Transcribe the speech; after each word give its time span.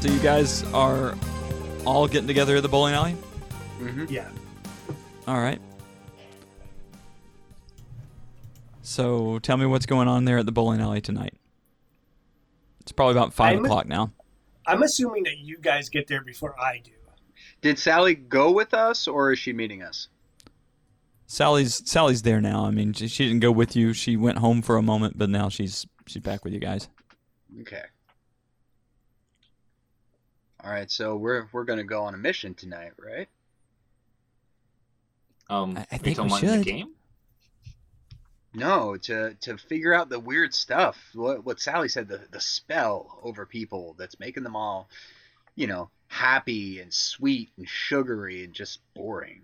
So 0.00 0.08
you 0.08 0.18
guys 0.20 0.64
are 0.72 1.14
all 1.86 2.06
getting 2.08 2.26
together 2.26 2.56
at 2.56 2.62
the 2.62 2.68
bowling 2.68 2.94
alley? 2.94 3.16
Mm-hmm. 3.78 4.06
Yeah. 4.08 4.28
All 5.30 5.40
right. 5.40 5.60
So 8.82 9.38
tell 9.38 9.56
me 9.56 9.64
what's 9.64 9.86
going 9.86 10.08
on 10.08 10.24
there 10.24 10.38
at 10.38 10.46
the 10.46 10.50
bowling 10.50 10.80
alley 10.80 11.00
tonight. 11.00 11.34
It's 12.80 12.90
probably 12.90 13.12
about 13.12 13.32
5 13.32 13.46
I'm- 13.54 13.64
o'clock 13.64 13.86
now. 13.86 14.10
I'm 14.66 14.82
assuming 14.82 15.22
that 15.24 15.38
you 15.38 15.56
guys 15.56 15.88
get 15.88 16.08
there 16.08 16.24
before 16.24 16.58
I 16.60 16.78
do. 16.78 16.90
Did 17.60 17.78
Sally 17.78 18.16
go 18.16 18.50
with 18.50 18.74
us, 18.74 19.06
or 19.06 19.30
is 19.30 19.38
she 19.38 19.52
meeting 19.52 19.82
us? 19.84 20.08
Sally's 21.28 21.88
Sally's 21.88 22.22
there 22.22 22.40
now. 22.40 22.64
I 22.64 22.72
mean, 22.72 22.92
she, 22.92 23.06
she 23.06 23.26
didn't 23.28 23.40
go 23.40 23.52
with 23.52 23.76
you. 23.76 23.92
She 23.92 24.16
went 24.16 24.38
home 24.38 24.62
for 24.62 24.76
a 24.78 24.82
moment, 24.82 25.16
but 25.16 25.30
now 25.30 25.48
she's 25.48 25.86
she's 26.06 26.22
back 26.22 26.42
with 26.44 26.52
you 26.52 26.58
guys. 26.58 26.88
Okay. 27.60 27.84
All 30.64 30.72
right, 30.72 30.90
so 30.90 31.14
we're 31.14 31.46
we're 31.52 31.64
gonna 31.64 31.84
go 31.84 32.02
on 32.02 32.14
a 32.14 32.18
mission 32.18 32.54
tonight, 32.54 32.92
right? 32.98 33.28
Um, 35.50 35.76
I- 35.76 35.86
I 35.92 35.98
think 35.98 36.16
talking 36.16 36.32
we 36.32 36.38
about 36.38 36.42
in 36.42 36.48
the 36.48 36.56
should. 36.58 36.64
game? 36.66 36.94
No, 38.54 38.96
to 38.96 39.34
to 39.42 39.58
figure 39.58 39.92
out 39.94 40.08
the 40.08 40.18
weird 40.18 40.54
stuff. 40.54 40.96
What 41.14 41.44
what 41.44 41.60
Sally 41.60 41.88
said, 41.88 42.08
the 42.08 42.18
the 42.30 42.40
spell 42.40 43.20
over 43.22 43.46
people 43.46 43.94
that's 43.98 44.18
making 44.18 44.42
them 44.42 44.56
all, 44.56 44.88
you 45.54 45.66
know, 45.68 45.90
happy 46.08 46.80
and 46.80 46.92
sweet 46.92 47.50
and 47.56 47.68
sugary 47.68 48.42
and 48.44 48.52
just 48.52 48.80
boring. 48.94 49.42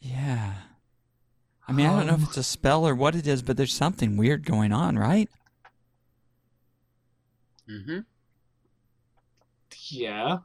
Yeah. 0.00 0.54
I 1.68 1.72
mean, 1.72 1.86
I 1.86 1.90
don't 1.96 2.06
know 2.06 2.14
if 2.14 2.20
Um, 2.20 2.26
it's 2.28 2.36
a 2.38 2.42
spell 2.42 2.86
or 2.88 2.94
what 2.94 3.14
it 3.14 3.26
is, 3.26 3.42
but 3.42 3.56
there's 3.58 3.74
something 3.74 4.16
weird 4.16 4.44
going 4.46 4.72
on, 4.72 4.98
right? 4.98 5.28
Mm-hmm. 7.68 8.00
Yeah. 9.90 10.38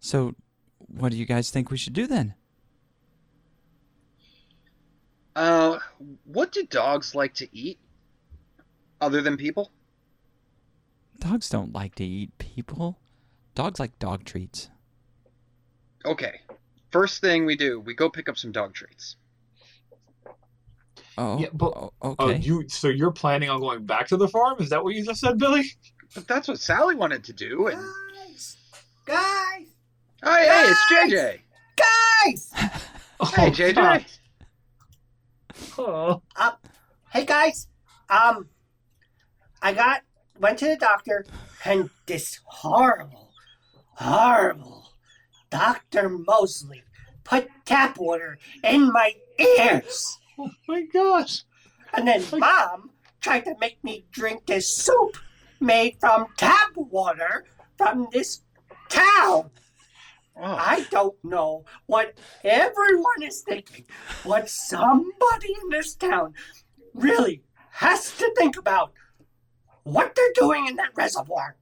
So, 0.00 0.34
what 0.88 1.12
do 1.12 1.18
you 1.18 1.26
guys 1.26 1.50
think 1.50 1.70
we 1.70 1.76
should 1.76 1.92
do 1.92 2.06
then? 2.06 2.34
Uh, 5.36 5.78
what 6.24 6.50
do 6.52 6.64
dogs 6.66 7.14
like 7.14 7.34
to 7.34 7.48
eat, 7.56 7.78
other 9.00 9.22
than 9.22 9.36
people? 9.36 9.70
Dogs 11.20 11.48
don't 11.48 11.72
like 11.72 11.94
to 11.96 12.04
eat 12.04 12.36
people. 12.38 12.98
Dogs 13.54 13.78
like 13.78 13.98
dog 13.98 14.24
treats. 14.24 14.70
Okay. 16.04 16.40
First 16.90 17.20
thing 17.20 17.44
we 17.44 17.56
do, 17.56 17.80
we 17.80 17.94
go 17.94 18.08
pick 18.08 18.28
up 18.28 18.36
some 18.38 18.50
dog 18.52 18.74
treats. 18.74 19.16
Oh, 21.16 21.38
Yeah, 21.38 21.48
but- 21.52 21.72
oh, 21.76 21.92
Oh, 22.00 22.16
okay. 22.20 22.38
you. 22.38 22.68
So 22.68 22.88
you're 22.88 23.10
planning 23.10 23.50
on 23.50 23.60
going 23.60 23.84
back 23.84 24.06
to 24.08 24.16
the 24.16 24.28
farm? 24.28 24.56
Is 24.60 24.70
that 24.70 24.82
what 24.82 24.94
you 24.94 25.04
just 25.04 25.20
said, 25.20 25.38
Billy? 25.38 25.64
But 26.14 26.26
that's 26.28 26.48
what 26.48 26.58
Sally 26.60 26.94
wanted 26.94 27.24
to 27.24 27.32
do. 27.32 27.66
And 27.66 27.80
Guys! 28.14 28.56
Guys! 29.04 29.66
Oh, 30.22 30.36
hey, 30.36 30.66
it's 30.66 31.12
JJ. 31.12 31.40
Guys! 31.76 32.52
Hey, 33.34 33.50
JJ. 33.50 33.74
God. 33.74 34.04
Oh. 35.76 36.22
Hey 37.10 37.24
guys! 37.24 37.66
Um, 38.08 38.48
I 39.60 39.72
got, 39.72 40.02
went 40.38 40.58
to 40.60 40.66
the 40.66 40.76
doctor, 40.76 41.24
and 41.64 41.90
this 42.06 42.38
horrible, 42.44 43.32
horrible 43.94 44.90
Dr. 45.50 46.10
Mosley 46.10 46.84
put 47.24 47.48
tap 47.64 47.98
water 47.98 48.38
in 48.62 48.92
my 48.92 49.14
ears. 49.38 50.18
oh 50.38 50.50
my 50.68 50.82
gosh. 50.92 51.44
And 51.94 52.06
then 52.06 52.22
mom 52.38 52.90
tried 53.20 53.46
to 53.46 53.54
make 53.58 53.82
me 53.82 54.04
drink 54.12 54.46
this 54.46 54.68
soup 54.68 55.16
made 55.60 55.96
from 55.98 56.26
tap 56.36 56.70
water 56.76 57.44
from 57.76 58.08
this 58.12 58.42
town. 58.88 59.50
Oh, 60.40 60.44
I 60.44 60.86
don't 60.90 61.16
know 61.24 61.64
what 61.86 62.16
everyone 62.44 63.22
is 63.22 63.42
thinking, 63.42 63.84
what 64.22 64.48
somebody 64.48 65.54
in 65.62 65.68
this 65.70 65.94
town 65.94 66.34
really 66.94 67.42
has 67.70 68.16
to 68.18 68.32
think 68.36 68.56
about 68.56 68.92
what 69.82 70.14
they're 70.14 70.32
doing 70.34 70.66
in 70.66 70.76
that 70.76 70.90
reservoir. 70.94 71.56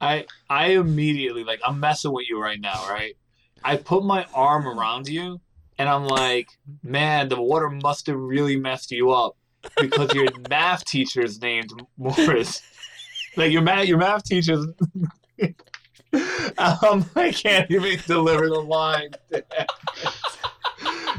I 0.00 0.26
I 0.50 0.68
immediately 0.68 1.44
like 1.44 1.60
I'm 1.64 1.80
messing 1.80 2.12
with 2.12 2.28
you 2.28 2.40
right 2.40 2.60
now, 2.60 2.88
right? 2.88 3.16
I 3.64 3.76
put 3.76 4.04
my 4.04 4.26
arm 4.34 4.66
around 4.66 5.08
you 5.08 5.40
and 5.78 5.88
I'm 5.88 6.06
like, 6.06 6.48
man, 6.82 7.28
the 7.28 7.40
water 7.40 7.70
must 7.70 8.06
have 8.06 8.18
really 8.18 8.56
messed 8.56 8.90
you 8.90 9.10
up 9.10 9.36
because 9.80 10.14
your 10.14 10.28
math 10.48 10.84
teacher 10.84 11.22
is 11.22 11.40
named 11.40 11.70
Morris. 11.96 12.62
Like 13.36 13.52
your 13.52 13.62
math 13.62 13.86
your 13.86 13.98
math 13.98 14.24
teacher's 14.24 14.66
um, 16.12 17.04
I 17.16 17.32
can't 17.32 17.70
even 17.70 17.98
deliver 18.06 18.48
the 18.48 18.60
line. 18.60 19.10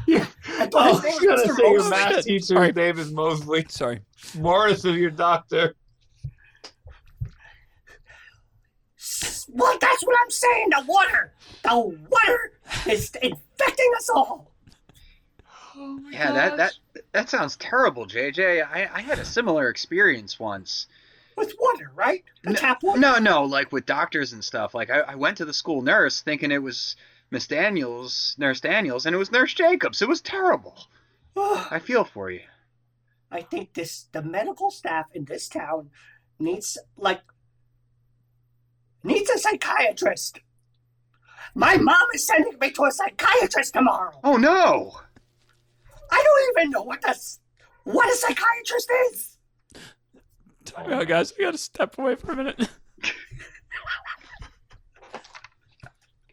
Yeah. 0.07 0.25
I 0.57 0.63
I 0.63 0.67
thought 0.67 0.93
was 0.93 1.03
his 1.03 1.21
name 1.21 1.31
was 1.31 1.41
gonna 1.43 1.53
Mr. 1.53 1.55
say 1.57 1.71
your 1.71 1.77
Mosley. 1.77 1.89
math 1.91 2.23
teacher's 2.25 2.51
All 2.51 2.57
right. 2.57 2.75
name 2.75 3.13
Mosley. 3.13 3.65
Sorry. 3.69 3.99
Morris 4.37 4.85
is 4.85 4.95
your 4.95 5.11
doctor. 5.11 5.75
Well, 9.51 9.77
that's 9.79 10.03
what 10.03 10.15
I'm 10.23 10.29
saying. 10.29 10.69
The 10.69 10.83
water, 10.87 11.33
the 11.63 11.75
water 11.77 12.51
is 12.87 13.11
infecting 13.21 13.91
us 13.97 14.09
all. 14.09 14.51
Oh 15.75 15.97
my 15.97 16.11
yeah, 16.11 16.31
that, 16.33 16.57
that 16.57 16.73
that 17.13 17.29
sounds 17.29 17.55
terrible, 17.57 18.05
JJ. 18.05 18.63
I, 18.63 18.89
I 18.93 19.01
had 19.01 19.17
a 19.19 19.25
similar 19.25 19.69
experience 19.69 20.39
once. 20.39 20.87
With 21.39 21.55
water, 21.57 21.91
right? 21.95 22.23
The 22.43 22.53
tap 22.53 22.83
water. 22.83 22.99
No, 22.99 23.17
no, 23.17 23.43
like 23.43 23.71
with 23.71 23.85
doctors 23.85 24.33
and 24.33 24.43
stuff. 24.43 24.73
Like 24.73 24.89
I, 24.89 24.99
I 24.99 25.15
went 25.15 25.37
to 25.37 25.45
the 25.45 25.53
school 25.53 25.81
nurse 25.81 26.21
thinking 26.21 26.51
it 26.51 26.61
was 26.61 26.97
Miss 27.31 27.47
Daniels, 27.47 28.35
Nurse 28.37 28.59
Daniels, 28.59 29.05
and 29.05 29.15
it 29.15 29.19
was 29.19 29.31
Nurse 29.31 29.53
Jacobs. 29.53 30.01
It 30.01 30.09
was 30.09 30.21
terrible. 30.21 30.77
I 31.37 31.79
feel 31.79 32.03
for 32.03 32.29
you. 32.29 32.41
I 33.31 33.41
think 33.41 33.73
this 33.73 34.07
the 34.11 34.21
medical 34.21 34.71
staff 34.71 35.05
in 35.13 35.25
this 35.25 35.47
town 35.47 35.91
needs 36.39 36.77
like 36.97 37.21
needs 39.03 39.29
a 39.29 39.37
psychiatrist. 39.37 40.41
My 41.55 41.75
hmm. 41.75 41.85
mom 41.85 42.07
is 42.13 42.27
sending 42.27 42.57
me 42.59 42.71
to 42.71 42.83
a 42.83 42.91
psychiatrist 42.91 43.73
tomorrow. 43.73 44.19
Oh 44.23 44.37
no! 44.37 44.99
I 46.11 46.23
don't 46.23 46.59
even 46.59 46.71
know 46.71 46.83
what 46.83 47.01
this 47.01 47.39
what 47.83 48.11
a 48.11 48.15
psychiatrist 48.15 48.91
is. 49.11 49.37
Time 50.71 50.93
out, 50.93 51.07
guys. 51.07 51.33
We 51.37 51.45
gotta 51.45 51.57
step 51.57 51.97
away 51.97 52.15
for 52.15 52.31
a 52.31 52.35
minute. 52.35 52.57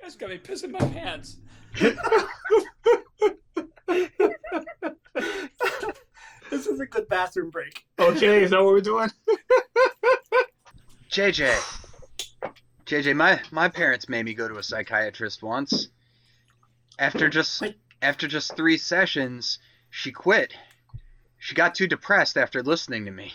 guys 0.01 0.17
got 0.17 0.31
me 0.31 0.39
pissing 0.39 0.71
my 0.71 0.79
pants. 0.79 1.39
This 6.51 6.67
is 6.67 6.81
a 6.81 6.87
good 6.87 7.09
bathroom 7.09 7.51
break. 7.51 7.85
Oh, 7.99 8.13
okay, 8.13 8.43
is 8.45 8.51
that 8.51 8.63
what 8.63 8.73
we're 8.73 8.81
doing? 8.81 9.11
JJ. 11.11 11.55
JJ, 12.87 13.17
my 13.17 13.41
my 13.50 13.69
parents 13.69 14.09
made 14.09 14.25
me 14.25 14.35
go 14.35 14.49
to 14.49 14.56
a 14.56 14.62
psychiatrist 14.62 15.43
once. 15.43 15.89
After 16.99 17.29
just 17.29 17.62
after 18.00 18.29
just 18.29 18.56
three 18.56 18.79
sessions, 18.79 19.59
she 19.91 20.12
quit. 20.12 20.55
She 21.39 21.55
got 21.55 21.75
too 21.75 21.89
depressed 21.89 22.37
after 22.37 22.62
listening 22.62 23.05
to 23.06 23.11
me. 23.11 23.32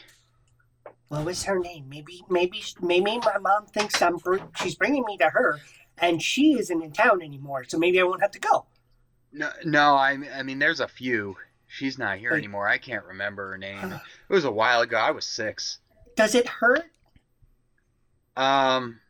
What 1.12 1.26
was 1.26 1.44
her 1.44 1.60
name? 1.60 1.90
Maybe 1.90 2.24
maybe 2.30 2.64
maybe 2.80 3.18
my 3.18 3.38
mom 3.38 3.66
thinks 3.66 4.02
I'm 4.02 4.16
br- 4.16 4.38
she's 4.56 4.76
bringing 4.76 5.04
me 5.06 5.18
to 5.18 5.26
her, 5.26 5.60
and 5.98 6.22
she 6.22 6.58
isn't 6.58 6.82
in 6.82 6.94
town 6.94 7.22
anymore. 7.22 7.66
So 7.68 7.78
maybe 7.78 8.00
I 8.00 8.04
won't 8.04 8.22
have 8.22 8.32
to 8.32 8.40
go. 8.40 8.68
No, 9.34 9.50
no, 9.66 9.96
I 9.96 10.18
I 10.34 10.44
mean 10.44 10.58
there's 10.58 10.80
a 10.80 10.88
few. 10.88 11.36
She's 11.68 11.98
not 11.98 12.20
here 12.20 12.32
Wait. 12.32 12.38
anymore. 12.38 12.66
I 12.66 12.78
can't 12.78 13.04
remember 13.04 13.50
her 13.50 13.58
name. 13.58 13.92
It 13.92 14.34
was 14.34 14.46
a 14.46 14.52
while 14.52 14.80
ago. 14.80 14.96
I 14.96 15.12
was 15.12 15.26
six. 15.26 15.80
Does 16.16 16.34
it 16.34 16.48
hurt? 16.48 16.86
Um, 18.38 19.02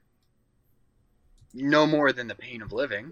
no 1.53 1.85
more 1.85 2.11
than 2.11 2.27
the 2.27 2.33
pain 2.33 2.63
of 2.63 2.73
living. 2.73 3.11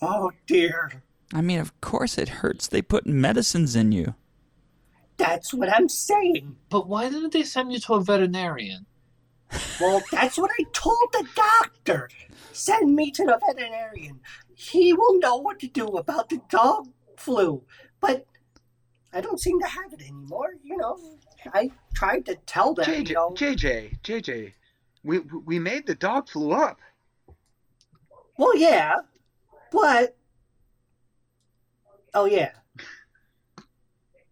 Oh 0.00 0.30
dear. 0.46 1.02
I 1.34 1.40
mean, 1.40 1.58
of 1.58 1.80
course 1.80 2.16
it 2.16 2.28
hurts. 2.28 2.68
They 2.68 2.80
put 2.80 3.08
medicines 3.08 3.74
in 3.74 3.90
you. 3.90 4.14
That's 5.22 5.54
what 5.54 5.72
I'm 5.72 5.88
saying. 5.88 6.56
But 6.68 6.88
why 6.88 7.08
didn't 7.08 7.32
they 7.32 7.44
send 7.44 7.72
you 7.72 7.78
to 7.78 7.94
a 7.94 8.02
veterinarian? 8.02 8.86
Well, 9.80 10.02
that's 10.10 10.36
what 10.36 10.50
I 10.58 10.64
told 10.72 11.12
the 11.12 11.24
doctor. 11.36 12.10
Send 12.50 12.96
me 12.96 13.12
to 13.12 13.24
the 13.24 13.38
veterinarian. 13.46 14.18
He 14.56 14.92
will 14.92 15.20
know 15.20 15.36
what 15.36 15.60
to 15.60 15.68
do 15.68 15.86
about 15.86 16.28
the 16.28 16.40
dog 16.48 16.88
flu. 17.16 17.62
But 18.00 18.26
I 19.12 19.20
don't 19.20 19.38
seem 19.38 19.60
to 19.60 19.66
have 19.68 19.92
it 19.92 20.00
anymore. 20.00 20.54
You 20.60 20.76
know, 20.76 20.98
I 21.54 21.70
tried 21.94 22.26
to 22.26 22.34
tell 22.46 22.74
them. 22.74 22.84
JJ, 22.84 23.08
you 23.08 23.14
know, 23.14 23.30
JJ, 23.30 24.00
JJ, 24.02 24.52
we 25.04 25.20
we 25.20 25.60
made 25.60 25.86
the 25.86 25.94
dog 25.94 26.28
flu 26.28 26.50
up. 26.50 26.80
well, 28.38 28.56
yeah, 28.56 28.96
but 29.70 30.16
oh 32.12 32.24
yeah, 32.24 32.52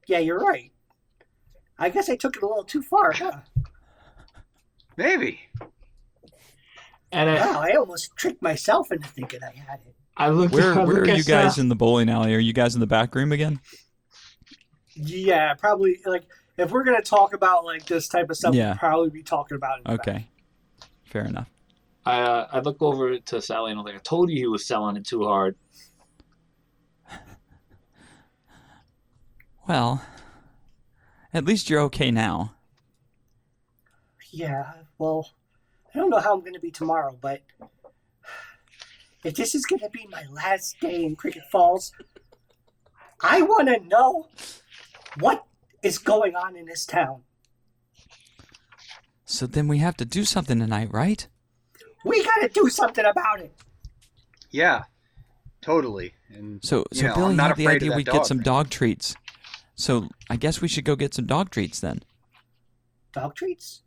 yeah, 0.09 0.19
you're 0.19 0.41
right. 0.41 0.70
I 1.81 1.89
guess 1.89 2.09
I 2.09 2.15
took 2.17 2.37
it 2.37 2.43
a 2.43 2.47
little 2.47 2.63
too 2.65 2.83
far, 2.83 3.11
huh? 3.13 3.41
Maybe. 4.97 5.41
And 7.11 7.29
I, 7.31 7.35
Wow, 7.41 7.61
I 7.63 7.71
almost 7.77 8.15
tricked 8.17 8.43
myself 8.43 8.93
into 8.93 9.09
thinking 9.09 9.41
I 9.43 9.53
had 9.59 9.81
it. 9.87 9.95
I 10.17 10.29
looked. 10.29 10.53
Where 10.55 10.75
I 10.75 10.85
where 10.85 10.97
looked 10.97 11.09
are 11.09 11.17
you 11.17 11.25
guys 11.25 11.55
Sal- 11.55 11.63
in 11.63 11.69
the 11.71 11.75
bowling 11.75 12.09
alley? 12.11 12.35
Are 12.35 12.39
you 12.39 12.53
guys 12.53 12.75
in 12.75 12.81
the 12.81 12.87
back 12.87 13.15
room 13.15 13.33
again? 13.33 13.59
Yeah, 14.95 15.55
probably 15.55 15.99
like 16.05 16.25
if 16.59 16.71
we're 16.71 16.85
gonna 16.85 17.01
talk 17.01 17.33
about 17.33 17.65
like 17.65 17.87
this 17.87 18.07
type 18.09 18.29
of 18.29 18.37
stuff, 18.37 18.55
Yeah. 18.55 18.71
we'll 18.71 18.79
probably 18.79 19.11
be 19.11 19.23
talking 19.23 19.57
about 19.57 19.79
it. 19.79 19.83
in 19.87 19.93
the 19.93 19.97
back. 19.99 20.09
Okay. 20.09 20.29
Fair 21.05 21.25
enough. 21.25 21.49
I 22.05 22.21
uh, 22.21 22.49
I 22.53 22.61
look 22.61 22.83
over 22.83 23.19
to 23.19 23.41
Sally 23.41 23.71
and 23.71 23.81
I'm 23.81 23.87
like, 23.87 23.95
I 23.95 23.99
told 23.99 24.29
you 24.31 24.37
he 24.37 24.47
was 24.47 24.67
selling 24.67 24.97
it 24.97 25.07
too 25.07 25.25
hard. 25.25 25.57
Well, 29.69 30.03
at 31.33 31.45
least 31.45 31.71
you're 31.71 31.81
okay 31.83 32.11
now. 32.11 32.55
Yeah, 34.31 34.73
well, 34.99 35.31
I 35.95 35.99
don't 35.99 36.11
know 36.11 36.21
how 36.21 36.35
I'm 36.35 36.45
gonna 36.45 36.61
be 36.61 36.71
tomorrow, 36.71 37.17
but 37.21 37.43
if 39.25 39.35
this 39.35 39.55
is 39.55 39.67
gonna 39.67 39.91
be 39.91 40.07
my 40.11 40.25
last 40.31 40.79
day 40.81 41.05
in 41.05 41.17
Cricket 41.17 41.43
Falls, 41.51 41.93
I 43.21 43.43
want 43.43 43.69
to 43.69 43.81
know 43.81 44.29
what 45.19 45.45
is 45.83 45.99
going 45.99 46.37
on 46.37 46.57
in 46.57 46.67
this 46.67 46.87
town. 46.87 47.23
So 49.25 49.47
then 49.47 49.69
we 49.69 49.79
have 49.79 49.97
to 49.99 50.05
do 50.05 50.25
something 50.25 50.59
tonight, 50.59 50.89
right? 50.93 51.27
We 52.05 52.25
gotta 52.25 52.49
do 52.49 52.69
something 52.69 53.05
about 53.05 53.41
it. 53.41 53.55
Yeah. 54.51 54.85
Totally. 55.61 56.15
And 56.31 56.65
So 56.65 56.85
so 56.93 57.09
know, 57.09 57.15
Billy 57.15 57.33
I'm 57.33 57.39
had 57.39 57.57
the 57.57 57.69
idea 57.69 57.95
we'd 57.95 58.07
get 58.07 58.27
some 58.27 58.39
thing. 58.39 58.45
dog 58.45 58.71
treats. 58.71 59.15
So 59.81 60.09
I 60.29 60.37
guess 60.37 60.61
we 60.61 60.69
should 60.69 60.85
go 60.85 60.95
get 60.97 61.15
some 61.15 61.27
dog 61.27 61.51
treats 61.51 61.81
then. 61.81 62.03
Dog 63.13 63.35
treats? 63.35 63.83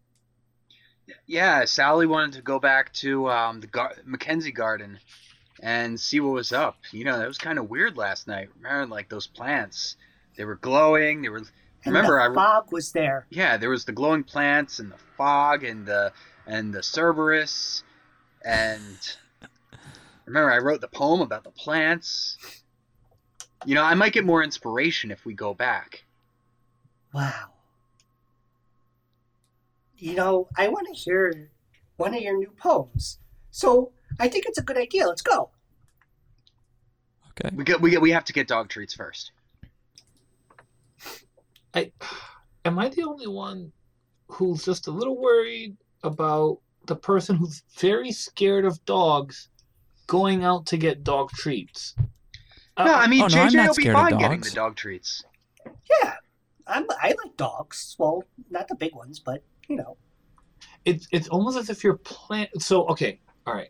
yeah, 1.28 1.66
Sally 1.66 2.06
wanted 2.07 2.34
to 2.34 2.42
go 2.42 2.60
back 2.60 2.92
to 2.94 3.30
um, 3.30 3.60
the 3.60 3.68
gar- 3.68 3.95
Mackenzie 4.06 4.51
Garden 4.51 5.00
and 5.62 6.00
see 6.00 6.19
what 6.19 6.34
was 6.34 6.51
up. 6.54 6.78
You 6.92 7.04
know, 7.06 7.18
that 7.19 7.28
was 7.28 7.38
kind 7.38 7.60
of 7.60 7.69
weird 7.69 7.98
last 7.98 8.28
night. 8.28 8.50
Remember, 8.62 8.88
like 8.94 9.10
those 9.10 9.28
plants, 9.28 9.95
they 10.38 10.45
were 10.45 10.56
glowing. 10.56 11.22
They 11.22 11.30
were. 11.30 11.38
And 11.38 11.94
Remember, 11.94 12.18
the 12.18 12.31
I 12.31 12.34
fog 12.34 12.72
was 12.72 12.92
there. 12.94 13.28
yeah, 13.30 13.57
there 13.57 13.69
was 13.69 13.84
the 13.86 13.92
glowing 13.92 14.24
plants 14.24 14.80
and 14.80 14.92
the 14.92 14.98
fog 15.18 15.63
and 15.63 15.86
the 15.86 16.13
and 16.48 16.74
the 16.74 16.81
Cerberus 16.81 17.84
and 18.45 18.98
remember 20.25 20.51
I 20.51 20.57
wrote 20.60 20.80
the 20.81 20.88
poem 20.88 21.19
about 21.22 21.44
the 21.44 21.51
plants. 21.51 22.38
You 23.65 23.75
know, 23.75 23.83
I 23.83 23.94
might 23.94 24.13
get 24.13 24.25
more 24.25 24.44
inspiration 24.44 25.12
if 25.12 25.25
we 25.25 25.33
go 25.33 25.54
back. 25.54 26.04
Wow. 27.13 27.51
You 29.98 30.15
know, 30.15 30.48
I 30.57 30.68
want 30.68 30.88
to 30.88 30.94
hear 30.94 31.50
one 31.98 32.13
of 32.13 32.21
your 32.21 32.38
new 32.38 32.51
poems. 32.57 33.19
So 33.51 33.92
I 34.19 34.27
think 34.27 34.45
it's 34.48 34.57
a 34.57 34.63
good 34.63 34.77
idea. 34.77 35.07
Let's 35.07 35.21
go. 35.21 35.50
Okay. 37.31 37.56
We 37.56 37.63
get 37.63 37.81
we 37.81 37.89
get 37.89 38.01
we 38.01 38.12
have 38.12 38.25
to 38.25 38.33
get 38.33 38.48
dog 38.48 38.69
treats 38.69 38.94
first. 38.94 39.31
I 41.74 41.92
am 42.66 42.77
I 42.77 42.89
the 42.89 43.04
only 43.04 43.27
one 43.27 43.71
who's 44.27 44.66
just 44.66 44.88
a 44.88 44.92
little 44.92 45.19
worried 45.19 45.77
about 46.04 46.59
the 46.86 46.95
person 46.95 47.36
who's 47.36 47.63
very 47.77 48.12
scared 48.12 48.66
of 48.66 48.83
dogs 48.86 49.50
going 50.07 50.44
out 50.44 50.66
to 50.68 50.77
get 50.77 51.04
dog 51.04 51.31
treats? 51.31 51.95
Uh, 52.78 52.86
No, 52.86 52.94
I 52.94 53.08
mean 53.08 53.22
oh, 53.24 53.28
no, 53.28 53.42
I'm 53.42 53.50
JJ 53.50 53.54
not 53.56 53.68
will 53.70 53.75
be 53.75 53.81
scared 53.84 53.96
of 53.96 54.02
fine 54.10 54.18
getting 54.18 54.42
the 54.42 54.50
dog 54.52 54.75
treats. 54.75 55.24
Yeah, 55.66 56.14
I'm, 56.68 56.86
I 57.02 57.10
like 57.24 57.38
dogs. 57.38 57.96
Well, 58.00 58.24
not 58.50 58.68
the 58.68 58.75
big 58.75 58.96
ones, 58.96 59.20
but 59.20 59.44
you 59.68 59.75
know. 59.75 59.98
it's 60.86 61.08
it's 61.12 61.28
almost 61.30 61.58
as 61.58 61.70
if 61.70 61.84
you're 61.84 61.98
plan. 61.98 62.48
So 62.60 62.88
okay, 62.88 63.20
all 63.46 63.54
right. 63.54 63.70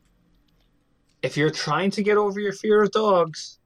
If 1.21 1.37
you're 1.37 1.51
trying 1.51 1.91
to 1.91 2.03
get 2.03 2.17
over 2.17 2.39
your 2.39 2.51
fear 2.53 2.83
of 2.83 2.91
dogs, 2.91 3.59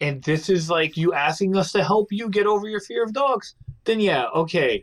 and 0.00 0.22
this 0.22 0.48
is 0.48 0.68
like 0.68 0.96
you 0.96 1.12
asking 1.12 1.56
us 1.56 1.72
to 1.72 1.84
help 1.84 2.10
you 2.10 2.28
get 2.28 2.46
over 2.46 2.68
your 2.68 2.80
fear 2.80 3.04
of 3.04 3.12
dogs, 3.12 3.54
then 3.84 4.00
yeah, 4.00 4.26
okay. 4.34 4.82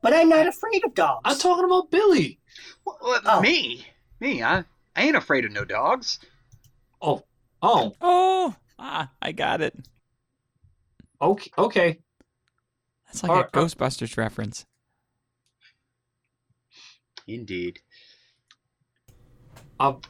But 0.00 0.14
I'm 0.14 0.28
not 0.28 0.46
afraid 0.46 0.84
of 0.84 0.94
dogs. 0.94 1.22
I'm 1.24 1.36
talking 1.38 1.64
about 1.64 1.90
Billy. 1.90 2.38
Well, 2.84 2.98
well, 3.02 3.20
Oh. 3.24 3.40
Me, 3.40 3.84
me, 4.20 4.42
I, 4.44 4.62
I 4.94 5.02
ain't 5.02 5.16
afraid 5.16 5.44
of 5.44 5.50
no 5.52 5.64
dogs. 5.64 6.20
Oh, 7.02 7.24
oh, 7.62 7.92
Oh, 8.00 8.54
ah, 8.78 9.10
I 9.20 9.32
got 9.32 9.60
it. 9.60 9.76
okay, 11.20 11.50
okay. 11.58 11.98
That's 13.06 13.22
like 13.22 13.30
Are- 13.32 13.44
a 13.46 13.50
Ghostbusters 13.50 14.16
reference. 14.16 14.66
Indeed. 17.26 17.80
Um, 19.80 20.00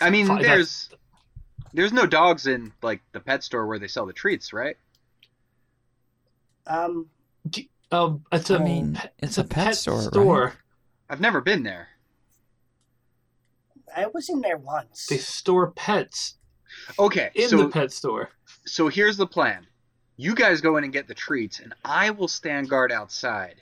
I 0.00 0.10
mean, 0.10 0.26
Fine, 0.26 0.42
that's- 0.42 0.56
there's 0.56 0.90
there's 1.72 1.92
no 1.92 2.06
dogs 2.06 2.46
in 2.46 2.72
like 2.82 3.00
the 3.12 3.20
pet 3.20 3.44
store 3.44 3.66
where 3.66 3.78
they 3.78 3.88
sell 3.88 4.06
the 4.06 4.12
treats, 4.12 4.52
right? 4.52 4.76
um, 6.66 7.08
um, 7.90 8.24
it's 8.30 8.50
a 8.50 8.56
I 8.56 8.64
mean, 8.64 8.94
pet- 8.94 9.14
it's 9.18 9.38
a 9.38 9.44
pet 9.44 9.74
store, 9.74 10.08
right? 10.44 10.52
I've 11.08 11.20
never 11.20 11.40
been 11.40 11.64
there. 11.64 11.88
I 13.96 14.06
was 14.06 14.28
in 14.28 14.40
there 14.40 14.56
once. 14.58 15.06
They 15.06 15.16
store 15.18 15.72
pets 15.72 16.36
Okay, 16.98 17.30
in 17.34 17.48
so 17.48 17.56
the 17.58 17.68
pet 17.68 17.92
store. 17.92 18.30
so 18.66 18.88
here's 18.88 19.16
the 19.16 19.26
plan. 19.26 19.66
You 20.16 20.34
guys 20.34 20.60
go 20.60 20.76
in 20.76 20.84
and 20.84 20.92
get 20.92 21.08
the 21.08 21.14
treats, 21.14 21.60
and 21.60 21.72
I 21.84 22.10
will 22.10 22.28
stand 22.28 22.68
guard 22.68 22.92
outside. 22.92 23.56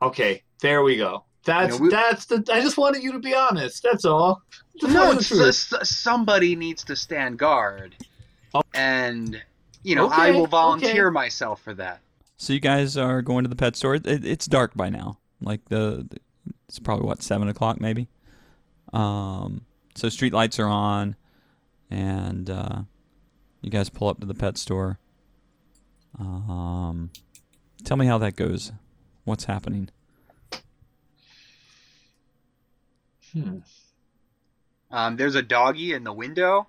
Okay, 0.00 0.42
there 0.60 0.82
we 0.82 0.96
go. 0.96 1.24
That's 1.44 1.74
You 1.74 1.78
know, 1.78 1.84
we- 1.84 1.90
that's 1.90 2.24
the. 2.26 2.44
I 2.52 2.60
just 2.60 2.76
wanted 2.76 3.02
you 3.02 3.12
to 3.12 3.18
be 3.18 3.34
honest. 3.34 3.82
That's 3.82 4.04
all. 4.04 4.42
Just 4.80 4.92
No, 4.92 5.00
wanted 5.06 5.14
the 5.24 5.48
it's, 5.48 5.68
truth. 5.68 5.80
s- 5.82 5.90
somebody 5.90 6.56
needs 6.56 6.84
to 6.84 6.96
stand 6.96 7.38
guard, 7.38 7.94
Oh. 8.54 8.62
and 8.74 9.40
you 9.82 9.94
know 9.96 10.08
I 10.08 10.30
will 10.32 10.46
volunteer 10.46 11.06
okay. 11.08 11.12
myself 11.14 11.60
for 11.62 11.74
that. 11.74 12.00
So 12.36 12.52
you 12.52 12.60
guys 12.60 12.96
are 12.96 13.22
going 13.22 13.44
to 13.44 13.48
the 13.48 13.56
pet 13.56 13.76
store. 13.76 13.94
It, 13.96 14.06
it's 14.06 14.46
dark 14.46 14.74
by 14.74 14.88
now. 14.88 15.18
Like 15.40 15.64
the, 15.68 16.06
the- 16.08 16.52
it's 16.68 16.78
probably 16.78 17.06
what 17.06 17.22
seven 17.22 17.48
o'clock 17.48 17.80
maybe. 17.80 18.08
Um, 18.92 19.62
so 19.94 20.08
street 20.08 20.32
lights 20.32 20.58
are 20.58 20.66
on, 20.66 21.16
and 21.92 22.48
uh, 22.48 22.82
you 23.60 23.70
guys 23.70 23.90
pull 23.90 24.08
up 24.08 24.18
to 24.20 24.26
the 24.26 24.34
pet 24.34 24.56
store. 24.56 24.98
Um, 26.18 27.10
tell 27.84 27.98
me 27.98 28.06
how 28.06 28.18
that 28.18 28.34
goes. 28.34 28.72
What's 29.24 29.44
happening? 29.44 29.90
Hmm. 33.32 33.58
Um, 34.90 35.16
there's 35.16 35.34
a 35.34 35.42
doggy 35.42 35.92
in 35.92 36.04
the 36.04 36.12
window. 36.12 36.66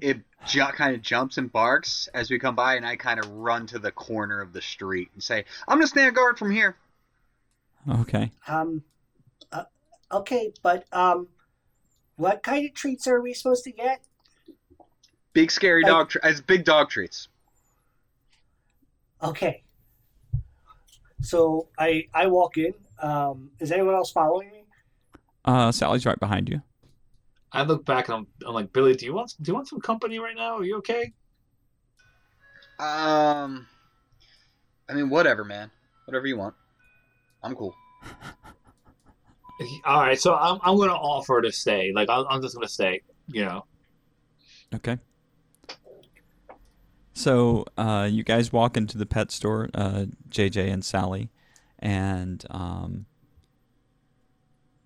It 0.00 0.20
ju- 0.46 0.62
kind 0.62 0.94
of 0.94 1.02
jumps 1.02 1.38
and 1.38 1.50
barks 1.50 2.08
as 2.14 2.30
we 2.30 2.38
come 2.38 2.54
by, 2.54 2.76
and 2.76 2.86
I 2.86 2.96
kind 2.96 3.18
of 3.18 3.28
run 3.30 3.66
to 3.68 3.78
the 3.78 3.90
corner 3.90 4.40
of 4.40 4.52
the 4.52 4.62
street 4.62 5.10
and 5.14 5.22
say, 5.22 5.44
"I'm 5.66 5.78
gonna 5.78 5.88
stand 5.88 6.14
guard 6.14 6.38
from 6.38 6.50
here." 6.50 6.76
Okay. 7.88 8.30
um, 8.46 8.84
uh, 9.50 9.64
okay, 10.12 10.52
but 10.62 10.84
um, 10.92 11.26
what 12.20 12.42
kind 12.42 12.66
of 12.68 12.74
treats 12.74 13.06
are 13.06 13.20
we 13.22 13.32
supposed 13.32 13.64
to 13.64 13.72
get? 13.72 14.02
Big 15.32 15.50
scary 15.50 15.82
Hey. 15.82 15.88
dog, 15.88 16.10
tre- 16.10 16.20
as 16.22 16.40
big 16.42 16.64
dog 16.64 16.90
treats. 16.90 17.28
Okay. 19.22 19.62
So 21.22 21.68
I 21.78 22.06
I 22.14 22.26
walk 22.26 22.58
in. 22.58 22.74
Um, 23.00 23.50
is 23.58 23.72
anyone 23.72 23.94
else 23.94 24.10
following 24.12 24.50
me? 24.50 24.64
Uh, 25.44 25.72
Sally's 25.72 26.04
right 26.04 26.18
behind 26.20 26.48
you. 26.48 26.60
I 27.52 27.62
look 27.62 27.84
back 27.84 28.08
and 28.08 28.16
I'm, 28.18 28.26
I'm 28.46 28.54
like, 28.54 28.72
Billy, 28.72 28.94
do 28.94 29.06
you 29.06 29.14
want 29.14 29.34
do 29.40 29.50
you 29.50 29.54
want 29.54 29.68
some 29.68 29.80
company 29.80 30.18
right 30.18 30.36
now? 30.36 30.58
Are 30.58 30.64
you 30.64 30.76
okay? 30.78 31.12
Um, 32.78 33.66
I 34.88 34.94
mean, 34.94 35.08
whatever, 35.10 35.44
man. 35.44 35.70
Whatever 36.06 36.26
you 36.26 36.36
want. 36.36 36.54
I'm 37.42 37.54
cool. 37.54 37.74
All 39.84 40.00
right, 40.00 40.18
so 40.18 40.34
I'm 40.34 40.58
I'm 40.62 40.76
gonna 40.78 40.92
offer 40.92 41.42
to 41.42 41.52
stay. 41.52 41.92
Like 41.94 42.08
I'm, 42.08 42.26
I'm 42.28 42.42
just 42.42 42.54
gonna 42.54 42.68
stay. 42.68 43.02
You 43.28 43.44
know. 43.44 43.64
Okay. 44.74 44.98
So 47.12 47.66
uh, 47.76 48.08
you 48.10 48.24
guys 48.24 48.52
walk 48.52 48.76
into 48.76 48.96
the 48.96 49.04
pet 49.04 49.30
store, 49.30 49.68
uh, 49.74 50.06
JJ 50.30 50.72
and 50.72 50.82
Sally, 50.82 51.28
and 51.78 52.42
um, 52.48 53.04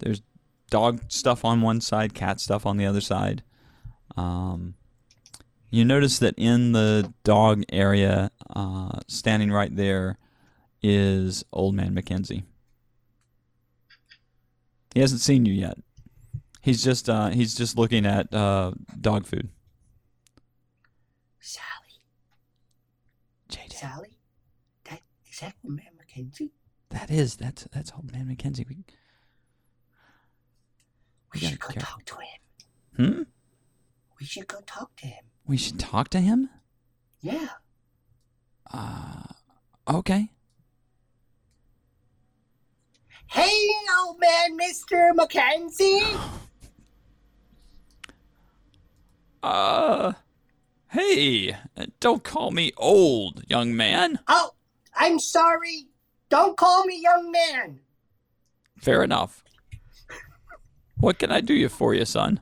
there's 0.00 0.22
dog 0.70 1.02
stuff 1.08 1.44
on 1.44 1.60
one 1.60 1.80
side, 1.80 2.14
cat 2.14 2.40
stuff 2.40 2.66
on 2.66 2.76
the 2.76 2.86
other 2.86 3.00
side. 3.00 3.44
Um, 4.16 4.74
you 5.70 5.84
notice 5.84 6.18
that 6.18 6.34
in 6.36 6.72
the 6.72 7.12
dog 7.22 7.62
area, 7.72 8.30
uh, 8.54 8.98
standing 9.06 9.52
right 9.52 9.74
there, 9.74 10.18
is 10.82 11.44
Old 11.52 11.74
Man 11.74 11.94
Mackenzie. 11.94 12.44
He 14.94 15.00
hasn't 15.00 15.20
seen 15.20 15.44
you 15.44 15.52
yet. 15.52 15.76
He's 16.62 16.82
just 16.82 17.10
uh, 17.10 17.28
he's 17.28 17.54
just 17.54 17.76
looking 17.76 18.06
at 18.06 18.32
uh, 18.32 18.72
dog 19.00 19.26
food. 19.26 19.50
Sally, 21.40 22.00
JJ, 23.50 23.72
Sally, 23.72 24.18
that 24.88 25.00
is 25.30 25.40
that 25.40 25.54
old 25.62 25.76
man 25.76 25.86
Mackenzie? 25.98 26.52
that 26.94 27.10
is 27.10 27.36
that's 27.36 27.66
that's 27.72 27.92
Old 27.92 28.12
Man 28.12 28.28
Mackenzie. 28.28 28.64
We, 28.68 28.76
We 28.76 28.84
We 31.34 31.40
should 31.40 31.58
go 31.58 31.72
talk 31.72 32.04
to 32.04 32.14
him. 32.14 33.14
hmm. 33.14 33.22
We 34.20 34.26
should 34.26 34.46
go 34.46 34.60
talk 34.66 34.96
to 34.96 35.06
him. 35.06 35.24
We 35.46 35.56
should 35.56 35.78
talk 35.78 36.08
to 36.10 36.20
him. 36.20 36.48
Yeah. 37.20 37.48
Uh, 38.72 39.24
okay. 39.88 40.30
Hey, 43.26 43.68
old 44.00 44.20
man, 44.20 44.58
Mr. 44.58 45.14
Mackenzie. 45.14 46.02
Uh, 49.42 50.12
hey, 50.90 51.56
don't 52.00 52.24
call 52.24 52.50
me 52.50 52.72
old, 52.76 53.42
young 53.48 53.76
man. 53.76 54.18
Oh, 54.28 54.52
I'm 54.94 55.18
sorry. 55.18 55.86
Don't 56.30 56.56
call 56.56 56.84
me 56.86 57.00
young 57.00 57.30
man. 57.30 57.80
Fair 58.78 59.02
enough. 59.02 59.44
What 60.98 61.18
can 61.18 61.30
I 61.30 61.40
do 61.40 61.52
you 61.54 61.68
for 61.68 61.94
you, 61.94 62.04
son? 62.04 62.40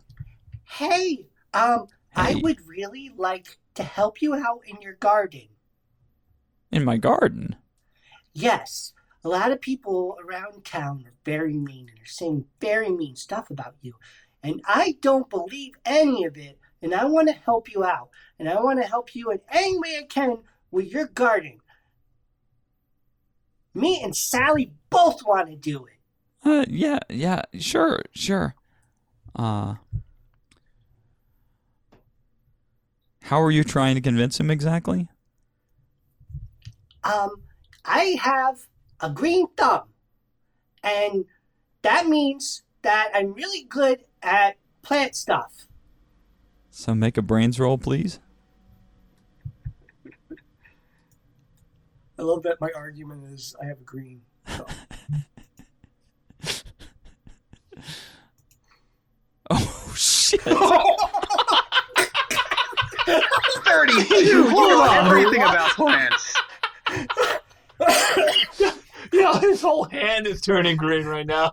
Hey, 0.64 1.26
um, 1.54 1.86
I 2.14 2.36
would 2.36 2.66
really 2.66 3.10
like 3.16 3.58
to 3.74 3.82
help 3.82 4.22
you 4.22 4.34
out 4.34 4.60
in 4.66 4.80
your 4.80 4.94
garden. 4.94 5.48
In 6.70 6.84
my 6.84 6.96
garden. 6.96 7.56
Yes, 8.32 8.92
a 9.24 9.28
lot 9.28 9.52
of 9.52 9.60
people 9.60 10.18
around 10.24 10.64
town 10.64 11.04
are 11.06 11.14
very 11.24 11.54
mean 11.54 11.88
and 11.88 11.98
are 12.00 12.06
saying 12.06 12.44
very 12.60 12.90
mean 12.90 13.14
stuff 13.16 13.50
about 13.50 13.76
you. 13.80 13.94
And 14.42 14.60
I 14.66 14.96
don't 15.00 15.30
believe 15.30 15.74
any 15.84 16.24
of 16.24 16.36
it. 16.36 16.58
And 16.82 16.94
I 16.94 17.04
want 17.04 17.28
to 17.28 17.34
help 17.34 17.72
you 17.72 17.84
out. 17.84 18.08
And 18.38 18.48
I 18.48 18.60
want 18.60 18.82
to 18.82 18.88
help 18.88 19.14
you 19.14 19.30
in 19.30 19.40
any 19.50 19.78
way 19.78 19.98
I 20.00 20.06
can 20.08 20.38
with 20.72 20.86
your 20.92 21.06
garden. 21.06 21.60
Me 23.74 24.02
and 24.02 24.16
Sally 24.16 24.72
both 24.90 25.24
want 25.24 25.48
to 25.48 25.56
do 25.56 25.86
it. 25.86 25.92
Uh, 26.44 26.64
yeah, 26.68 26.98
yeah, 27.08 27.42
sure, 27.58 28.02
sure. 28.12 28.56
Uh, 29.36 29.76
how 33.22 33.40
are 33.40 33.52
you 33.52 33.62
trying 33.62 33.94
to 33.94 34.00
convince 34.00 34.40
him 34.40 34.50
exactly? 34.50 35.08
Um, 37.04 37.42
I 37.84 38.16
have 38.20 38.66
a 39.02 39.10
green 39.10 39.48
thumb. 39.56 39.82
And 40.82 41.26
that 41.82 42.06
means 42.06 42.62
that 42.82 43.10
I'm 43.14 43.34
really 43.34 43.64
good 43.64 44.04
at 44.22 44.56
plant 44.82 45.14
stuff. 45.14 45.66
So 46.70 46.94
make 46.94 47.18
a 47.18 47.22
brains 47.22 47.60
roll, 47.60 47.76
please. 47.76 48.20
I 52.18 52.22
love 52.22 52.42
that 52.44 52.60
my 52.60 52.70
argument 52.74 53.24
is 53.32 53.54
I 53.60 53.66
have 53.66 53.80
a 53.80 53.84
green. 53.84 54.22
Oh 59.54 59.92
shit! 59.94 60.40
Thirty-two. 63.64 64.14
You 64.14 64.50
know 64.50 64.82
everything 64.84 65.42
about 65.42 65.70
plants. 65.72 66.34
Yeah, 69.22 69.38
his 69.40 69.60
whole 69.60 69.84
hand 69.84 70.26
is 70.26 70.40
turning 70.40 70.76
green 70.76 71.04
right 71.06 71.26
now. 71.26 71.52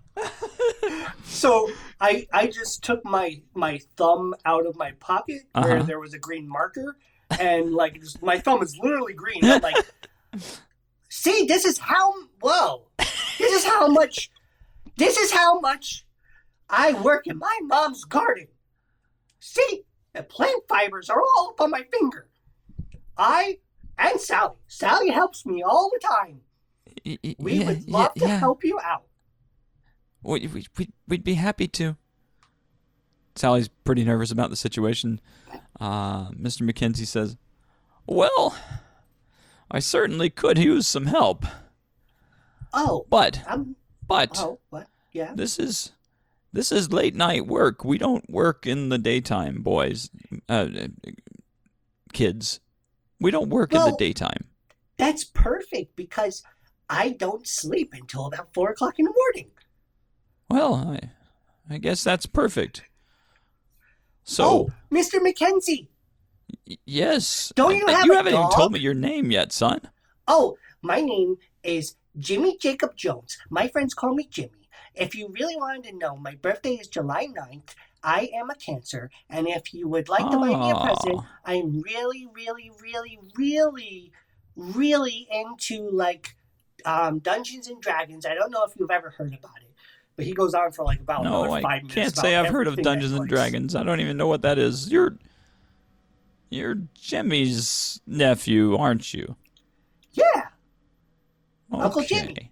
So 1.25 1.69
I 1.99 2.25
I 2.31 2.47
just 2.47 2.83
took 2.83 3.03
my 3.05 3.41
my 3.53 3.79
thumb 3.97 4.33
out 4.45 4.65
of 4.65 4.75
my 4.77 4.91
pocket 4.99 5.41
where 5.53 5.77
Uh-huh. 5.77 5.83
there 5.83 5.99
was 5.99 6.13
a 6.13 6.19
green 6.19 6.47
marker, 6.47 6.95
and 7.39 7.73
like 7.73 7.99
just, 7.99 8.21
my 8.21 8.37
thumb 8.39 8.61
is 8.63 8.77
literally 8.81 9.13
green. 9.13 9.43
I'm 9.43 9.61
like, 9.61 9.75
see, 11.09 11.45
this 11.45 11.65
is 11.65 11.77
how 11.77 12.13
whoa, 12.41 12.87
this 12.97 13.51
is 13.53 13.65
how 13.65 13.87
much, 13.87 14.29
this 14.97 15.17
is 15.17 15.31
how 15.31 15.59
much 15.59 16.05
I 16.69 16.93
work 16.93 17.27
in 17.27 17.37
my 17.37 17.59
mom's 17.63 18.03
garden. 18.05 18.47
See, 19.39 19.83
the 20.13 20.23
plant 20.23 20.63
fibers 20.67 21.09
are 21.09 21.21
all 21.21 21.49
up 21.51 21.61
on 21.61 21.71
my 21.71 21.83
finger. 21.91 22.29
I 23.17 23.59
and 23.97 24.19
Sally. 24.19 24.55
Sally 24.67 25.09
helps 25.09 25.45
me 25.45 25.61
all 25.61 25.89
the 25.91 25.99
time. 25.99 26.41
Y- 27.05 27.35
We 27.39 27.53
yeah, 27.53 27.65
would 27.67 27.77
yeah, 27.85 27.97
love 27.97 28.13
to 28.15 28.25
yeah. 28.27 28.37
help 28.39 28.63
you 28.63 28.79
out. 28.83 29.03
We, 30.23 30.47
we, 30.47 30.65
we'd, 30.77 30.91
we'd 31.07 31.23
be 31.23 31.35
happy 31.35 31.67
to. 31.69 31.95
Sally's 33.35 33.69
pretty 33.69 34.03
nervous 34.03 34.31
about 34.31 34.49
the 34.49 34.55
situation. 34.55 35.21
Uh, 35.79 36.29
Mr. 36.31 36.63
McKenzie 36.69 37.07
says, 37.07 37.37
Well, 38.05 38.55
I 39.71 39.79
certainly 39.79 40.29
could 40.29 40.57
use 40.57 40.87
some 40.87 41.05
help. 41.05 41.45
Oh, 42.73 43.05
But, 43.09 43.41
but, 44.07 44.37
Oh, 44.39 44.59
what? 44.69 44.87
Yeah. 45.13 45.31
this 45.35 45.57
is. 45.57 45.91
This 46.51 46.71
is 46.71 46.91
late 46.91 47.13
night 47.15 47.45
work. 47.45 47.85
We 47.85 47.99
don't 47.99 48.27
work 48.27 48.65
in 48.65 48.89
the 48.89 48.97
daytime, 48.97 49.61
boys. 49.61 50.09
Uh, 50.49 50.67
kids. 52.11 52.59
We 53.19 53.29
don't 53.29 53.49
work 53.49 53.71
in 53.71 53.79
the 53.83 53.95
daytime. 53.97 54.45
That's 54.97 55.23
perfect 55.23 55.95
because 55.95 56.41
I 56.89 57.09
don't 57.09 57.47
sleep 57.47 57.93
until 57.93 58.25
about 58.25 58.53
four 58.53 58.71
o'clock 58.71 58.97
in 58.97 59.05
the 59.05 59.13
morning. 59.15 59.51
Well, 60.49 60.73
I, 60.75 61.11
I 61.69 61.77
guess 61.77 62.03
that's 62.03 62.25
perfect. 62.25 62.83
So, 64.23 64.43
oh, 64.45 64.71
Mr. 64.91 65.21
Mackenzie. 65.21 65.89
y- 66.67 66.77
yes. 66.85 67.53
Don't 67.55 67.77
you 67.77 67.87
have 67.87 68.05
You 68.05 68.13
haven't 68.13 68.33
even 68.33 68.49
told 68.51 68.71
me 68.73 68.79
your 68.79 68.93
name 68.93 69.31
yet, 69.31 69.51
son. 69.51 69.81
Oh, 70.27 70.57
my 70.81 71.01
name 71.01 71.37
is 71.63 71.95
Jimmy 72.17 72.57
Jacob 72.57 72.95
Jones. 72.95 73.37
My 73.49 73.67
friends 73.67 73.93
call 73.93 74.13
me 74.15 74.27
Jimmy. 74.29 74.69
If 74.95 75.15
you 75.15 75.29
really 75.29 75.55
wanted 75.55 75.83
to 75.85 75.95
know, 75.97 76.15
my 76.17 76.35
birthday 76.35 76.73
is 76.73 76.87
July 76.87 77.27
9th. 77.27 77.75
I 78.03 78.29
am 78.33 78.49
a 78.49 78.55
Cancer. 78.55 79.09
And 79.29 79.47
if 79.47 79.73
you 79.73 79.87
would 79.87 80.09
like 80.09 80.29
to 80.29 80.37
buy 80.37 80.47
me 80.49 80.71
a 80.71 80.75
present, 80.79 81.21
I'm 81.45 81.81
really, 81.81 82.27
really, 82.33 82.71
really, 82.81 83.19
really, 83.35 84.11
really 84.55 85.27
into 85.31 85.89
like 85.91 86.35
um, 86.85 87.19
Dungeons 87.19 87.67
and 87.67 87.81
Dragons. 87.81 88.25
I 88.25 88.33
don't 88.33 88.51
know 88.51 88.63
if 88.63 88.73
you've 88.77 88.91
ever 88.91 89.09
heard 89.09 89.33
about 89.33 89.57
it, 89.61 89.71
but 90.15 90.25
he 90.25 90.33
goes 90.33 90.53
on 90.53 90.71
for 90.71 90.85
like 90.85 90.99
about 90.99 91.23
No, 91.23 91.43
another 91.43 91.57
I 91.57 91.61
five 91.61 91.81
minutes. 91.83 91.97
I 91.97 92.01
can't 92.01 92.15
say 92.17 92.35
I've 92.35 92.49
heard 92.49 92.67
of 92.67 92.75
Dungeons 92.77 93.13
and. 93.13 93.27
Dragons. 93.27 93.75
I 93.75 93.83
don't 93.83 93.99
even 93.99 94.17
know 94.17 94.27
what 94.27 94.41
that 94.43 94.57
is. 94.57 94.91
You're 94.91 95.17
you're 96.49 96.75
Jimmy's 96.95 98.01
nephew, 98.07 98.75
aren't 98.75 99.13
you? 99.13 99.35
Yeah. 100.13 100.47
Uncle 101.71 102.03
Jimmy. 102.03 102.51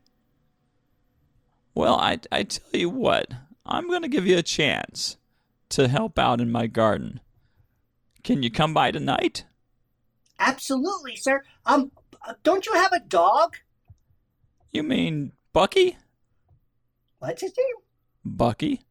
Well, 1.74 1.96
I 1.96 2.20
I 2.32 2.44
tell 2.44 2.68
you 2.74 2.90
what, 2.90 3.34
I'm 3.66 3.90
gonna 3.90 4.08
give 4.08 4.26
you 4.26 4.38
a 4.38 4.44
chance 4.44 5.18
to 5.70 5.88
help 5.88 6.18
out 6.18 6.40
in 6.40 6.52
my 6.52 6.68
garden. 6.68 7.20
Can 8.24 8.44
you 8.44 8.50
come 8.52 8.74
by 8.74 8.92
tonight? 8.92 9.46
Absolutely, 10.40 11.16
sir. 11.16 11.44
Um, 11.66 11.92
uh, 12.28 12.34
don't 12.44 12.66
you 12.66 12.74
have 12.74 12.94
a 12.94 13.00
dog? 13.00 13.56
You 14.72 14.84
mean 14.84 15.32
Bucky? 15.54 15.98
What's 17.20 17.42
his 17.42 17.54
name? 17.58 17.76
Bucky? 18.24 18.82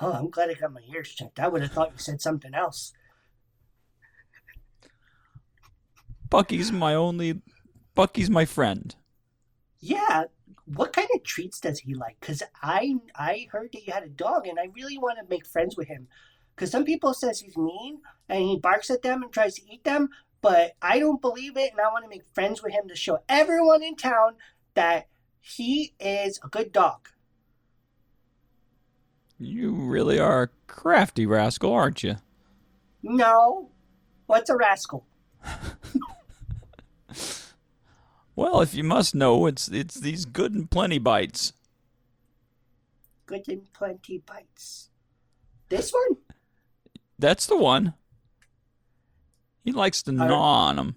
Oh, 0.00 0.12
I'm 0.12 0.30
glad 0.30 0.50
I 0.50 0.54
got 0.54 0.72
my 0.72 0.80
ears 0.92 1.10
checked. 1.10 1.38
I 1.40 1.48
would 1.48 1.62
have 1.62 1.72
thought 1.72 1.92
you 1.92 1.98
said 1.98 2.20
something 2.20 2.54
else. 2.54 2.92
Bucky's 6.28 6.72
my 6.72 6.94
only. 6.94 7.42
Bucky's 7.94 8.30
my 8.30 8.44
friend. 8.44 8.94
Yeah. 9.80 10.24
What 10.64 10.92
kind 10.92 11.08
of 11.14 11.22
treats 11.24 11.60
does 11.60 11.80
he 11.80 11.94
like? 11.94 12.18
Cause 12.20 12.42
I 12.62 12.96
I 13.14 13.48
heard 13.50 13.72
that 13.72 13.86
you 13.86 13.92
had 13.92 14.02
a 14.02 14.08
dog, 14.08 14.46
and 14.46 14.58
I 14.58 14.68
really 14.74 14.98
want 14.98 15.18
to 15.18 15.28
make 15.28 15.46
friends 15.46 15.76
with 15.76 15.88
him. 15.88 16.08
Cause 16.56 16.70
some 16.70 16.84
people 16.84 17.14
says 17.14 17.40
he's 17.40 17.56
mean 17.56 17.98
and 18.28 18.42
he 18.42 18.58
barks 18.58 18.90
at 18.90 19.02
them 19.02 19.22
and 19.22 19.32
tries 19.32 19.54
to 19.54 19.72
eat 19.72 19.84
them, 19.84 20.08
but 20.42 20.72
I 20.82 20.98
don't 20.98 21.20
believe 21.22 21.56
it, 21.56 21.70
and 21.72 21.80
I 21.80 21.88
want 21.88 22.04
to 22.04 22.10
make 22.10 22.26
friends 22.34 22.62
with 22.62 22.72
him 22.72 22.88
to 22.88 22.96
show 22.96 23.20
everyone 23.28 23.82
in 23.82 23.96
town 23.96 24.34
that 24.74 25.06
he 25.40 25.94
is 25.98 26.38
a 26.44 26.48
good 26.48 26.72
dog. 26.72 27.08
You 29.38 29.72
really 29.72 30.18
are 30.20 30.42
a 30.44 30.48
crafty 30.66 31.24
rascal, 31.26 31.72
aren't 31.72 32.02
you? 32.02 32.16
No, 33.02 33.70
what's 34.26 34.50
a 34.50 34.56
rascal? 34.56 35.06
Well, 38.34 38.62
if 38.62 38.74
you 38.74 38.82
must 38.82 39.14
know, 39.14 39.44
it's 39.46 39.68
it's 39.68 39.94
these 39.96 40.24
good 40.24 40.54
and 40.54 40.70
plenty 40.70 40.98
bites. 40.98 41.52
good 43.26 43.46
and 43.46 43.70
plenty 43.74 44.18
bites. 44.24 44.88
This 45.68 45.92
one? 45.92 46.16
That's 47.18 47.46
the 47.46 47.58
one. 47.58 47.94
He 49.64 49.72
likes 49.72 50.02
to 50.04 50.12
gnaw 50.12 50.68
on 50.68 50.76
them. 50.76 50.96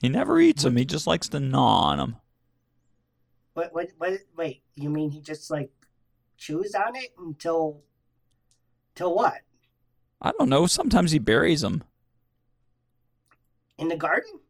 He 0.00 0.08
never 0.08 0.40
eats 0.40 0.62
them. 0.64 0.76
He 0.76 0.84
just 0.84 1.06
likes 1.06 1.28
to 1.30 1.40
gnaw 1.40 1.90
on 1.90 1.98
them. 1.98 2.16
What, 3.54 3.72
what, 3.72 3.88
what, 3.98 4.18
wait, 4.36 4.62
you 4.74 4.90
mean 4.90 5.10
he 5.10 5.20
just 5.20 5.50
like 5.50 5.70
chews 6.36 6.74
on 6.74 6.96
it 6.96 7.14
until, 7.18 7.82
till 8.94 9.14
what? 9.14 9.40
I 10.20 10.32
don't 10.38 10.48
know. 10.48 10.66
Sometimes 10.66 11.12
he 11.12 11.18
buries 11.18 11.62
them. 11.62 11.84
In 13.78 13.88
the 13.88 13.96
garden? 13.96 14.40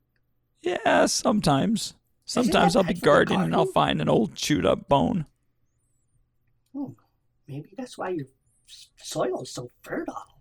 Yeah, 0.63 1.07
sometimes. 1.07 1.95
Sometimes 2.25 2.75
I'll 2.75 2.83
be 2.83 2.89
bad 2.89 2.95
for 2.97 3.01
the 3.01 3.07
gardening 3.07 3.43
and 3.43 3.55
I'll 3.55 3.67
find 3.67 4.01
an 4.01 4.09
old 4.09 4.35
chewed 4.35 4.67
up 4.67 4.89
bone. 4.89 5.27
Hmm, 6.73 6.93
maybe 7.47 7.71
that's 7.77 7.97
why 7.97 8.09
your 8.11 8.27
soil 8.97 9.43
is 9.43 9.51
so 9.51 9.71
fertile. 9.83 10.36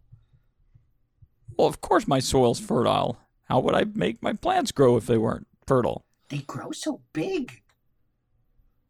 Well, 1.57 1.67
of 1.67 1.81
course 1.81 2.07
my 2.07 2.19
soil's 2.19 2.59
fertile. 2.59 3.17
How 3.45 3.59
would 3.59 3.75
I 3.75 3.85
make 3.93 4.21
my 4.21 4.33
plants 4.33 4.71
grow 4.71 4.97
if 4.97 5.05
they 5.05 5.17
weren't 5.17 5.47
fertile? 5.65 6.05
They 6.29 6.39
grow 6.39 6.71
so 6.71 7.01
big. 7.13 7.61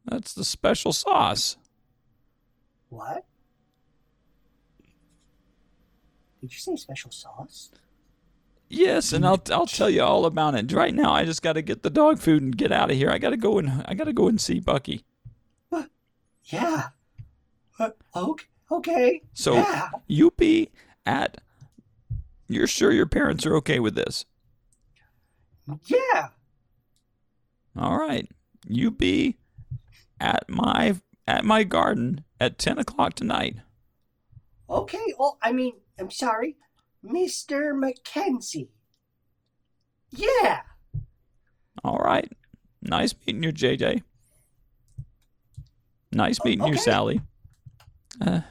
That's 0.05 0.34
the 0.34 0.45
special 0.45 0.93
sauce. 0.93 1.57
What? 2.89 3.25
Did 6.41 6.53
you 6.53 6.60
say 6.60 6.75
special 6.75 7.12
sauce? 7.12 7.72
Yes, 8.69 9.13
and 9.13 9.25
I'll 9.25 9.41
I'll 9.51 9.67
tell 9.67 9.89
you 9.89 10.01
all 10.01 10.25
about 10.25 10.55
it. 10.55 10.72
Right 10.72 10.93
now, 10.93 11.12
I 11.13 11.25
just 11.25 11.41
got 11.41 11.53
to 11.53 11.62
get 11.62 11.84
the 11.84 11.89
dog 11.89 12.19
food 12.19 12.41
and 12.41 12.57
get 12.57 12.72
out 12.72 12.89
of 12.89 12.98
here. 12.98 13.10
I 13.10 13.17
got 13.17 13.29
to 13.29 13.38
go 13.38 13.60
and 13.60 13.84
I 13.86 13.93
got 13.93 14.05
to 14.05 14.13
go 14.13 14.27
and 14.27 14.39
see 14.39 14.60
Bucky. 14.60 15.03
Yeah. 16.45 16.89
Uh, 17.79 17.89
okay. 18.15 18.45
Okay. 18.72 19.22
So 19.34 19.55
yeah. 19.55 19.89
you 20.07 20.31
be 20.31 20.69
at. 21.05 21.41
You're 22.47 22.67
sure 22.67 22.91
your 22.91 23.07
parents 23.07 23.45
are 23.45 23.55
okay 23.57 23.79
with 23.79 23.95
this? 23.95 24.25
Yeah. 25.85 26.29
All 27.77 27.97
right. 27.97 28.29
You 28.67 28.91
be 28.91 29.37
at 30.19 30.47
my 30.47 30.95
at 31.27 31.43
my 31.43 31.63
garden 31.63 32.23
at 32.39 32.57
ten 32.57 32.77
o'clock 32.77 33.13
tonight. 33.13 33.57
Okay. 34.69 35.13
Well, 35.17 35.37
I 35.41 35.51
mean, 35.51 35.73
I'm 35.99 36.11
sorry, 36.11 36.57
Mr. 37.03 37.77
Mackenzie. 37.77 38.69
Yeah. 40.11 40.61
All 41.83 41.97
right. 41.97 42.31
Nice 42.81 43.13
meeting 43.25 43.43
you, 43.43 43.51
JJ. 43.51 44.03
Nice 46.11 46.43
meeting 46.45 46.65
you. 46.67 46.77
Sally. 46.77 47.21
Uh, 48.21 48.41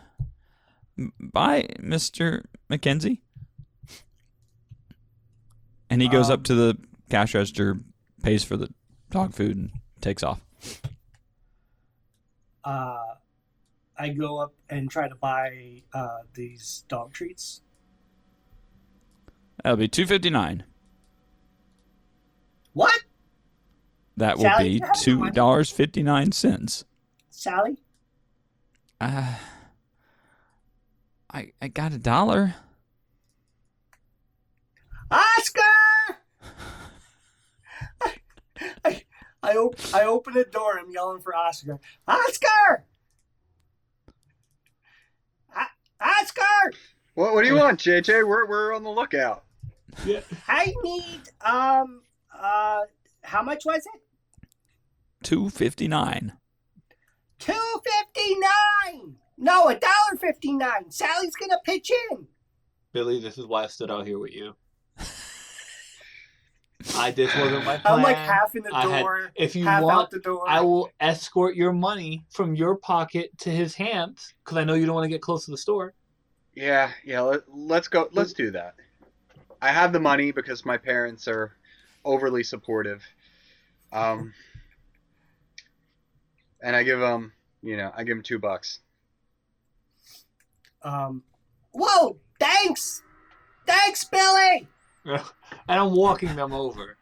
bye, 1.19 1.69
Mr. 1.81 2.45
Mackenzie. 2.69 3.23
And 5.95 6.03
he 6.03 6.09
goes 6.09 6.29
Um, 6.29 6.35
up 6.35 6.43
to 6.47 6.57
the 6.57 6.77
cash 7.09 7.37
register, 7.37 7.79
pays 8.21 8.43
for 8.43 8.57
the 8.57 8.69
dog 9.13 9.33
food, 9.33 9.57
and 9.57 9.71
takes 10.01 10.25
off. 10.25 10.41
Uh, 12.65 13.15
I 13.97 14.09
go 14.09 14.39
up 14.39 14.55
and 14.69 14.91
try 14.91 15.07
to 15.09 15.15
buy 15.15 15.83
uh, 15.93 16.23
these 16.35 16.85
dog 16.89 17.13
treats. 17.13 17.61
That'll 19.63 19.77
be 19.77 19.87
two 19.87 20.05
fifty 20.05 20.31
nine. 20.31 20.65
What? 22.73 23.05
That 24.17 24.39
will 24.39 24.47
Sally, 24.47 24.65
be 24.65 24.71
you 24.71 24.81
have 24.85 24.97
the 24.97 25.01
two 25.01 25.31
dollars 25.31 25.71
fifty 25.71 26.03
nine. 26.03 26.33
Sally? 26.33 27.77
Uh, 29.01 29.37
I 31.33 31.53
I 31.63 31.69
got 31.69 31.93
a 31.93 31.99
dollar. 31.99 32.57
Oscar! 35.11 35.61
I, 38.85 39.03
I, 39.45 39.53
I, 39.53 39.57
op- 39.57 39.95
I 39.95 40.05
open 40.05 40.35
the 40.35 40.45
door. 40.45 40.79
I'm 40.79 40.91
yelling 40.91 41.21
for 41.21 41.35
Oscar. 41.35 41.79
Oscar! 42.09 42.85
O- 45.57 46.01
Oscar! 46.01 46.73
What, 47.15 47.35
what 47.35 47.43
do 47.43 47.49
you 47.49 47.57
want, 47.57 47.79
JJ? 47.81 48.27
We're, 48.27 48.47
we're 48.49 48.75
on 48.75 48.83
the 48.83 48.91
lookout. 48.91 49.45
Yeah. 50.05 50.21
I 50.49 50.75
need, 50.83 51.21
um, 51.41 52.03
uh, 52.37 52.81
how 53.23 53.43
much 53.43 53.65
was 53.65 53.83
it? 53.95 54.01
Two 55.23 55.49
fifty 55.49 55.89
nine. 55.89 56.33
Two 57.39 57.81
fifty 57.85 58.37
nine. 58.39 59.17
No, 59.39 59.69
a 59.69 59.75
dollar 59.75 60.19
fifty 60.21 60.53
nine. 60.53 60.91
Sally's 60.91 61.35
gonna 61.37 61.59
pitch 61.65 61.91
in. 62.11 62.27
Billy, 62.93 63.21
this 63.21 63.39
is 63.39 63.47
why 63.47 63.65
I 63.65 63.67
stood 63.69 63.91
out 63.91 64.07
here 64.07 64.19
with 64.19 64.33
you. 64.33 64.55
I 66.97 67.11
this 67.11 67.35
wasn't 67.37 67.65
my 67.65 67.79
plan. 67.79 67.95
I'm 67.95 68.03
like 68.03 68.17
half 68.17 68.55
in 68.55 68.63
the 68.63 68.75
I 68.75 68.83
had- 68.87 69.01
door, 69.03 69.31
if 69.35 69.57
you 69.57 69.65
half 69.65 69.83
want, 69.83 69.97
out 69.97 70.11
the 70.11 70.19
door. 70.19 70.45
I 70.49 70.61
will 70.61 70.91
escort 71.01 71.57
your 71.57 71.73
money 71.73 72.25
from 72.31 72.55
your 72.55 72.77
pocket 72.77 73.37
to 73.39 73.51
his 73.51 73.75
hands 73.75 74.35
because 74.45 74.59
I 74.59 74.65
know 74.65 74.75
you 74.75 74.87
don't 74.87 74.95
want 74.95 75.05
to 75.05 75.09
get 75.09 75.23
close 75.23 75.45
to 75.47 75.51
the 75.51 75.57
store. 75.59 75.95
Yeah, 76.55 76.91
yeah. 77.05 77.21
Let, 77.21 77.41
let's 77.49 77.89
go. 77.89 78.09
Let's 78.13 78.33
do 78.33 78.51
that. 78.53 78.75
I 79.63 79.73
have 79.73 79.93
the 79.93 80.01
money 80.01 80.31
because 80.31 80.65
my 80.65 80.77
parents 80.77 81.27
are 81.27 81.57
overly 82.05 82.45
supportive. 82.45 83.03
Um, 83.93 84.35
and 86.63 86.77
I 86.77 86.83
give 86.83 87.01
them, 87.01 87.33
you 87.63 87.77
know, 87.77 87.91
I 87.97 88.05
give 88.05 88.17
them 88.17 88.23
two 88.23 88.39
bucks. 88.39 88.81
Um, 90.83 91.23
whoa! 91.73 92.19
Thanks, 92.39 93.03
thanks, 93.67 94.05
Billy. 94.05 94.69
and 95.07 95.21
I'm 95.69 95.93
walking 95.93 96.35
them 96.35 96.53
over, 96.53 96.97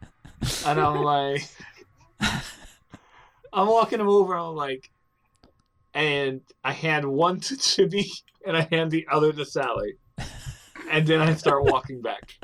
and 0.65 0.79
I'm 0.79 1.01
like, 1.03 1.49
I'm 2.21 3.67
walking 3.67 3.99
them 3.99 4.09
over. 4.09 4.33
And 4.33 4.41
I'm 4.43 4.55
like, 4.55 4.89
and 5.93 6.41
I 6.63 6.71
hand 6.73 7.05
one 7.05 7.39
to 7.41 7.57
Jimmy, 7.57 8.09
and 8.45 8.57
I 8.57 8.61
hand 8.71 8.91
the 8.91 9.07
other 9.11 9.31
to 9.31 9.45
Sally, 9.45 9.95
and 10.89 11.07
then 11.07 11.21
I 11.21 11.33
start 11.35 11.63
walking 11.65 12.01
back. 12.01 12.35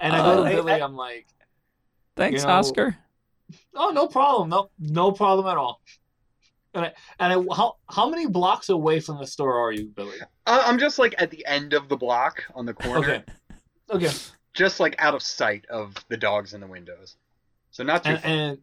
And 0.00 0.12
I 0.12 0.18
go 0.18 0.30
Uh, 0.30 0.36
to 0.36 0.42
I- 0.44 0.54
Billy. 0.54 0.72
I- 0.72 0.80
I'm 0.80 0.94
like, 0.96 1.26
Thanks, 2.16 2.42
You 2.42 2.48
know- 2.48 2.54
Oscar. 2.54 2.96
oh, 3.76 3.90
no 3.90 4.06
problem, 4.08 4.48
no, 4.48 4.70
no 4.78 5.12
problem 5.12 5.46
at 5.46 5.56
all. 5.56 5.80
And 6.74 6.84
I, 6.86 6.92
and 7.18 7.32
I, 7.32 7.54
how 7.54 7.76
how 7.88 8.08
many 8.10 8.26
blocks 8.26 8.68
away 8.68 9.00
from 9.00 9.18
the 9.18 9.26
store 9.26 9.58
are 9.58 9.72
you, 9.72 9.86
Billy? 9.86 10.18
Uh, 10.46 10.62
I'm 10.66 10.78
just 10.78 10.98
like 10.98 11.14
at 11.18 11.30
the 11.30 11.44
end 11.46 11.72
of 11.72 11.88
the 11.88 11.96
block 11.96 12.44
on 12.54 12.66
the 12.66 12.74
corner, 12.74 12.98
Okay, 12.98 13.22
okay. 13.90 14.10
just 14.54 14.78
like 14.78 14.94
out 14.98 15.14
of 15.14 15.22
sight 15.22 15.64
of 15.70 15.94
the 16.08 16.16
dogs 16.16 16.52
in 16.54 16.60
the 16.60 16.66
windows. 16.66 17.16
So 17.70 17.82
not 17.84 18.04
too. 18.04 18.10
and, 18.10 18.20
far. 18.20 18.30
and 18.30 18.58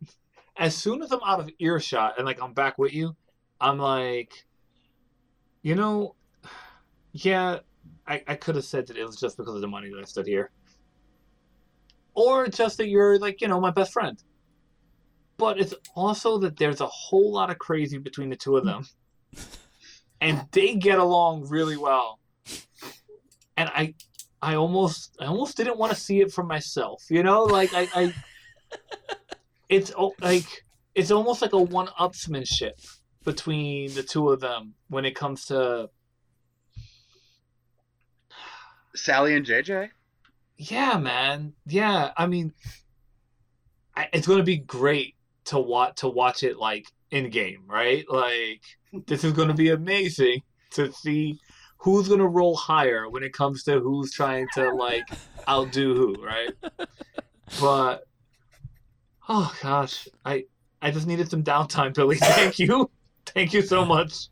as 0.57 0.75
soon 0.75 1.01
as 1.01 1.11
I'm 1.11 1.19
out 1.25 1.39
of 1.39 1.49
earshot 1.59 2.15
and 2.17 2.25
like 2.25 2.41
I'm 2.41 2.53
back 2.53 2.77
with 2.77 2.93
you, 2.93 3.15
I'm 3.59 3.79
like, 3.79 4.45
you 5.63 5.73
know, 5.75 6.15
yeah, 7.11 7.59
I, 8.07 8.23
I 8.27 8.35
could 8.35 8.55
have 8.55 8.65
said 8.65 8.87
that 8.87 8.97
it 8.97 9.05
was 9.05 9.15
just 9.15 9.35
because 9.37 9.55
of 9.55 9.61
the 9.61 9.67
money 9.67 9.89
that 9.89 9.99
I 9.99 10.03
stood 10.03 10.27
here, 10.27 10.51
or 12.13 12.47
just 12.47 12.77
that 12.77 12.87
you're 12.87 13.17
like 13.17 13.41
you 13.41 13.47
know 13.47 13.59
my 13.59 13.71
best 13.71 13.91
friend. 13.93 14.21
But 15.37 15.59
it's 15.59 15.73
also 15.95 16.37
that 16.39 16.57
there's 16.57 16.81
a 16.81 16.87
whole 16.87 17.31
lot 17.33 17.49
of 17.49 17.57
crazy 17.59 17.97
between 17.97 18.29
the 18.29 18.35
two 18.35 18.55
of 18.57 18.65
them, 18.65 18.85
and 20.21 20.45
they 20.51 20.75
get 20.75 20.97
along 20.97 21.49
really 21.49 21.77
well. 21.77 22.19
And 23.57 23.69
I, 23.69 23.95
I 24.41 24.55
almost, 24.55 25.17
I 25.19 25.25
almost 25.25 25.57
didn't 25.57 25.77
want 25.77 25.93
to 25.93 25.99
see 25.99 26.21
it 26.21 26.31
for 26.31 26.43
myself. 26.43 27.03
You 27.09 27.23
know, 27.23 27.43
like 27.43 27.73
I, 27.73 27.87
I 27.93 28.13
it's 29.69 29.91
o- 29.97 30.15
like 30.21 30.47
it's 30.93 31.11
almost 31.11 31.41
like 31.41 31.53
a 31.53 31.61
one-upsmanship 31.61 32.73
between 33.25 33.93
the 33.93 34.03
two 34.03 34.29
of 34.29 34.39
them 34.39 34.75
when 34.87 35.03
it 35.03 35.15
comes 35.15 35.45
to 35.47 35.89
Sally 38.95 39.35
and 39.35 39.45
JJ. 39.45 39.89
yeah 40.57 40.97
man 40.97 41.53
yeah 41.65 42.11
i 42.15 42.25
mean 42.25 42.53
I, 43.93 44.07
it's 44.13 44.25
going 44.27 44.39
to 44.39 44.45
be 44.45 44.57
great 44.57 45.15
to 45.45 45.59
watch 45.59 45.95
to 45.95 46.07
watch 46.07 46.43
it 46.43 46.57
like 46.57 46.85
in 47.11 47.29
game 47.29 47.63
right 47.67 48.05
like 48.09 48.61
this 49.07 49.23
is 49.23 49.31
going 49.33 49.47
to 49.47 49.53
be 49.53 49.69
amazing 49.69 50.41
to 50.71 50.91
see 50.91 51.39
who's 51.77 52.07
going 52.07 52.19
to 52.19 52.27
roll 52.27 52.55
higher 52.55 53.09
when 53.09 53.23
it 53.23 53.33
comes 53.33 53.63
to 53.63 53.79
who's 53.79 54.11
trying 54.11 54.47
to 54.53 54.73
like 54.73 55.07
outdo 55.47 55.95
who 55.95 56.15
right 56.23 56.51
but 57.61 58.05
oh 59.29 59.53
gosh 59.61 60.07
i 60.25 60.43
i 60.81 60.91
just 60.91 61.07
needed 61.07 61.29
some 61.29 61.43
downtime 61.43 61.93
billy 61.93 62.15
thank 62.19 62.59
you 62.59 62.89
thank 63.25 63.53
you 63.53 63.61
so 63.61 63.85
much 63.85 64.29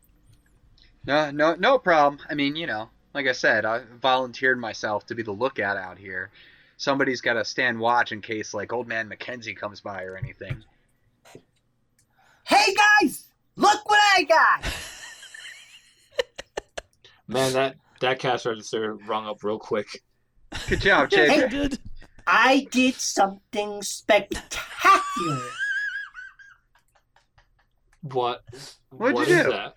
No, 1.06 1.30
no, 1.30 1.54
no 1.54 1.78
problem. 1.78 2.20
I 2.30 2.34
mean, 2.34 2.56
you 2.56 2.66
know, 2.66 2.88
like 3.12 3.26
I 3.26 3.32
said, 3.32 3.64
I 3.64 3.82
volunteered 4.00 4.58
myself 4.58 5.06
to 5.06 5.14
be 5.14 5.22
the 5.22 5.32
lookout 5.32 5.76
out 5.76 5.98
here. 5.98 6.30
Somebody's 6.76 7.20
got 7.20 7.34
to 7.34 7.44
stand 7.44 7.78
watch 7.78 8.12
in 8.12 8.20
case 8.20 8.54
like 8.54 8.72
old 8.72 8.88
man 8.88 9.08
Mackenzie 9.08 9.54
comes 9.54 9.80
by 9.80 10.02
or 10.04 10.16
anything. 10.16 10.64
Hey 12.46 12.74
Guys, 13.00 13.28
look 13.56 13.88
what 13.88 13.98
I 14.16 14.22
got! 14.24 14.64
Man, 17.28 17.52
that 17.54 17.76
that 18.00 18.18
cash 18.18 18.44
register 18.44 18.94
rung 19.06 19.26
up 19.26 19.42
real 19.42 19.58
quick. 19.58 20.02
Good 20.68 20.82
job, 20.82 21.08
Yeah, 21.10 21.26
Jake. 21.26 21.40
you 21.52 21.68
did. 21.68 21.78
I 22.26 22.66
did 22.70 22.94
something 22.94 23.82
spectacular. 23.82 25.42
What? 28.02 28.42
What'd 28.90 29.14
what 29.14 29.28
you 29.28 29.34
is 29.36 29.44
do? 29.44 29.50
that? 29.52 29.74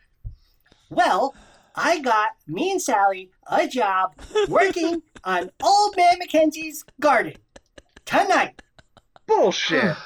Well, 0.89 1.33
I 1.75 1.99
got 1.99 2.29
me 2.47 2.71
and 2.71 2.81
Sally 2.81 3.31
a 3.49 3.67
job 3.67 4.13
working 4.49 5.01
on 5.23 5.49
Old 5.63 5.95
Man 5.95 6.19
Mackenzie's 6.19 6.83
garden 6.99 7.33
tonight. 8.05 8.61
Bullshit. 9.25 9.95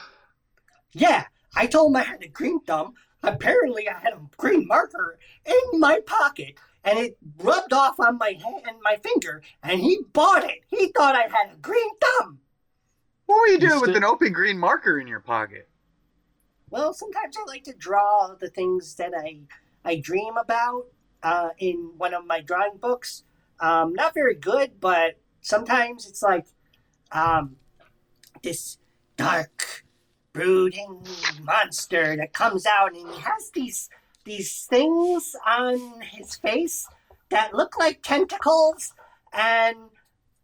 Yeah, 0.93 1.24
I 1.55 1.67
told 1.67 1.91
him 1.91 1.97
I 1.97 2.03
had 2.03 2.23
a 2.23 2.27
green 2.27 2.61
thumb. 2.61 2.93
Apparently, 3.23 3.87
I 3.87 3.99
had 3.99 4.13
a 4.13 4.21
green 4.37 4.67
marker 4.67 5.19
in 5.45 5.79
my 5.79 5.99
pocket, 6.05 6.55
and 6.83 6.97
it 6.97 7.17
rubbed 7.37 7.73
off 7.73 7.99
on 7.99 8.17
my 8.17 8.29
hand 8.31 8.77
my 8.81 8.97
finger, 8.97 9.43
and 9.61 9.79
he 9.79 10.01
bought 10.13 10.43
it. 10.43 10.63
He 10.67 10.87
thought 10.87 11.15
I 11.15 11.23
had 11.23 11.53
a 11.53 11.57
green 11.57 11.89
thumb. 11.99 12.39
What 13.25 13.41
were 13.41 13.47
you 13.47 13.53
You 13.53 13.59
doing 13.59 13.81
with 13.81 13.95
an 13.95 14.03
open 14.03 14.33
green 14.33 14.57
marker 14.57 14.99
in 14.99 15.07
your 15.07 15.19
pocket? 15.19 15.69
Well, 16.69 16.93
sometimes 16.93 17.37
I 17.37 17.43
like 17.45 17.63
to 17.65 17.73
draw 17.73 18.33
the 18.39 18.49
things 18.49 18.95
that 18.95 19.13
I 19.15 19.41
I 19.83 19.97
dream 19.97 20.37
about 20.37 20.85
uh, 21.23 21.49
in 21.57 21.91
one 21.97 22.13
of 22.13 22.25
my 22.25 22.41
drawing 22.41 22.77
books. 22.77 23.23
Um, 23.59 23.93
not 23.93 24.13
very 24.13 24.35
good, 24.35 24.79
but 24.79 25.19
sometimes 25.41 26.07
it's 26.07 26.23
like 26.23 26.47
um, 27.11 27.57
this 28.41 28.77
dark, 29.17 29.85
brooding 30.34 31.06
monster 31.44 32.15
that 32.15 32.34
comes 32.34 32.65
out, 32.65 32.94
and 32.96 33.08
he 33.13 33.20
has 33.22 33.52
these 33.54 33.89
these 34.26 34.65
things 34.70 35.36
on 35.48 36.02
his 36.02 36.36
face 36.36 36.88
that 37.30 37.54
look 37.54 37.78
like 37.78 38.02
tentacles, 38.04 38.94
and 39.34 39.76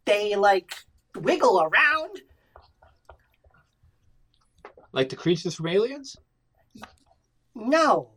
they 0.05 0.35
like 0.35 0.73
wiggle 1.15 1.61
around. 1.61 2.21
Like 4.91 5.09
the 5.09 5.15
creatures 5.15 5.55
from 5.55 5.67
Aliens? 5.67 6.15
No, 7.53 8.09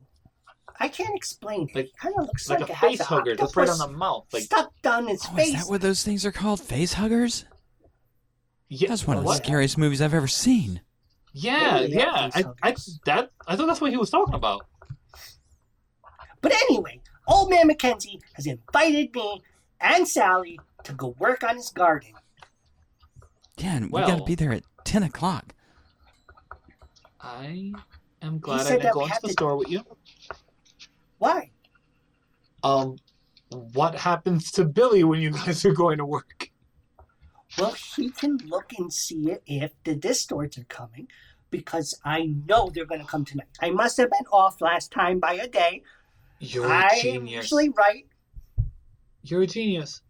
I 0.79 0.89
can't 0.89 1.15
explain 1.15 1.69
it. 1.69 1.75
Like- 1.75 1.85
it 1.87 1.97
kind 1.99 2.15
of 2.19 2.27
looks 2.27 2.49
Like, 2.49 2.61
like, 2.61 2.71
a 2.71 2.77
face 2.77 3.01
hugger 3.01 3.37
that's 3.37 3.57
right 3.57 3.69
on 3.69 3.79
the 3.79 3.89
mouth. 3.89 4.27
Like 4.33 4.45
stuck 4.45 4.73
down 4.83 5.09
his 5.09 5.23
Oh, 5.31 5.37
is 5.37 5.45
face. 5.45 5.65
that 5.65 5.71
what 5.71 5.81
those 5.81 6.03
things 6.03 6.25
are 6.25 6.33
called? 6.33 6.61
Face 6.61 6.95
huggers? 6.95 7.45
yeah, 8.69 8.89
That's 8.89 9.07
one 9.07 9.17
of 9.17 9.25
the 9.25 9.27
what? 9.27 9.39
scariest 9.45 9.77
movies 9.79 10.01
I've 10.01 10.15
ever 10.15 10.29
seen. 10.29 10.81
Yeah, 11.33 11.81
Yeah, 11.81 11.99
yeah. 11.99 12.31
I, 12.35 12.45
I 12.71 12.77
that 13.07 13.31
I 13.47 13.57
thought 13.57 13.67
that's 13.67 13.81
what 13.81 13.91
he 13.91 13.97
was 13.97 14.11
talking 14.11 14.35
about. 14.35 14.67
But 16.41 16.53
anyway, 16.53 17.01
old 17.27 17.51
man 17.51 17.67
Mackenzie 17.67 18.21
has 18.35 18.47
invited 18.47 19.15
me 19.15 19.43
and 19.81 20.09
Sally 20.09 20.59
to 20.85 20.93
go 20.93 21.15
work 21.19 21.45
on 21.45 21.57
his 21.57 21.71
garden. 21.71 22.13
Yeah, 23.59 23.77
and 23.77 23.85
we 23.87 23.91
Well- 24.01 24.09
gotta 24.09 24.25
be 24.25 24.35
there 24.35 24.53
at 24.53 24.65
10 24.85 25.03
o'clock. 25.03 25.55
I 27.21 27.73
am 28.23 28.39
glad 28.39 28.61
I 28.61 28.65
said 28.65 28.81
didn't 28.81 28.95
go 28.95 29.05
into 29.05 29.19
the 29.21 29.29
to- 29.29 29.33
store 29.33 29.57
with 29.57 29.69
you. 29.69 29.85
Why? 31.19 31.51
Um, 32.63 32.97
what 33.51 33.95
happens 33.95 34.51
to 34.53 34.65
Billy 34.65 35.05
when 35.05 35.21
you 35.21 35.31
guys 35.31 35.65
are 35.65 35.73
going 35.73 35.99
to 35.99 36.07
work? 36.07 36.50
Well, 37.59 37.73
he 37.97 38.11
can 38.11 38.39
look 38.47 38.73
and 38.79 38.93
see 38.93 39.31
it 39.31 39.43
if 39.47 39.73
the 39.85 39.95
distorts 39.95 40.57
are 40.59 40.65
coming, 40.65 41.09
because 41.51 41.99
I 42.05 42.27
know 42.47 42.71
they're 42.73 42.87
going 42.87 43.01
to 43.01 43.07
come 43.07 43.25
tonight. 43.25 43.49
I 43.61 43.71
must 43.71 43.97
have 43.97 44.11
been 44.11 44.27
off 44.33 44.61
last 44.61 44.93
time 44.93 45.19
by 45.19 45.35
a 45.35 45.49
day. 45.49 45.83
You're 46.39 46.67
a 46.67 46.69
I 46.71 46.89
am 46.89 47.01
genius. 47.03 47.45
usually 47.45 47.69
right. 47.71 48.07
You're 49.23 49.43
a 49.43 49.47
genius. 49.47 50.01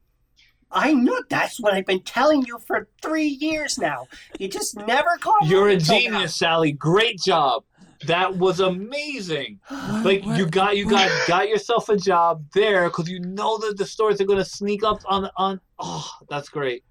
I 0.70 0.92
know 0.92 1.20
that's 1.28 1.58
what 1.60 1.74
I've 1.74 1.86
been 1.86 2.02
telling 2.02 2.44
you 2.46 2.58
for 2.60 2.88
three 3.02 3.26
years 3.26 3.76
now. 3.78 4.06
You 4.38 4.48
just 4.48 4.76
never 4.76 5.08
call. 5.18 5.34
Me. 5.40 5.48
You're 5.48 5.68
a 5.68 5.72
until 5.72 5.96
now. 5.96 6.00
genius, 6.00 6.36
Sally. 6.36 6.72
Great 6.72 7.20
job. 7.20 7.64
That 8.06 8.36
was 8.36 8.60
amazing. 8.60 9.58
Like 10.04 10.24
you 10.24 10.46
got 10.46 10.76
you 10.78 10.88
got 10.88 11.10
got 11.28 11.48
yourself 11.48 11.88
a 11.90 11.96
job 11.96 12.42
there 12.54 12.88
because 12.88 13.08
you 13.10 13.20
know 13.20 13.58
that 13.58 13.76
the 13.76 13.84
stores 13.84 14.18
are 14.20 14.24
gonna 14.24 14.44
sneak 14.44 14.82
up 14.82 15.00
on 15.06 15.28
on. 15.36 15.60
Oh, 15.78 16.10
that's 16.30 16.48
great. 16.48 16.84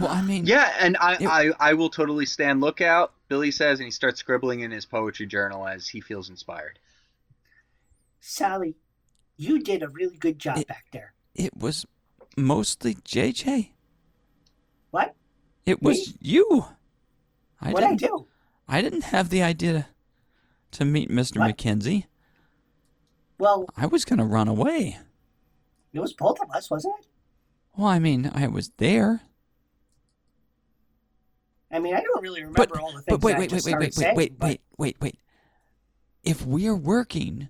Well, 0.00 0.08
I 0.10 0.22
mean, 0.22 0.46
Yeah, 0.46 0.72
and 0.80 0.96
I, 1.00 1.14
It- 1.14 1.26
I, 1.26 1.50
I 1.60 1.74
will 1.74 1.90
totally 1.90 2.26
stand 2.26 2.60
lookout, 2.60 3.12
Billy 3.28 3.50
says, 3.50 3.78
and 3.78 3.84
he 3.86 3.90
starts 3.90 4.20
scribbling 4.20 4.60
in 4.60 4.70
his 4.70 4.84
poetry 4.86 5.26
journal 5.26 5.66
as 5.66 5.86
he 5.88 6.00
feels 6.00 6.28
inspired. 6.30 6.78
Sally, 8.20 8.74
you 9.36 9.60
did 9.62 9.82
a 9.82 9.88
really 9.88 10.16
good 10.16 10.38
job 10.38 10.58
It- 10.58 10.68
back 10.68 10.86
there. 10.92 11.12
it 11.34 11.56
was 11.56 11.86
mostly 12.36 12.94
JJ. 12.94 13.70
What? 14.90 15.14
It 15.66 15.82
was 15.82 16.14
you. 16.20 16.66
I 17.60 17.72
What 17.72 17.82
I 17.84 17.94
didn't. 17.94 18.00
do? 18.00 18.26
I 18.68 18.80
didn't 18.82 19.04
have 19.04 19.28
the 19.30 19.42
idea 19.42 19.72
to, 19.72 19.86
to 20.78 20.84
meet 20.84 21.10
Mr. 21.10 21.38
What? 21.38 21.56
McKenzie. 21.56 22.04
Well, 23.38 23.66
I 23.76 23.86
was 23.86 24.04
gonna 24.04 24.24
run 24.26 24.48
away. 24.48 24.98
it 25.92 26.00
was 26.00 26.12
both 26.12 26.40
of 26.40 26.50
us, 26.50 26.70
wasn't 26.70 26.94
it? 27.00 27.06
Well, 27.76 27.88
I 27.88 27.98
mean, 27.98 28.30
I 28.34 28.46
was 28.46 28.70
there. 28.78 29.22
I 31.74 31.80
mean, 31.80 31.94
I 31.94 32.00
don't 32.00 32.22
really 32.22 32.42
remember 32.42 32.66
But 32.66 32.80
all 32.80 32.92
the 32.92 33.02
things 33.02 33.18
but 33.18 33.22
wait 33.22 33.32
that 33.32 33.36
I 33.36 33.40
wait 33.40 33.40
wait 33.40 33.50
just 33.50 33.66
wait 33.66 33.70
started 33.70 33.84
wait 33.86 33.94
saying, 33.94 34.16
wait 34.16 34.30
wait 34.32 34.38
but- 34.38 34.46
wait 34.46 34.60
wait 34.78 34.96
wait. 35.00 35.18
If 36.22 36.46
we're 36.46 36.76
working, 36.76 37.48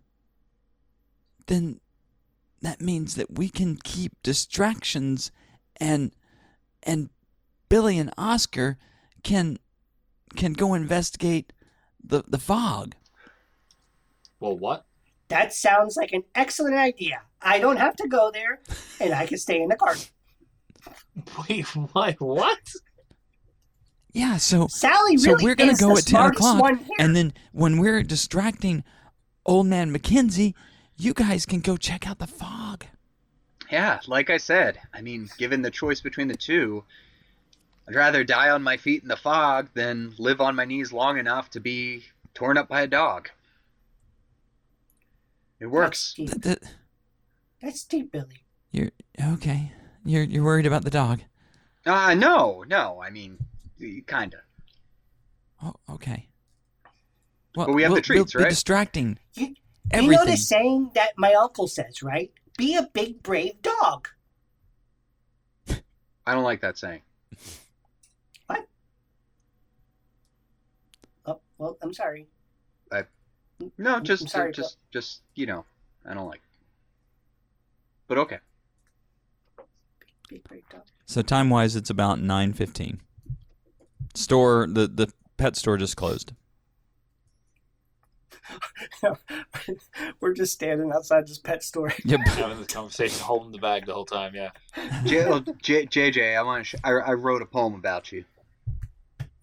then 1.46 1.80
that 2.62 2.80
means 2.80 3.14
that 3.14 3.38
we 3.38 3.50
can 3.50 3.76
keep 3.76 4.20
distractions, 4.22 5.30
and 5.76 6.12
and 6.82 7.10
Billy 7.68 7.98
and 7.98 8.12
Oscar 8.16 8.78
can 9.22 9.58
can 10.34 10.54
go 10.54 10.72
investigate 10.74 11.52
the 12.02 12.24
the 12.26 12.38
fog. 12.38 12.94
Well, 14.40 14.56
what? 14.56 14.86
That 15.28 15.52
sounds 15.52 15.96
like 15.96 16.12
an 16.12 16.24
excellent 16.34 16.74
idea. 16.76 17.22
I 17.40 17.58
don't 17.58 17.76
have 17.76 17.96
to 17.96 18.08
go 18.08 18.30
there, 18.32 18.60
and 19.00 19.12
I 19.14 19.26
can 19.26 19.38
stay 19.38 19.60
in 19.60 19.68
the 19.68 19.76
garden. 19.76 20.02
Wait, 21.48 21.64
what? 21.76 22.16
What? 22.20 22.58
Yeah, 24.14 24.36
so 24.36 24.68
Sally 24.68 25.16
so 25.16 25.36
we're 25.42 25.56
gonna 25.56 25.74
go 25.74 25.96
at 25.96 26.06
ten 26.06 26.26
o'clock, 26.26 26.78
and 27.00 27.16
then 27.16 27.34
when 27.50 27.78
we're 27.78 28.02
distracting 28.04 28.84
old 29.44 29.66
man 29.66 29.90
Mackenzie, 29.90 30.54
you 30.96 31.12
guys 31.12 31.44
can 31.44 31.58
go 31.58 31.76
check 31.76 32.06
out 32.08 32.20
the 32.20 32.28
fog. 32.28 32.86
Yeah, 33.72 33.98
like 34.06 34.30
I 34.30 34.36
said, 34.36 34.78
I 34.94 35.00
mean, 35.02 35.28
given 35.36 35.62
the 35.62 35.70
choice 35.70 36.00
between 36.00 36.28
the 36.28 36.36
two, 36.36 36.84
I'd 37.88 37.96
rather 37.96 38.22
die 38.22 38.50
on 38.50 38.62
my 38.62 38.76
feet 38.76 39.02
in 39.02 39.08
the 39.08 39.16
fog 39.16 39.68
than 39.74 40.14
live 40.16 40.40
on 40.40 40.54
my 40.54 40.64
knees 40.64 40.92
long 40.92 41.18
enough 41.18 41.50
to 41.50 41.60
be 41.60 42.04
torn 42.34 42.56
up 42.56 42.68
by 42.68 42.82
a 42.82 42.86
dog. 42.86 43.30
It 45.58 45.64
That's 45.64 45.72
works. 45.72 46.14
deep. 46.14 46.30
Th- 46.30 46.42
th- 46.42 46.72
That's 47.60 47.84
deep, 47.84 48.12
Billy. 48.12 48.44
You're 48.70 48.90
okay. 49.20 49.72
You're 50.04 50.22
you're 50.22 50.44
worried 50.44 50.66
about 50.66 50.84
the 50.84 50.90
dog. 50.90 51.22
Uh, 51.84 52.14
no, 52.14 52.64
no, 52.68 53.02
I 53.02 53.10
mean, 53.10 53.38
kinda. 53.78 54.42
Oh, 55.62 55.74
okay. 55.90 56.28
Well, 57.56 57.66
But 57.66 57.74
we 57.74 57.82
have 57.82 57.90
the 57.90 57.94
we'll, 57.94 58.02
treats, 58.02 58.34
we'll 58.34 58.40
be 58.40 58.44
right? 58.44 58.50
distracting 58.50 59.18
You, 59.34 59.54
you 59.92 60.10
know 60.10 60.24
the 60.24 60.36
saying 60.36 60.90
that 60.94 61.12
my 61.16 61.34
uncle 61.34 61.68
says, 61.68 62.02
right? 62.02 62.32
Be 62.56 62.76
a 62.76 62.82
big, 62.92 63.22
brave 63.22 63.62
dog. 63.62 64.08
I 66.26 66.34
don't 66.34 66.44
like 66.44 66.60
that 66.62 66.78
saying. 66.78 67.02
What? 68.46 68.66
Oh, 71.26 71.40
well, 71.58 71.76
I'm 71.82 71.92
sorry. 71.92 72.26
No, 73.78 73.94
I'm 73.94 74.04
just, 74.04 74.28
sorry, 74.28 74.52
just, 74.52 74.78
just, 74.92 75.22
you 75.36 75.46
know, 75.46 75.64
I 76.04 76.12
don't 76.12 76.26
like. 76.26 76.42
But 78.08 78.18
okay. 78.18 78.38
Big, 80.28 80.42
brave 80.44 80.68
dog. 80.68 80.82
So 81.06 81.22
time 81.22 81.50
wise, 81.50 81.76
it's 81.76 81.88
about 81.88 82.20
nine 82.20 82.52
fifteen. 82.52 83.00
Store 84.14 84.66
the 84.68 84.86
the 84.86 85.12
pet 85.36 85.56
store 85.56 85.76
just 85.76 85.96
closed. 85.96 86.32
We're 90.20 90.34
just 90.34 90.52
standing 90.52 90.92
outside 90.92 91.26
this 91.26 91.38
pet 91.38 91.62
store. 91.62 91.92
Yep. 92.04 92.20
Having 92.20 92.58
this 92.58 92.66
conversation, 92.68 93.24
holding 93.24 93.52
the 93.52 93.58
bag 93.58 93.86
the 93.86 93.94
whole 93.94 94.04
time. 94.04 94.34
Yeah. 94.34 94.50
J- 95.04 95.24
oh, 95.24 95.40
J- 95.62 95.86
JJ, 95.86 96.36
I 96.36 96.42
want 96.42 96.64
to. 96.64 96.76
Sh- 96.76 96.80
I, 96.84 96.90
I 96.90 97.12
wrote 97.14 97.42
a 97.42 97.46
poem 97.46 97.74
about 97.74 98.12
you. 98.12 98.24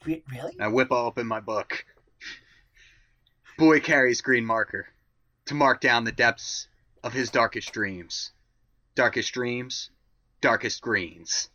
Re- 0.06 0.24
really? 0.32 0.54
I 0.60 0.68
whip 0.68 0.92
open 0.92 1.28
my 1.28 1.40
book. 1.40 1.86
Boy 3.58 3.80
carries 3.80 4.22
green 4.22 4.46
marker 4.46 4.88
to 5.46 5.54
mark 5.54 5.82
down 5.82 6.04
the 6.04 6.12
depths 6.12 6.68
of 7.04 7.14
his 7.14 7.30
darkest 7.30 7.72
dreams. 7.74 8.32
Darkest 8.96 9.34
dreams, 9.34 9.90
darkest 10.42 10.82
greens. 10.82 11.50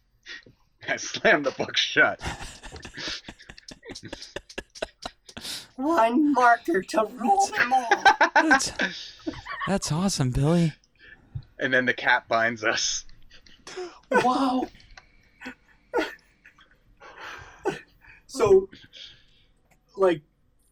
I 0.88 0.96
slammed 0.96 1.46
the 1.46 1.50
book 1.52 1.76
shut. 1.76 2.20
one 5.76 6.32
marker 6.32 6.82
to 6.82 7.04
rule 7.14 7.46
them 7.46 7.72
all. 7.72 8.04
That's, 8.34 8.72
that's 9.66 9.92
awesome, 9.92 10.30
Billy. 10.30 10.72
And 11.58 11.72
then 11.72 11.86
the 11.86 11.94
cat 11.94 12.28
binds 12.28 12.62
us. 12.64 13.04
Wow. 14.10 14.68
So, 18.26 18.68
like, 19.96 20.20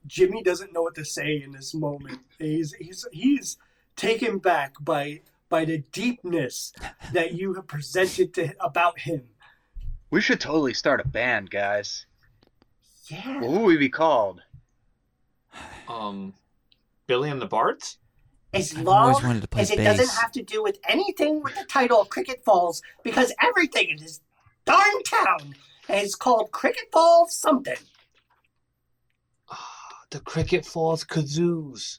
Jimmy 0.06 0.42
doesn't 0.42 0.72
know 0.72 0.82
what 0.82 0.94
to 0.96 1.04
say 1.04 1.42
in 1.42 1.52
this 1.52 1.74
moment. 1.74 2.18
He's 2.38 2.74
he's 2.74 3.06
he's 3.10 3.56
taken 3.96 4.38
back 4.38 4.74
by 4.80 5.22
by 5.48 5.64
the 5.64 5.78
deepness 5.92 6.72
that 7.12 7.32
you 7.32 7.54
have 7.54 7.66
presented 7.66 8.34
to 8.34 8.54
about 8.60 9.00
him. 9.00 9.28
We 10.14 10.20
should 10.20 10.38
totally 10.38 10.74
start 10.74 11.00
a 11.00 11.08
band, 11.08 11.50
guys. 11.50 12.06
Yeah. 13.10 13.40
What 13.40 13.50
would 13.50 13.66
we 13.66 13.76
be 13.76 13.88
called? 13.88 14.42
Um, 15.88 16.34
Billy 17.08 17.30
and 17.30 17.42
the 17.42 17.46
Bards. 17.46 17.98
As 18.52 18.76
I've 18.76 18.86
always 18.86 19.16
long 19.16 19.24
wanted 19.24 19.42
to 19.42 19.48
play 19.48 19.62
as 19.62 19.72
it 19.72 19.78
doesn't 19.78 20.10
have 20.10 20.30
to 20.30 20.42
do 20.44 20.62
with 20.62 20.78
anything 20.88 21.42
with 21.42 21.56
the 21.56 21.64
title 21.64 22.04
Cricket 22.04 22.44
Falls, 22.44 22.80
because 23.02 23.34
everything 23.42 23.88
in 23.90 23.96
this 23.96 24.20
darn 24.64 25.02
town 25.02 25.56
is 25.88 26.14
called 26.14 26.52
Cricket 26.52 26.84
Falls 26.92 27.36
something. 27.36 27.74
Ah, 29.50 30.02
the 30.10 30.20
Cricket 30.20 30.64
Falls 30.64 31.02
Kazoos. 31.02 31.98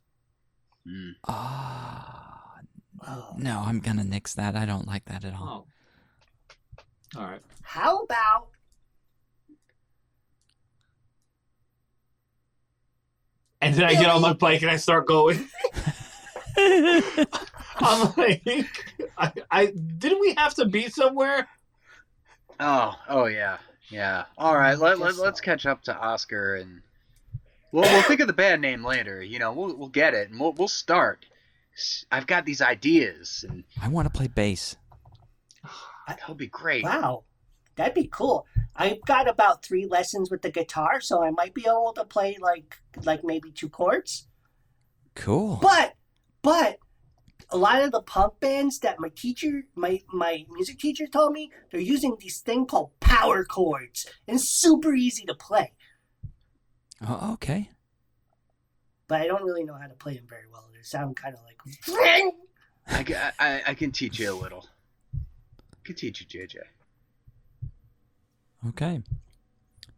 Hmm. 0.87 1.09
Ah, 1.27 2.61
Oh. 3.05 3.33
no, 3.37 3.61
I'm 3.65 3.81
gonna 3.81 4.05
nix 4.05 4.33
that. 4.35 4.55
I 4.55 4.65
don't 4.65 4.87
like 4.87 5.03
that 5.05 5.25
at 5.25 5.33
all. 5.33 5.67
Oh. 5.67 5.74
All 7.17 7.23
right. 7.23 7.41
How 7.63 8.03
about 8.03 8.49
And 13.65 13.73
then 13.73 13.85
I 13.85 13.93
get 13.93 14.07
on 14.07 14.21
my 14.21 14.33
bike 14.33 14.61
and 14.61 14.69
I 14.69 14.77
start 14.77 15.07
going. 15.07 15.49
I'm 17.77 18.13
like, 18.15 18.93
I, 19.17 19.31
I 19.49 19.65
didn't 19.97 20.19
we 20.19 20.35
have 20.35 20.53
to 20.55 20.65
be 20.65 20.87
somewhere? 20.89 21.47
Oh, 22.59 22.93
oh 23.09 23.25
yeah, 23.25 23.57
yeah. 23.89 24.25
All 24.37 24.55
right, 24.55 24.77
let, 24.77 24.99
let 24.99 25.13
Guess 25.13 25.19
let's 25.19 25.41
catch 25.41 25.65
up 25.65 25.81
to 25.83 25.97
Oscar 25.97 26.57
and 26.57 26.81
we'll 27.71 27.83
we'll 27.83 28.03
think 28.03 28.19
of 28.19 28.27
the 28.27 28.33
band 28.33 28.61
name 28.61 28.85
later. 28.85 29.23
You 29.23 29.39
know, 29.39 29.51
we'll 29.51 29.75
we'll 29.75 29.89
get 29.89 30.13
it 30.13 30.29
and 30.29 30.39
we'll 30.39 30.53
we'll 30.53 30.67
start. 30.67 31.25
I've 32.11 32.27
got 32.27 32.45
these 32.45 32.61
ideas 32.61 33.43
and 33.49 33.63
I 33.81 33.87
want 33.87 34.05
to 34.05 34.15
play 34.15 34.27
bass. 34.27 34.75
That 36.07 36.27
would 36.27 36.37
be 36.37 36.47
great. 36.47 36.83
Wow, 36.83 37.23
that'd 37.75 37.93
be 37.93 38.07
cool. 38.07 38.45
I've 38.75 39.01
got 39.01 39.29
about 39.29 39.63
three 39.63 39.85
lessons 39.85 40.29
with 40.29 40.41
the 40.41 40.51
guitar, 40.51 40.99
so 41.01 41.23
I 41.23 41.31
might 41.31 41.53
be 41.53 41.65
able 41.65 41.93
to 41.95 42.05
play 42.05 42.37
like 42.41 42.77
like 43.03 43.23
maybe 43.23 43.51
two 43.51 43.69
chords. 43.69 44.27
Cool. 45.15 45.59
But 45.61 45.95
but 46.41 46.79
a 47.49 47.57
lot 47.57 47.83
of 47.83 47.91
the 47.91 48.01
punk 48.01 48.39
bands 48.39 48.79
that 48.79 48.99
my 48.99 49.09
teacher, 49.09 49.63
my 49.75 50.01
my 50.11 50.45
music 50.49 50.79
teacher 50.79 51.07
told 51.07 51.33
me, 51.33 51.51
they're 51.71 51.79
using 51.79 52.17
this 52.21 52.39
thing 52.39 52.65
called 52.65 52.91
power 52.99 53.43
chords, 53.43 54.05
and 54.27 54.35
it's 54.35 54.49
super 54.49 54.93
easy 54.93 55.25
to 55.25 55.35
play. 55.35 55.73
Oh, 57.07 57.33
okay. 57.33 57.71
But 59.07 59.21
I 59.21 59.27
don't 59.27 59.43
really 59.43 59.63
know 59.63 59.75
how 59.75 59.87
to 59.87 59.93
play 59.93 60.15
them 60.15 60.25
very 60.27 60.45
well. 60.51 60.67
They 60.73 60.81
sound 60.81 61.15
kind 61.15 61.35
of 61.35 61.41
like. 61.43 61.57
I, 62.87 63.03
ca- 63.03 63.31
I, 63.39 63.61
I 63.67 63.73
can 63.73 63.91
teach 63.91 64.19
you 64.19 64.31
a 64.31 64.35
little. 64.35 64.67
I 65.85 65.87
can 65.87 65.95
teach 65.95 66.19
you, 66.19 66.25
JJ. 66.25 66.55
Okay. 68.69 69.03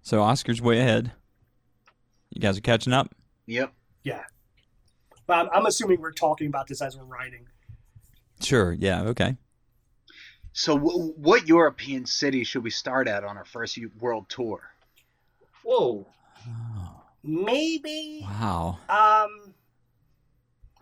So 0.02 0.22
Oscar's 0.22 0.62
way 0.62 0.80
ahead. 0.82 1.14
You 2.30 2.42
guys 2.42 2.58
are 2.58 2.62
catching 2.62 2.92
up. 2.92 3.16
Yep. 3.46 3.72
But 5.26 5.34
I'm, 5.34 5.50
I'm 5.54 5.66
assuming 5.66 6.02
we're 6.02 6.12
talking 6.12 6.48
about 6.48 6.68
this 6.68 6.82
as 6.82 6.98
we're 6.98 7.04
riding. 7.06 7.48
Sure. 8.42 8.74
Yeah. 8.74 9.04
Okay. 9.04 9.36
So, 10.54 10.78
w- 10.78 11.14
what 11.18 11.48
European 11.48 12.06
city 12.06 12.44
should 12.44 12.64
we 12.64 12.70
start 12.70 13.08
at 13.08 13.24
on 13.26 13.38
our 13.38 13.44
first 13.46 13.78
world 14.00 14.28
tour? 14.30 14.62
Whoa. 15.64 16.08
Oh, 16.48 17.02
Maybe. 17.24 18.22
wow. 18.24 18.80
Um. 18.90 19.54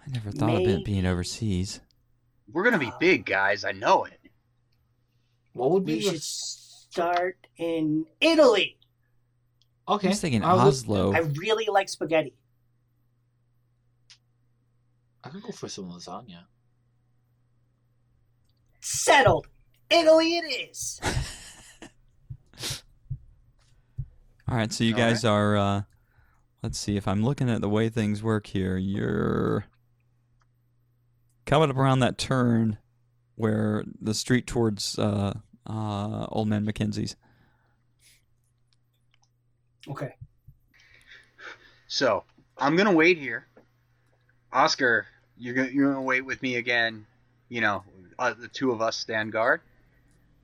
I 0.06 0.12
never 0.12 0.32
thought 0.32 0.56
of 0.62 0.68
it 0.68 0.86
being 0.86 1.06
overseas. 1.08 1.80
We're 2.52 2.64
gonna 2.64 2.78
be 2.78 2.92
big, 3.00 3.26
guys. 3.26 3.66
I 3.66 3.72
know 3.72 4.04
it. 4.06 4.20
What 5.56 5.72
would 5.72 5.86
We 5.86 5.96
be 5.96 6.02
should 6.02 6.22
start 6.22 7.48
in 7.56 8.06
Italy. 8.20 8.78
Okay. 9.88 10.08
I 10.08 10.12
was 10.12 10.20
thinking 10.20 10.44
I 10.44 10.54
was- 10.54 10.84
Oslo. 10.84 11.14
I 11.14 11.20
really 11.20 11.68
like 11.72 11.88
spaghetti. 11.88 12.36
I 15.24 15.30
could 15.30 15.44
go 15.44 15.54
for 15.54 15.70
some 15.70 15.90
lasagna. 15.90 16.44
Settled. 18.82 19.48
Italy 19.90 20.36
it 20.38 20.70
is. 20.72 21.00
All 24.50 24.58
right. 24.58 24.74
So 24.74 24.84
you 24.84 24.94
All 24.94 25.00
guys 25.00 25.24
are. 25.24 25.56
Uh, 25.56 25.82
let's 26.64 26.78
see 26.78 26.98
if 26.98 27.08
I'm 27.08 27.24
looking 27.24 27.50
at 27.50 27.62
the 27.62 27.70
way 27.70 27.88
things 27.88 28.22
work 28.22 28.48
here. 28.48 28.76
You're 28.76 29.68
coming 31.46 31.70
up 31.70 31.78
around 31.78 32.00
that 32.00 32.18
turn 32.18 32.78
where 33.36 33.86
the 34.02 34.14
street 34.14 34.48
towards 34.48 35.00
uh, 35.00 35.40
uh, 35.68 36.26
Old 36.30 36.48
Man 36.48 36.66
Mackenzie's. 36.66 37.16
Okay. 39.88 40.16
So 41.88 42.24
I'm 42.58 42.76
gonna 42.76 42.92
wait 42.94 43.18
here. 43.18 43.46
Oscar, 44.52 45.06
you're 45.38 45.54
gonna 45.54 45.70
you're 45.70 45.94
gonna 45.94 46.02
wait 46.02 46.22
with 46.22 46.42
me 46.42 46.56
again. 46.56 47.06
You 47.50 47.62
know, 47.62 47.84
uh, 48.18 48.34
the 48.34 48.48
two 48.48 48.72
of 48.72 48.82
us 48.82 48.98
stand 48.98 49.32
guard, 49.32 49.62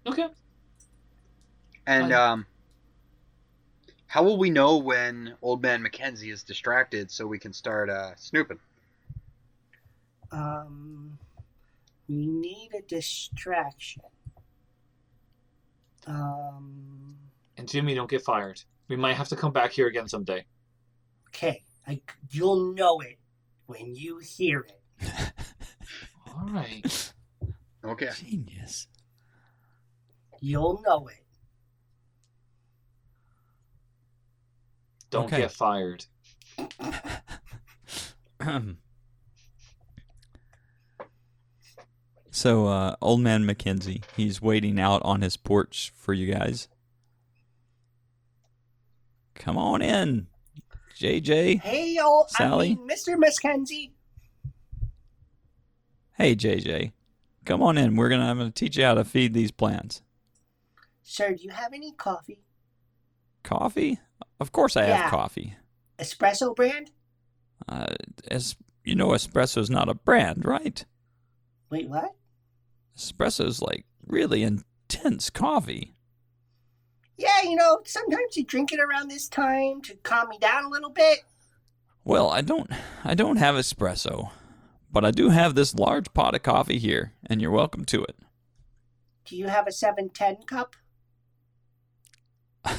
Okay. 0.06 0.28
and 1.88 2.14
um, 2.14 2.46
how 4.06 4.24
will 4.24 4.38
we 4.38 4.50
know 4.52 4.78
when 4.78 5.34
Old 5.42 5.62
Man 5.64 5.82
Mackenzie 5.82 6.30
is 6.30 6.44
distracted 6.44 7.10
so 7.10 7.26
we 7.26 7.40
can 7.40 7.54
start 7.54 7.90
uh, 7.90 8.16
snooping? 8.18 8.60
Um, 10.32 11.18
we 12.08 12.28
need 12.28 12.72
a 12.78 12.82
distraction. 12.82 14.04
Um, 16.08 17.16
And 17.58 17.68
Jimmy, 17.70 17.94
don't 17.96 18.10
get 18.10 18.24
fired. 18.24 18.62
We 18.88 18.96
might 18.96 19.14
have 19.16 19.28
to 19.30 19.36
come 19.36 19.52
back 19.54 19.72
here 19.72 19.88
again 19.88 20.08
someday. 20.08 20.46
okay, 21.28 21.64
I, 21.88 22.02
you'll 22.30 22.74
know 22.74 23.00
it 23.00 23.18
when 23.68 23.96
you 23.96 24.20
hear 24.20 24.62
it. 24.62 24.82
All 26.28 26.48
right. 26.50 27.14
Okay. 27.84 28.10
Genius. 28.16 28.88
You'll 30.40 30.82
know 30.86 31.08
it. 31.08 31.24
Don't 35.10 35.26
Okay. 35.26 35.38
get 35.38 35.52
fired. 35.52 36.06
so, 42.32 42.68
uh, 42.68 42.96
old 43.02 43.22
man 43.22 43.46
Mackenzie, 43.46 44.02
he's 44.16 44.42
waiting 44.42 44.80
out 44.80 45.02
on 45.04 45.22
his 45.22 45.38
porch 45.38 45.92
for 45.96 46.14
you 46.14 46.34
guys. 46.34 46.68
Come 49.36 49.58
on 49.58 49.82
in, 49.82 50.28
JJ. 51.00 51.60
Hey, 51.62 51.98
old 52.00 52.30
Sally? 52.30 52.72
I 52.72 52.76
mean, 52.76 52.88
Mr. 52.88 53.18
Mackenzie. 53.18 53.94
Hey, 56.14 56.36
JJ. 56.36 56.92
Come 57.46 57.64
on 57.64 57.78
in. 57.78 57.96
We're 57.96 58.10
gonna. 58.10 58.30
I'm 58.30 58.38
gonna 58.38 58.52
teach 58.52 58.78
you 58.78 58.84
how 58.86 58.94
to 58.94 59.04
feed 59.04 59.34
these 59.34 59.52
plants. 59.52 60.02
Sir, 61.02 61.34
do 61.34 61.44
you 61.44 61.50
have 61.50 61.74
any 61.74 61.92
coffee? 61.94 62.44
Coffee? 63.44 64.00
Of 64.40 64.52
course, 64.52 64.78
I 64.78 64.86
Yeah. 64.88 64.98
have 64.98 65.12
coffee. 65.12 65.56
Espresso 65.98 66.56
brand? 66.56 66.92
Uh, 67.68 67.96
as 68.30 68.56
you 68.84 68.94
know, 68.96 69.10
espresso's 69.10 69.70
not 69.70 69.90
a 69.90 69.94
brand, 69.96 70.46
right? 70.46 70.86
Wait, 71.72 71.90
what? 71.90 72.16
Espresso's 72.98 73.62
like 73.62 73.86
really 74.06 74.44
intense 74.44 75.30
coffee. 75.30 75.96
Yeah, 77.18 77.42
you 77.44 77.56
know, 77.56 77.82
sometimes 77.86 78.36
you 78.36 78.44
drink 78.44 78.72
it 78.72 78.80
around 78.80 79.10
this 79.10 79.28
time 79.28 79.82
to 79.84 79.96
calm 79.98 80.30
me 80.30 80.38
down 80.40 80.66
a 80.66 80.70
little 80.70 80.90
bit. 80.90 81.20
Well, 82.04 82.30
I 82.30 82.42
don't 82.42 82.70
I 83.04 83.14
don't 83.14 83.38
have 83.38 83.56
espresso, 83.56 84.32
but 84.92 85.06
I 85.06 85.12
do 85.12 85.30
have 85.30 85.56
this 85.56 85.76
large 85.76 86.14
pot 86.14 86.36
of 86.36 86.44
coffee 86.44 86.80
here, 86.80 87.14
and 87.28 87.42
you're 87.42 87.52
welcome 87.52 87.86
to 87.86 88.04
it. 88.04 88.16
Do 89.26 89.38
you 89.38 89.48
have 89.48 89.68
a 89.68 89.72
710 89.72 90.46
cup? 90.48 90.76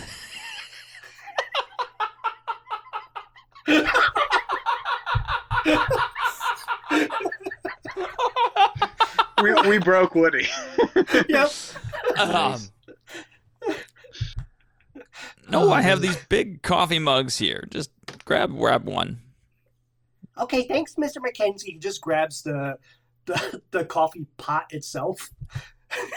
we, 9.42 9.68
we 9.68 9.78
broke 9.78 10.14
Woody. 10.14 10.46
Yep. 11.28 11.50
Um, 12.18 12.60
no, 15.48 15.72
I 15.72 15.82
have 15.82 16.00
these 16.00 16.16
big 16.28 16.62
coffee 16.62 16.98
mugs 16.98 17.38
here. 17.38 17.66
Just 17.70 17.90
grab 18.24 18.50
grab 18.50 18.58
grab 18.58 18.84
one. 18.86 19.20
Okay, 20.38 20.66
thanks, 20.66 20.94
Mr. 20.94 21.16
McKenzie. 21.18 21.64
He 21.64 21.78
just 21.78 22.00
grabs 22.00 22.42
the 22.42 22.78
the, 23.26 23.62
the 23.70 23.84
coffee 23.84 24.26
pot 24.36 24.66
itself, 24.70 25.30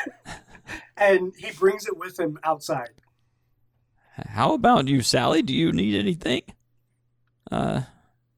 and 0.98 1.34
he 1.38 1.52
brings 1.52 1.86
it 1.88 1.98
with 1.98 2.20
him 2.20 2.40
outside. 2.44 2.90
How 4.18 4.54
about 4.54 4.88
you, 4.88 5.02
Sally? 5.02 5.42
Do 5.42 5.54
you 5.54 5.72
need 5.72 5.98
anything? 6.00 6.44
Uh, 7.52 7.82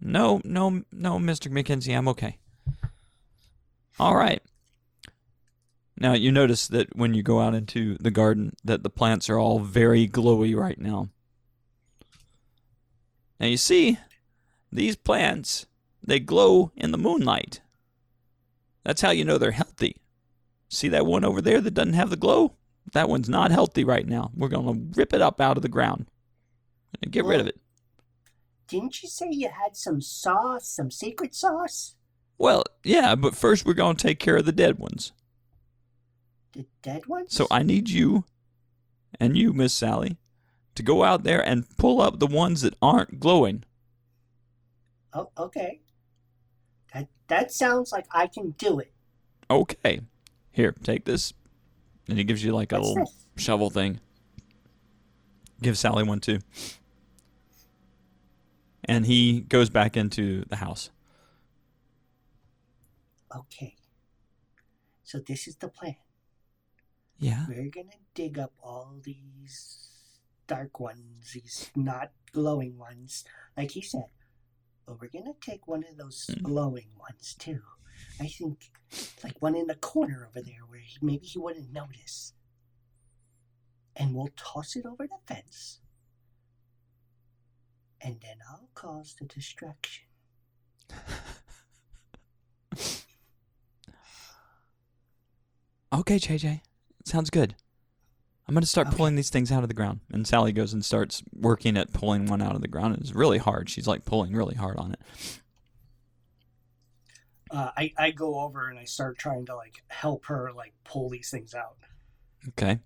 no, 0.01 0.41
no, 0.43 0.83
no, 0.91 1.19
Mr. 1.19 1.51
McKenzie, 1.51 1.95
I'm 1.95 2.07
okay. 2.09 2.37
All 3.99 4.15
right. 4.15 4.41
Now 5.99 6.13
you 6.13 6.31
notice 6.31 6.67
that 6.67 6.95
when 6.95 7.13
you 7.13 7.23
go 7.23 7.41
out 7.41 7.55
into 7.55 7.97
the 7.99 8.11
garden, 8.11 8.53
that 8.63 8.83
the 8.83 8.89
plants 8.89 9.29
are 9.29 9.39
all 9.39 9.59
very 9.59 10.07
glowy 10.07 10.55
right 10.55 10.79
now. 10.79 11.09
Now 13.39 13.47
you 13.47 13.57
see, 13.57 13.97
these 14.71 14.95
plants 14.95 15.65
they 16.03 16.19
glow 16.19 16.71
in 16.75 16.91
the 16.91 16.97
moonlight. 16.97 17.61
That's 18.83 19.01
how 19.01 19.09
you 19.09 19.25
know 19.25 19.37
they're 19.37 19.51
healthy. 19.51 19.97
See 20.69 20.87
that 20.89 21.05
one 21.05 21.25
over 21.25 21.41
there 21.41 21.59
that 21.61 21.73
doesn't 21.73 21.93
have 21.93 22.09
the 22.09 22.15
glow? 22.15 22.53
That 22.93 23.09
one's 23.09 23.27
not 23.27 23.51
healthy 23.51 23.83
right 23.83 24.07
now. 24.07 24.31
We're 24.35 24.47
going 24.47 24.91
to 24.93 24.99
rip 24.99 25.13
it 25.13 25.21
up 25.21 25.41
out 25.41 25.57
of 25.57 25.63
the 25.63 25.69
ground 25.69 26.07
and 27.01 27.11
get 27.11 27.25
rid 27.25 27.41
of 27.41 27.47
it. 27.47 27.59
Didn't 28.67 29.01
you 29.01 29.09
say 29.09 29.27
you 29.31 29.49
had 29.49 29.75
some 29.75 30.01
sauce, 30.01 30.67
some 30.67 30.91
secret 30.91 31.35
sauce? 31.35 31.95
Well, 32.37 32.63
yeah, 32.83 33.15
but 33.15 33.35
first 33.35 33.65
we're 33.65 33.73
going 33.73 33.95
to 33.95 34.07
take 34.07 34.19
care 34.19 34.37
of 34.37 34.45
the 34.45 34.51
dead 34.51 34.77
ones. 34.77 35.11
The 36.57 36.65
dead 36.81 37.05
ones? 37.05 37.35
So 37.35 37.45
I 37.51 37.61
need 37.61 37.87
you 37.87 38.25
and 39.19 39.37
you, 39.37 39.53
Miss 39.53 39.75
Sally, 39.75 40.17
to 40.73 40.81
go 40.81 41.03
out 41.03 41.21
there 41.21 41.39
and 41.39 41.69
pull 41.77 42.01
up 42.01 42.17
the 42.17 42.25
ones 42.25 42.63
that 42.63 42.73
aren't 42.81 43.19
glowing. 43.19 43.63
Oh, 45.13 45.29
okay. 45.37 45.81
That 46.95 47.09
that 47.27 47.51
sounds 47.51 47.91
like 47.91 48.07
I 48.11 48.25
can 48.25 48.55
do 48.57 48.79
it. 48.79 48.91
Okay. 49.51 50.01
Here, 50.51 50.71
take 50.81 51.05
this. 51.05 51.31
And 52.09 52.17
he 52.17 52.23
gives 52.23 52.43
you 52.43 52.53
like 52.53 52.71
a 52.71 52.77
What's 52.77 52.87
little 52.87 53.05
this? 53.05 53.43
shovel 53.45 53.69
thing. 53.69 53.99
Give 55.61 55.77
Sally 55.77 56.03
one 56.03 56.21
too. 56.21 56.39
And 58.83 59.05
he 59.05 59.41
goes 59.41 59.69
back 59.69 59.95
into 59.95 60.43
the 60.45 60.55
house. 60.55 60.89
Okay. 63.35 63.75
So 65.03 65.19
this 65.19 65.47
is 65.47 65.57
the 65.57 65.67
plan. 65.67 65.97
Yeah. 67.19 67.45
We're 67.47 67.69
gonna 67.69 67.97
dig 68.13 68.37
up 68.37 68.53
all 68.61 68.99
these 69.03 69.89
dark 70.47 70.79
ones, 70.79 71.31
these 71.33 71.71
not 71.75 72.11
glowing 72.31 72.77
ones, 72.77 73.23
like 73.55 73.71
he 73.71 73.81
said. 73.81 74.09
But 74.85 75.01
we're 75.01 75.09
gonna 75.09 75.33
take 75.41 75.67
one 75.67 75.83
of 75.83 75.97
those 75.97 76.27
Mm. 76.27 76.43
glowing 76.43 76.91
ones 76.97 77.35
too. 77.37 77.61
I 78.19 78.27
think 78.27 78.71
like 79.23 79.41
one 79.41 79.55
in 79.55 79.67
the 79.67 79.75
corner 79.75 80.27
over 80.27 80.41
there 80.41 80.65
where 80.67 80.79
he, 80.79 80.97
maybe 81.01 81.25
he 81.25 81.39
wouldn't 81.39 81.71
notice. 81.73 82.33
And 83.95 84.13
we'll 84.15 84.29
toss 84.35 84.75
it 84.75 84.85
over 84.85 85.07
the 85.07 85.17
fence. 85.25 85.79
And 87.99 88.21
then 88.21 88.37
I'll 88.47 88.69
cause 88.75 89.15
the 89.19 89.25
distraction. 89.25 90.05
Okay, 95.93 96.19
JJ. 96.19 96.61
Sounds 97.07 97.29
good. 97.29 97.55
I'm 98.47 98.53
going 98.53 98.61
to 98.61 98.67
start 98.67 98.87
Okay. 98.87 98.97
pulling 98.97 99.15
these 99.15 99.29
things 99.29 99.49
out 99.51 99.63
of 99.63 99.69
the 99.69 99.73
ground. 99.75 100.01
And 100.11 100.27
Sally 100.27 100.51
goes 100.51 100.73
and 100.73 100.83
starts 100.83 101.23
working 101.33 101.77
at 101.77 101.93
pulling 101.93 102.25
one 102.25 102.41
out 102.41 102.55
of 102.55 102.61
the 102.61 102.67
ground. 102.67 102.97
It's 102.99 103.13
really 103.13 103.37
hard. 103.37 103.69
She's 103.69 103.87
like 103.87 104.03
pulling 104.05 104.33
really 104.33 104.55
hard 104.55 104.77
on 104.77 104.91
it. 104.93 104.99
Uh, 107.49 107.71
I, 107.77 107.93
I 107.97 108.11
go 108.11 108.41
over 108.41 108.67
and 108.69 108.77
I 108.77 108.83
start 108.83 109.17
trying 109.17 109.45
to 109.45 109.55
like 109.55 109.83
help 109.87 110.25
her 110.25 110.51
like 110.53 110.73
pull 110.83 111.09
these 111.09 111.29
things 111.29 111.53
out. 111.55 111.77
Okay. 112.49 112.79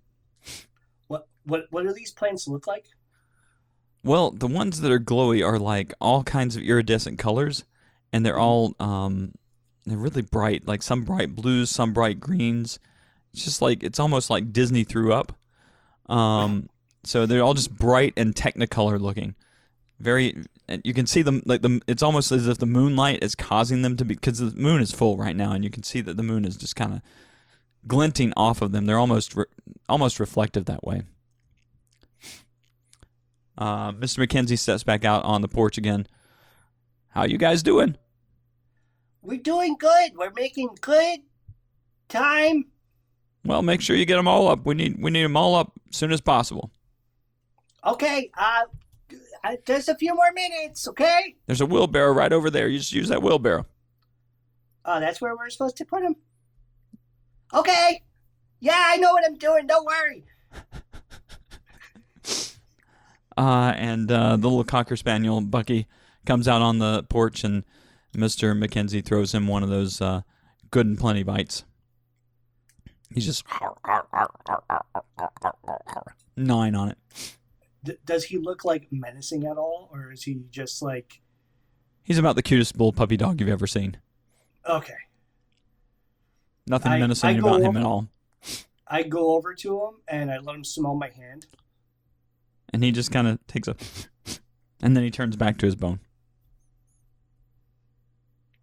What 1.08 1.26
what 1.44 1.66
what 1.70 1.84
do 1.84 1.92
these 1.92 2.12
plants 2.12 2.46
look 2.46 2.66
like? 2.68 2.86
Well, 4.04 4.30
the 4.30 4.46
ones 4.46 4.80
that 4.80 4.92
are 4.92 5.00
glowy 5.00 5.44
are 5.44 5.58
like 5.58 5.92
all 6.00 6.22
kinds 6.22 6.54
of 6.56 6.62
iridescent 6.62 7.18
colors, 7.18 7.64
and 8.12 8.24
they're 8.24 8.38
all 8.38 8.74
um, 8.78 9.32
they're 9.84 9.98
really 9.98 10.22
bright. 10.22 10.66
Like 10.66 10.82
some 10.82 11.02
bright 11.02 11.34
blues, 11.34 11.70
some 11.70 11.92
bright 11.92 12.20
greens. 12.20 12.78
It's 13.32 13.44
just 13.44 13.62
like 13.62 13.82
it's 13.82 13.98
almost 13.98 14.30
like 14.30 14.52
Disney 14.52 14.84
threw 14.84 15.12
up. 15.12 15.32
Um, 16.06 16.68
so 17.04 17.26
they're 17.26 17.42
all 17.42 17.54
just 17.54 17.74
bright 17.74 18.12
and 18.16 18.34
Technicolor 18.34 19.00
looking. 19.00 19.34
Very, 19.98 20.42
and 20.68 20.82
you 20.84 20.92
can 20.92 21.06
see 21.06 21.22
them 21.22 21.42
like 21.46 21.62
the. 21.62 21.80
It's 21.86 22.02
almost 22.02 22.32
as 22.32 22.48
if 22.48 22.58
the 22.58 22.66
moonlight 22.66 23.22
is 23.22 23.34
causing 23.34 23.82
them 23.82 23.96
to 23.96 24.04
be 24.04 24.14
because 24.14 24.38
the 24.38 24.60
moon 24.60 24.82
is 24.82 24.92
full 24.92 25.16
right 25.16 25.36
now, 25.36 25.52
and 25.52 25.62
you 25.62 25.70
can 25.70 25.82
see 25.82 26.00
that 26.00 26.16
the 26.16 26.22
moon 26.22 26.44
is 26.44 26.56
just 26.56 26.76
kind 26.76 26.94
of 26.94 27.00
glinting 27.86 28.32
off 28.36 28.62
of 28.62 28.72
them. 28.72 28.86
They're 28.86 28.98
almost 28.98 29.36
re- 29.36 29.44
almost 29.88 30.18
reflective 30.18 30.64
that 30.66 30.84
way. 30.84 31.02
Uh, 33.56 33.92
Mr. 33.92 34.26
McKenzie 34.26 34.58
steps 34.58 34.82
back 34.82 35.04
out 35.04 35.24
on 35.24 35.40
the 35.40 35.48
porch 35.48 35.78
again. 35.78 36.06
How 37.10 37.24
you 37.24 37.38
guys 37.38 37.62
doing? 37.62 37.96
We're 39.20 39.38
doing 39.38 39.76
good. 39.78 40.12
We're 40.16 40.32
making 40.32 40.70
good 40.80 41.20
time. 42.08 42.64
Well, 43.44 43.62
make 43.62 43.80
sure 43.80 43.96
you 43.96 44.04
get 44.04 44.16
them 44.16 44.28
all 44.28 44.48
up. 44.48 44.64
We 44.64 44.74
need 44.74 45.02
we 45.02 45.10
need 45.10 45.24
them 45.24 45.36
all 45.36 45.54
up 45.54 45.72
as 45.90 45.96
soon 45.96 46.12
as 46.12 46.20
possible. 46.20 46.70
Okay. 47.84 48.30
Uh, 48.36 48.62
uh, 49.44 49.56
just 49.66 49.88
a 49.88 49.94
few 49.94 50.14
more 50.14 50.32
minutes. 50.32 50.86
Okay. 50.86 51.36
There's 51.46 51.60
a 51.60 51.66
wheelbarrow 51.66 52.12
right 52.12 52.32
over 52.32 52.50
there. 52.50 52.68
You 52.68 52.78
just 52.78 52.92
use 52.92 53.08
that 53.08 53.22
wheelbarrow. 53.22 53.66
Oh, 54.84 55.00
that's 55.00 55.20
where 55.20 55.36
we're 55.36 55.50
supposed 55.50 55.76
to 55.78 55.84
put 55.84 56.02
them. 56.02 56.16
Okay. 57.52 58.02
Yeah, 58.60 58.80
I 58.86 58.96
know 58.96 59.12
what 59.12 59.24
I'm 59.24 59.36
doing. 59.36 59.66
Don't 59.66 59.86
worry. 59.86 60.24
Uh, 63.34 63.72
and 63.76 64.12
uh, 64.12 64.36
the 64.36 64.46
little 64.48 64.62
cocker 64.62 64.94
spaniel 64.94 65.40
Bucky 65.40 65.86
comes 66.26 66.46
out 66.46 66.60
on 66.60 66.78
the 66.78 67.02
porch, 67.04 67.44
and 67.44 67.64
Mr. 68.14 68.54
McKenzie 68.54 69.02
throws 69.02 69.34
him 69.34 69.48
one 69.48 69.62
of 69.62 69.70
those 69.70 70.00
uh, 70.02 70.20
good 70.70 70.86
and 70.86 70.98
plenty 70.98 71.22
bites. 71.22 71.64
He's 73.14 73.26
just 73.26 73.44
nine 76.36 76.74
on 76.74 76.90
it. 76.90 76.98
D- 77.84 77.96
does 78.04 78.24
he 78.24 78.38
look 78.38 78.64
like 78.64 78.88
menacing 78.90 79.44
at 79.44 79.56
all, 79.56 79.88
or 79.92 80.12
is 80.12 80.22
he 80.24 80.42
just 80.50 80.82
like 80.82 81.20
He's 82.04 82.18
about 82.18 82.36
the 82.36 82.42
cutest 82.42 82.76
bull 82.76 82.92
puppy 82.92 83.16
dog 83.16 83.40
you've 83.40 83.48
ever 83.48 83.66
seen. 83.66 83.96
okay? 84.66 84.94
Nothing 86.66 86.92
I- 86.92 86.98
menacing 86.98 87.36
I 87.36 87.38
about 87.38 87.60
him 87.60 87.76
at 87.76 87.82
all. 87.84 88.08
I 88.86 89.02
go 89.04 89.34
over 89.36 89.54
to 89.54 89.80
him 89.84 89.94
and 90.06 90.30
I 90.30 90.38
let 90.38 90.54
him 90.54 90.64
smell 90.64 90.94
my 90.94 91.08
hand. 91.08 91.46
And 92.72 92.82
he 92.84 92.92
just 92.92 93.10
kind 93.10 93.26
of 93.26 93.44
takes 93.46 93.66
a, 93.68 93.76
and 94.82 94.96
then 94.96 95.02
he 95.04 95.10
turns 95.10 95.34
back 95.36 95.56
to 95.58 95.66
his 95.66 95.76
bone. 95.76 96.00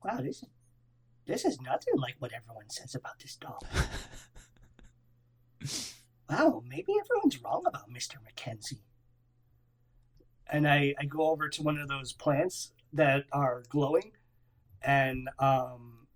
Wow, 0.04 0.18
this 0.22 0.38
is 0.44 0.50
this 1.26 1.46
is 1.46 1.60
nothing 1.62 1.96
like 1.98 2.16
what 2.20 2.32
everyone 2.34 2.70
says 2.70 2.96
about 2.96 3.20
this 3.20 3.36
dog. 3.36 3.62
wow, 6.30 6.64
maybe 6.68 6.94
everyone's 7.00 7.42
wrong 7.44 7.64
about 7.66 7.90
Mr. 7.92 8.16
McKenzie. 8.26 8.80
And 10.52 10.68
I, 10.68 10.96
I 11.00 11.06
go 11.06 11.30
over 11.30 11.48
to 11.50 11.64
one 11.64 11.78
of 11.78 11.88
those 11.88 12.12
plants 12.14 12.72
that 12.94 13.26
are 13.32 13.64
glowing 13.70 14.12
and 14.82 15.30
um 15.40 16.08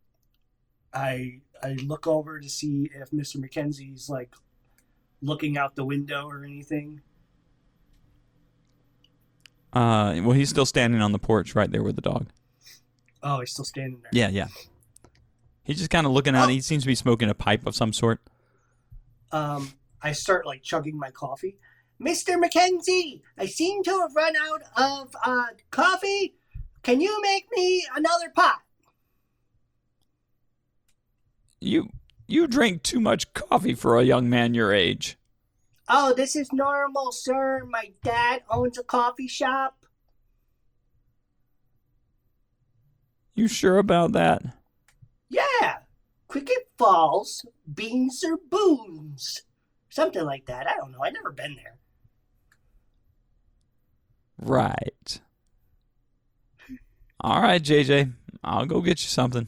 I 0.94 1.42
I 1.62 1.74
look 1.86 2.08
over 2.08 2.40
to 2.40 2.50
see 2.50 2.90
if 2.94 3.12
Mr. 3.12 3.38
McKenzie's 3.38 4.10
like 4.10 4.36
looking 5.22 5.58
out 5.58 5.76
the 5.76 5.86
window 5.86 6.28
or 6.28 6.44
anything. 6.44 7.02
Uh, 9.72 10.20
well, 10.24 10.34
he's 10.34 10.50
still 10.50 10.66
standing 10.66 11.02
on 11.02 11.14
the 11.14 11.20
porch 11.20 11.56
right 11.56 11.72
there 11.72 11.82
with 11.82 11.96
the 11.96 12.02
dog. 12.02 12.28
Oh, 13.24 13.40
he's 13.40 13.52
still 13.52 13.66
standing 13.66 14.02
there. 14.02 14.12
Yeah, 14.12 14.30
yeah. 14.30 14.48
He's 15.64 15.78
just 15.78 15.90
kind 15.90 16.06
of 16.06 16.12
looking 16.12 16.36
out. 16.36 16.46
Oh. 16.46 16.52
He 16.52 16.60
seems 16.60 16.84
to 16.84 16.88
be 16.88 16.96
smoking 16.96 17.30
a 17.30 17.34
pipe 17.34 17.66
of 17.66 17.76
some 17.76 17.94
sort. 17.94 18.22
Um, 19.34 19.74
I 20.02 20.12
start 20.14 20.46
like 20.46 20.64
chugging 20.64 20.98
my 20.98 21.12
coffee. 21.12 21.58
Mr. 22.02 22.42
McKenzie, 22.42 23.22
I 23.38 23.46
seem 23.46 23.84
to 23.84 24.00
have 24.00 24.16
run 24.16 24.36
out 24.36 24.62
of 24.76 25.16
uh, 25.26 25.48
coffee. 25.72 26.36
Can 26.84 27.02
you 27.02 27.22
make 27.22 27.48
me 27.56 27.86
another 27.96 28.30
pot? 28.36 28.62
You 31.60 31.90
you 32.28 32.48
drink 32.48 32.84
too 32.84 33.00
much 33.00 33.34
coffee 33.34 33.74
for 33.74 33.98
a 33.98 34.04
young 34.04 34.30
man 34.30 34.54
your 34.54 34.74
age. 34.74 35.18
Oh, 35.88 36.14
this 36.14 36.36
is 36.36 36.52
normal, 36.52 37.12
sir. 37.12 37.64
My 37.70 37.92
dad 38.04 38.44
owns 38.50 38.78
a 38.78 38.84
coffee 38.84 39.28
shop. 39.28 39.86
You 43.36 43.48
sure 43.48 43.78
about 43.78 44.12
that? 44.12 44.44
Cricket 46.34 46.68
Falls, 46.80 47.46
beans 47.72 48.24
or 48.24 48.40
boons. 48.50 49.44
Something 49.92 50.26
like 50.26 50.48
that. 50.48 50.68
I 50.68 50.74
don't 50.74 50.92
know. 50.92 50.98
I've 51.04 51.14
never 51.14 51.32
been 51.32 51.56
there. 51.56 51.76
Right. 54.42 55.22
All 57.22 57.40
right, 57.40 57.62
JJ. 57.62 58.14
I'll 58.44 58.66
go 58.66 58.82
get 58.82 59.04
you 59.04 59.10
something. 59.10 59.48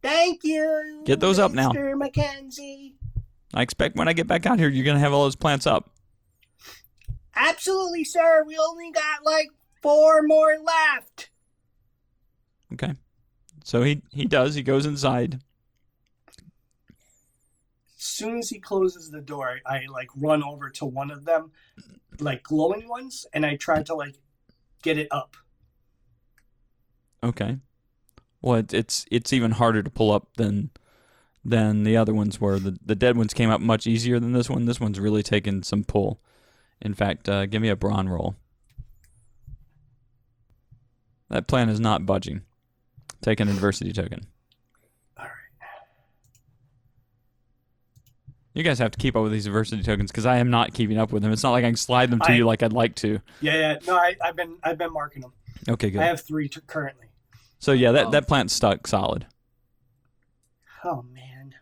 Thank 0.00 0.42
you. 0.42 1.02
Get 1.04 1.20
those 1.20 1.38
up 1.38 1.52
now. 1.52 1.72
Mr. 1.72 1.98
Mackenzie. 1.98 2.94
I 3.52 3.60
expect 3.60 3.96
when 3.96 4.08
I 4.08 4.14
get 4.14 4.26
back 4.26 4.46
out 4.46 4.58
here, 4.58 4.70
you're 4.70 4.86
gonna 4.86 4.98
have 4.98 5.12
all 5.12 5.24
those 5.24 5.36
plants 5.36 5.66
up. 5.66 5.90
Absolutely, 7.34 8.04
sir. 8.04 8.42
We 8.46 8.56
only 8.56 8.90
got 8.90 9.22
like 9.22 9.50
four 9.82 10.22
more 10.22 10.56
left. 10.56 11.28
Okay. 12.72 12.94
So 13.64 13.82
he 13.82 14.00
he 14.12 14.24
does. 14.24 14.54
He 14.54 14.62
goes 14.62 14.86
inside. 14.86 15.42
As 18.16 18.18
soon 18.18 18.38
as 18.38 18.48
he 18.48 18.58
closes 18.58 19.10
the 19.10 19.20
door, 19.20 19.60
I, 19.66 19.76
I 19.76 19.86
like 19.90 20.08
run 20.16 20.42
over 20.42 20.70
to 20.70 20.86
one 20.86 21.10
of 21.10 21.26
them, 21.26 21.50
like 22.18 22.42
glowing 22.42 22.88
ones, 22.88 23.26
and 23.34 23.44
I 23.44 23.56
try 23.56 23.82
to 23.82 23.94
like 23.94 24.14
get 24.82 24.96
it 24.96 25.08
up. 25.10 25.36
Okay. 27.22 27.58
Well, 28.40 28.54
it, 28.60 28.72
it's 28.72 29.04
it's 29.10 29.34
even 29.34 29.50
harder 29.50 29.82
to 29.82 29.90
pull 29.90 30.12
up 30.12 30.28
than 30.38 30.70
than 31.44 31.84
the 31.84 31.98
other 31.98 32.14
ones 32.14 32.40
were. 32.40 32.58
The 32.58 32.78
the 32.82 32.94
dead 32.94 33.18
ones 33.18 33.34
came 33.34 33.50
up 33.50 33.60
much 33.60 33.86
easier 33.86 34.18
than 34.18 34.32
this 34.32 34.48
one. 34.48 34.64
This 34.64 34.80
one's 34.80 34.98
really 34.98 35.22
taken 35.22 35.62
some 35.62 35.84
pull. 35.84 36.18
In 36.80 36.94
fact, 36.94 37.28
uh, 37.28 37.44
give 37.44 37.60
me 37.60 37.68
a 37.68 37.76
brawn 37.76 38.08
roll. 38.08 38.34
That 41.28 41.48
plan 41.48 41.68
is 41.68 41.80
not 41.80 42.06
budging. 42.06 42.40
Take 43.20 43.40
an 43.40 43.48
adversity 43.48 43.92
token. 43.92 44.26
All 45.18 45.24
right. 45.24 45.32
You 48.56 48.62
guys 48.62 48.78
have 48.78 48.90
to 48.92 48.98
keep 48.98 49.14
up 49.14 49.22
with 49.22 49.32
these 49.32 49.46
adversity 49.46 49.82
tokens 49.82 50.10
because 50.10 50.24
I 50.24 50.38
am 50.38 50.48
not 50.50 50.72
keeping 50.72 50.96
up 50.96 51.12
with 51.12 51.22
them. 51.22 51.30
It's 51.30 51.42
not 51.42 51.50
like 51.50 51.62
I 51.64 51.68
can 51.68 51.76
slide 51.76 52.10
them 52.10 52.20
to 52.20 52.30
I- 52.30 52.34
you 52.36 52.46
like 52.46 52.62
I'd 52.62 52.72
like 52.72 52.94
to. 52.96 53.20
Yeah, 53.42 53.52
yeah. 53.54 53.78
No, 53.86 53.96
I, 53.96 54.16
I've 54.24 54.34
been 54.34 54.56
I've 54.62 54.78
been 54.78 54.92
marking 54.94 55.20
them. 55.20 55.32
Okay, 55.68 55.90
good. 55.90 56.00
I 56.00 56.06
have 56.06 56.22
three 56.22 56.48
t- 56.48 56.60
currently. 56.66 57.08
so 57.58 57.72
yeah, 57.72 57.92
that 57.92 58.06
Oh. 58.06 58.10
that 58.12 58.26
plant's 58.26 58.54
stuck 58.54 58.86
solid. 58.86 59.26
Oh 60.84 61.02
man. 61.12 61.54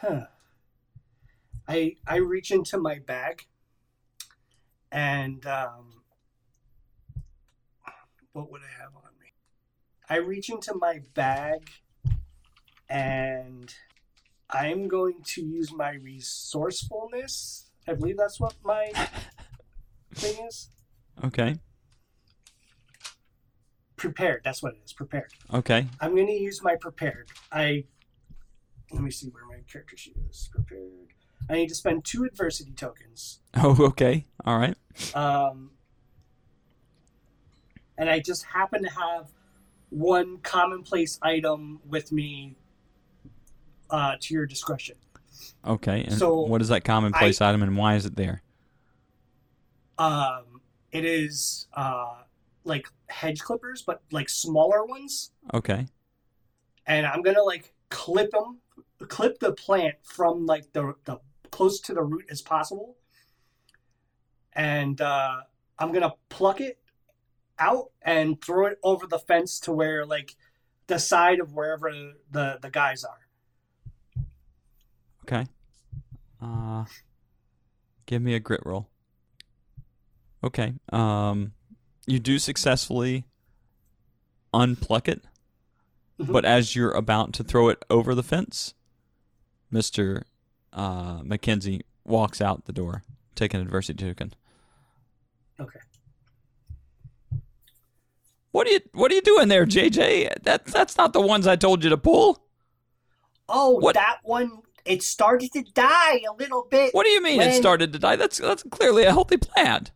Huh. 0.00 0.26
I 1.68 1.96
I 2.06 2.16
reach 2.16 2.50
into 2.52 2.78
my 2.78 2.98
bag 2.98 3.46
and 4.90 5.44
um 5.46 6.02
what 8.32 8.50
would 8.50 8.62
I 8.62 8.82
have 8.82 8.92
on 8.96 9.10
me? 9.20 9.26
I 10.08 10.16
reach 10.16 10.48
into 10.48 10.72
my 10.74 11.02
bag 11.12 11.68
and 12.88 13.74
I'm 14.52 14.86
going 14.86 15.22
to 15.24 15.42
use 15.42 15.72
my 15.72 15.94
resourcefulness. 15.94 17.70
I 17.88 17.94
believe 17.94 18.18
that's 18.18 18.38
what 18.38 18.54
my 18.62 18.92
thing 20.14 20.46
is. 20.46 20.68
Okay. 21.24 21.56
Prepared. 23.96 24.42
That's 24.44 24.62
what 24.62 24.74
it 24.74 24.80
is. 24.84 24.92
Prepared. 24.92 25.32
Okay. 25.52 25.86
I'm 26.00 26.14
going 26.14 26.26
to 26.26 26.32
use 26.32 26.62
my 26.62 26.76
prepared. 26.76 27.30
I 27.50 27.84
let 28.92 29.02
me 29.02 29.10
see 29.10 29.28
where 29.28 29.46
my 29.46 29.62
character 29.70 29.96
sheet 29.96 30.16
is. 30.28 30.50
Prepared. 30.52 31.14
I 31.48 31.54
need 31.54 31.68
to 31.68 31.74
spend 31.74 32.04
two 32.04 32.24
adversity 32.24 32.72
tokens. 32.72 33.40
Oh, 33.54 33.76
okay. 33.88 34.26
All 34.46 34.58
right. 34.58 34.76
Um, 35.14 35.72
and 37.98 38.08
I 38.08 38.18
just 38.18 38.44
happen 38.44 38.82
to 38.82 38.88
have 38.88 39.30
one 39.90 40.38
commonplace 40.38 41.18
item 41.22 41.80
with 41.86 42.12
me 42.12 42.56
uh, 43.92 44.16
to 44.20 44.34
your 44.34 44.46
discretion. 44.46 44.96
Okay. 45.64 46.02
And 46.04 46.14
So, 46.14 46.40
what 46.40 46.60
is 46.60 46.68
that 46.68 46.82
commonplace 46.82 47.40
item 47.40 47.62
and 47.62 47.76
why 47.76 47.94
is 47.94 48.04
it 48.06 48.16
there? 48.16 48.42
Um, 49.98 50.60
it 50.90 51.04
is 51.04 51.68
uh, 51.74 52.22
like 52.64 52.88
hedge 53.08 53.40
clippers, 53.40 53.82
but 53.82 54.02
like 54.10 54.28
smaller 54.28 54.84
ones. 54.84 55.30
Okay. 55.54 55.86
and 56.86 57.06
I'm 57.06 57.22
gonna 57.22 57.42
like 57.44 57.72
clip 57.90 58.32
them, 58.32 58.58
clip 59.08 59.38
the 59.38 59.52
plant 59.52 59.94
from 60.02 60.46
like 60.46 60.72
the 60.72 60.94
the 61.04 61.18
close 61.52 61.78
to 61.82 61.94
the 61.94 62.02
root 62.02 62.24
as 62.30 62.42
possible, 62.42 62.96
and 64.54 65.00
uh, 65.00 65.36
I'm 65.78 65.92
gonna 65.92 66.14
pluck 66.28 66.60
it 66.60 66.78
out 67.58 67.90
and 68.02 68.40
throw 68.42 68.66
it 68.66 68.78
over 68.82 69.06
the 69.06 69.18
fence 69.18 69.60
to 69.60 69.72
where 69.72 70.04
like 70.06 70.34
the 70.88 70.98
side 70.98 71.38
of 71.40 71.52
wherever 71.52 71.90
the 72.30 72.58
the 72.60 72.70
guys 72.70 73.04
are. 73.04 73.18
Okay. 75.24 75.46
Uh, 76.40 76.84
give 78.06 78.20
me 78.22 78.34
a 78.34 78.40
grit 78.40 78.60
roll. 78.64 78.88
Okay. 80.44 80.74
Um, 80.92 81.52
you 82.06 82.18
do 82.18 82.38
successfully 82.38 83.24
unpluck 84.52 85.06
it, 85.08 85.22
Mhm. 86.18 86.32
but 86.32 86.44
as 86.44 86.74
you're 86.74 86.90
about 86.92 87.32
to 87.34 87.44
throw 87.44 87.68
it 87.68 87.84
over 87.88 88.14
the 88.14 88.22
fence, 88.24 88.74
Mister 89.70 90.26
uh, 90.72 91.20
Mackenzie 91.22 91.82
walks 92.04 92.40
out 92.40 92.64
the 92.64 92.72
door, 92.72 93.04
taking 93.34 93.60
adversity 93.60 94.04
token. 94.04 94.34
Okay. 95.60 95.80
What 98.50 98.66
are 98.66 98.70
you 98.70 98.80
What 98.92 99.10
are 99.10 99.14
you 99.14 99.22
doing 99.22 99.48
there, 99.48 99.64
JJ? 99.64 100.42
That 100.42 100.66
that's 100.66 100.96
not 100.96 101.12
the 101.12 101.20
ones 101.20 101.46
I 101.46 101.56
told 101.56 101.84
you 101.84 101.90
to 101.90 101.96
pull. 101.96 102.44
Oh, 103.48 103.70
What- 103.78 103.94
that 103.94 104.18
one! 104.24 104.62
It 104.84 105.02
started 105.02 105.52
to 105.52 105.62
die 105.62 106.22
a 106.28 106.34
little 106.38 106.66
bit. 106.70 106.92
What 106.94 107.04
do 107.04 107.10
you 107.10 107.22
mean 107.22 107.40
it 107.40 107.54
started 107.54 107.92
to 107.92 107.98
die? 107.98 108.16
That's 108.16 108.38
that's 108.38 108.64
clearly 108.64 109.04
a 109.04 109.12
healthy 109.12 109.36
plant. 109.36 109.92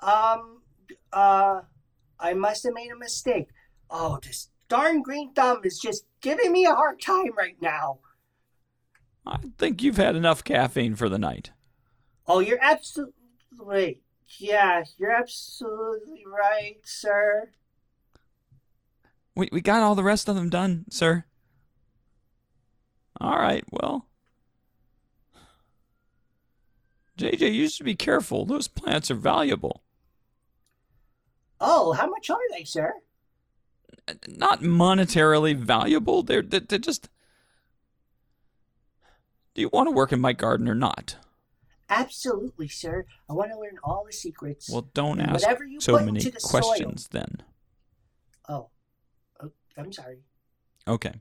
Um, 0.00 0.62
uh, 1.12 1.60
I 2.18 2.34
must 2.34 2.64
have 2.64 2.74
made 2.74 2.90
a 2.90 2.96
mistake. 2.96 3.48
Oh, 3.90 4.18
this 4.22 4.48
darn 4.68 5.02
green 5.02 5.32
thumb 5.34 5.60
is 5.64 5.78
just 5.78 6.04
giving 6.20 6.50
me 6.50 6.64
a 6.64 6.74
hard 6.74 7.00
time 7.00 7.32
right 7.36 7.56
now. 7.60 7.98
I 9.26 9.38
think 9.58 9.82
you've 9.82 9.98
had 9.98 10.16
enough 10.16 10.42
caffeine 10.42 10.94
for 10.94 11.08
the 11.08 11.18
night. 11.18 11.50
Oh, 12.26 12.40
you're 12.40 12.58
absolutely 12.62 14.00
yeah, 14.38 14.84
you're 14.98 15.12
absolutely 15.12 16.24
right, 16.26 16.78
sir. 16.84 17.50
We 19.34 19.48
we 19.52 19.60
got 19.60 19.82
all 19.82 19.94
the 19.94 20.02
rest 20.02 20.28
of 20.28 20.34
them 20.34 20.48
done, 20.48 20.86
sir. 20.90 21.24
All 23.22 23.38
right, 23.38 23.64
well. 23.70 24.08
JJ, 27.16 27.54
you 27.54 27.68
should 27.68 27.86
be 27.86 27.94
careful. 27.94 28.44
Those 28.44 28.66
plants 28.66 29.12
are 29.12 29.14
valuable. 29.14 29.84
Oh, 31.60 31.92
how 31.92 32.08
much 32.10 32.28
are 32.30 32.50
they, 32.50 32.64
sir? 32.64 32.94
Not 34.26 34.60
monetarily 34.60 35.56
valuable. 35.56 36.24
They're 36.24 36.42
they're, 36.42 36.58
they're 36.58 36.80
just. 36.80 37.08
Do 39.54 39.60
you 39.60 39.70
want 39.72 39.86
to 39.86 39.92
work 39.92 40.10
in 40.10 40.20
my 40.20 40.32
garden 40.32 40.68
or 40.68 40.74
not? 40.74 41.14
Absolutely, 41.88 42.66
sir. 42.66 43.04
I 43.30 43.34
want 43.34 43.52
to 43.52 43.58
learn 43.58 43.78
all 43.84 44.04
the 44.04 44.12
secrets. 44.12 44.68
Well, 44.68 44.88
don't 44.94 45.20
ask 45.20 45.44
Whatever 45.44 45.64
you 45.64 45.80
so 45.80 46.00
many 46.00 46.20
the 46.20 46.40
questions 46.42 47.06
then. 47.12 47.42
Soil. 48.48 48.70
Oh, 49.40 49.44
oh, 49.46 49.52
I'm 49.78 49.92
sorry. 49.92 50.22
Okay. 50.88 51.20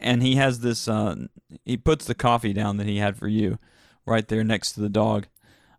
And 0.00 0.22
he 0.22 0.36
has 0.36 0.60
this. 0.60 0.86
Uh, 0.88 1.26
he 1.64 1.76
puts 1.76 2.04
the 2.04 2.14
coffee 2.14 2.52
down 2.52 2.76
that 2.76 2.86
he 2.86 2.98
had 2.98 3.16
for 3.16 3.26
you, 3.28 3.58
right 4.06 4.26
there 4.28 4.44
next 4.44 4.72
to 4.72 4.80
the 4.80 4.88
dog, 4.88 5.26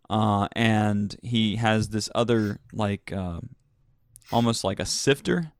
uh, 0.09 0.47
and 0.53 1.15
he 1.23 1.55
has 1.55 1.89
this 1.89 2.09
other 2.13 2.59
like, 2.73 3.13
uh, 3.13 3.39
almost 4.31 4.63
like 4.63 4.79
a 4.79 4.85
sifter, 4.85 5.53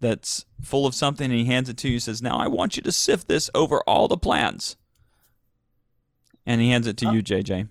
that's 0.00 0.46
full 0.62 0.86
of 0.86 0.94
something, 0.94 1.30
and 1.30 1.38
he 1.40 1.44
hands 1.46 1.68
it 1.68 1.76
to 1.78 1.88
you. 1.88 2.00
Says, 2.00 2.22
"Now 2.22 2.38
I 2.38 2.48
want 2.48 2.76
you 2.76 2.82
to 2.82 2.92
sift 2.92 3.28
this 3.28 3.50
over 3.54 3.80
all 3.82 4.08
the 4.08 4.16
plants." 4.16 4.76
And 6.46 6.60
he 6.60 6.70
hands 6.70 6.86
it 6.86 6.96
to 6.98 7.08
Oh. 7.08 7.12
you, 7.12 7.22
JJ. 7.22 7.68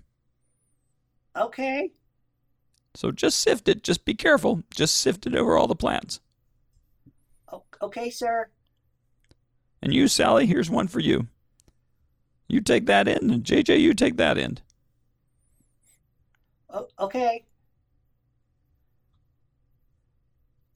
Okay. 1.34 1.92
So 2.94 3.10
just 3.10 3.40
sift 3.40 3.68
it. 3.68 3.82
Just 3.82 4.04
be 4.04 4.14
careful. 4.14 4.62
Just 4.70 4.96
sift 4.96 5.26
it 5.26 5.34
over 5.34 5.56
all 5.56 5.66
the 5.66 5.74
plants. 5.74 6.20
Okay, 7.82 8.08
sir. 8.10 8.48
And 9.86 9.94
you, 9.94 10.08
Sally, 10.08 10.46
here's 10.46 10.68
one 10.68 10.88
for 10.88 10.98
you. 10.98 11.28
You 12.48 12.60
take 12.60 12.86
that 12.86 13.06
end, 13.06 13.30
and 13.30 13.44
JJ, 13.44 13.78
you 13.78 13.94
take 13.94 14.16
that 14.16 14.36
end. 14.36 14.60
Okay. 16.98 17.44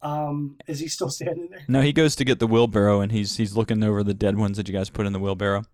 Um, 0.00 0.58
is 0.68 0.78
he 0.78 0.86
still 0.86 1.10
standing 1.10 1.48
there? 1.50 1.64
No, 1.66 1.80
he 1.80 1.92
goes 1.92 2.14
to 2.14 2.24
get 2.24 2.38
the 2.38 2.46
wheelbarrow, 2.46 3.00
and 3.00 3.10
he's 3.10 3.36
he's 3.36 3.56
looking 3.56 3.82
over 3.82 4.04
the 4.04 4.14
dead 4.14 4.38
ones 4.38 4.56
that 4.58 4.68
you 4.68 4.72
guys 4.74 4.90
put 4.90 5.06
in 5.06 5.12
the 5.12 5.18
wheelbarrow. 5.18 5.64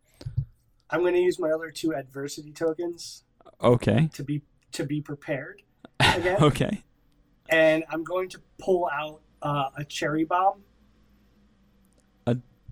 I'm 0.88 1.00
going 1.00 1.12
to 1.12 1.20
use 1.20 1.38
my 1.38 1.50
other 1.50 1.70
two 1.70 1.94
adversity 1.94 2.52
tokens 2.52 3.24
Okay. 3.62 4.08
to 4.14 4.24
be 4.24 4.40
to 4.72 4.84
be 4.84 5.02
prepared 5.02 5.60
again, 6.00 6.38
okay. 6.42 6.82
and 7.50 7.84
I'm 7.90 8.02
going 8.02 8.30
to 8.30 8.40
pull 8.58 8.88
out 8.90 9.20
uh, 9.42 9.68
a 9.76 9.84
cherry 9.84 10.24
bomb, 10.24 10.62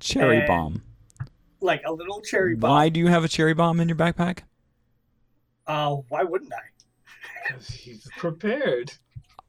Cherry 0.05 0.38
And- 0.38 0.46
bomb. 0.46 0.82
like 1.61 1.82
a 1.86 1.92
little 1.92 2.20
cherry 2.20 2.55
bomb. 2.55 2.70
Why 2.70 2.88
do 2.90 3.00
you 3.00 3.07
have 3.09 3.24
a 3.24 3.28
cherry 3.28 3.55
bomb 3.55 3.80
in 3.80 3.88
your 3.88 3.96
backpack? 3.96 4.40
Uh, 5.66 5.94
why 6.11 6.22
wouldn't 6.22 6.52
I? 6.52 6.59
Because 7.48 7.68
he's 7.68 8.07
prepared. 8.18 8.92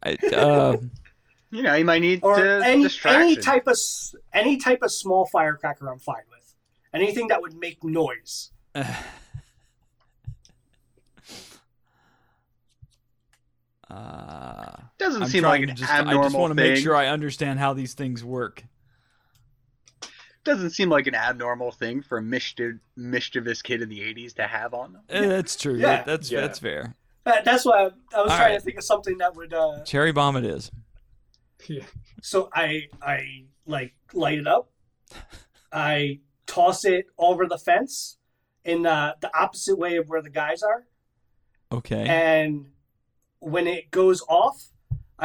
I, 0.02 0.14
uh, 0.34 0.78
You 1.52 1.62
know, 1.62 1.74
you 1.76 1.86
might 1.86 2.00
need 2.02 2.20
or 2.24 2.36
to 2.38 2.62
any 2.66 2.84
distraction. 2.84 3.22
any 3.22 3.36
type 3.38 3.68
of 3.68 3.78
any 4.34 4.58
type 4.58 4.82
of 4.82 4.92
small 4.92 5.26
firecracker. 5.26 5.90
I'm 5.90 6.00
fine 6.00 6.24
with 6.30 6.54
anything 6.94 7.28
that 7.30 7.42
would 7.42 7.54
make 7.56 7.82
noise. 7.84 8.52
Uh, 13.90 14.72
Doesn't 14.98 15.24
I'm 15.24 15.30
seem 15.30 15.44
like 15.44 15.60
trying 15.60 15.64
an 15.64 15.70
to 15.70 15.76
just, 15.76 15.94
I 15.94 16.14
just 16.14 16.36
want 16.36 16.52
to 16.56 16.62
thing. 16.62 16.74
make 16.74 16.82
sure 16.84 16.96
I 16.96 17.08
understand 17.08 17.60
how 17.60 17.74
these 17.74 17.94
things 17.94 18.24
work. 18.24 18.64
Doesn't 20.46 20.70
seem 20.70 20.90
like 20.90 21.08
an 21.08 21.16
abnormal 21.16 21.72
thing 21.72 22.02
for 22.02 22.20
a 22.20 22.22
mischief, 22.22 22.76
mischievous 22.96 23.62
kid 23.62 23.82
in 23.82 23.90
the 23.90 24.00
'80s 24.00 24.36
to 24.36 24.44
have 24.48 24.74
on 24.74 24.94
them. 24.94 25.02
Eh, 25.10 25.28
That's 25.28 25.56
true. 25.58 25.76
Yeah. 25.76 26.04
that's 26.04 26.32
Yeah. 26.32 26.42
that's 26.42 26.60
fair. 26.60 26.96
That, 27.26 27.44
that's 27.44 27.66
why 27.66 27.80
I, 27.80 27.84
I 27.86 27.88
was 27.88 27.94
All 28.16 28.26
trying 28.38 28.40
right. 28.52 28.54
to 28.54 28.60
think 28.62 28.78
of 28.78 28.84
something 28.84 29.18
that 29.18 29.36
would. 29.36 29.54
Uh, 29.54 29.84
Cherry 29.84 30.12
bomb 30.14 30.38
it 30.38 30.46
is. 30.46 30.72
Yeah. 31.68 31.84
so 32.22 32.50
I 32.54 32.84
I 33.02 33.46
like 33.66 33.96
light 34.14 34.38
it 34.38 34.48
up. 34.48 34.70
I 35.72 36.20
toss 36.46 36.86
it 36.86 37.08
over 37.18 37.48
the 37.48 37.58
fence 37.58 38.18
in 38.64 38.84
the 38.84 39.16
the 39.22 39.36
opposite 39.38 39.78
way 39.78 39.98
of 39.98 40.08
where 40.10 40.22
the 40.22 40.30
guys 40.30 40.62
are. 40.62 40.86
Okay. 41.72 42.06
and 42.08 42.68
when 43.40 43.66
it 43.68 43.90
goes 43.92 44.22
off, 44.30 44.68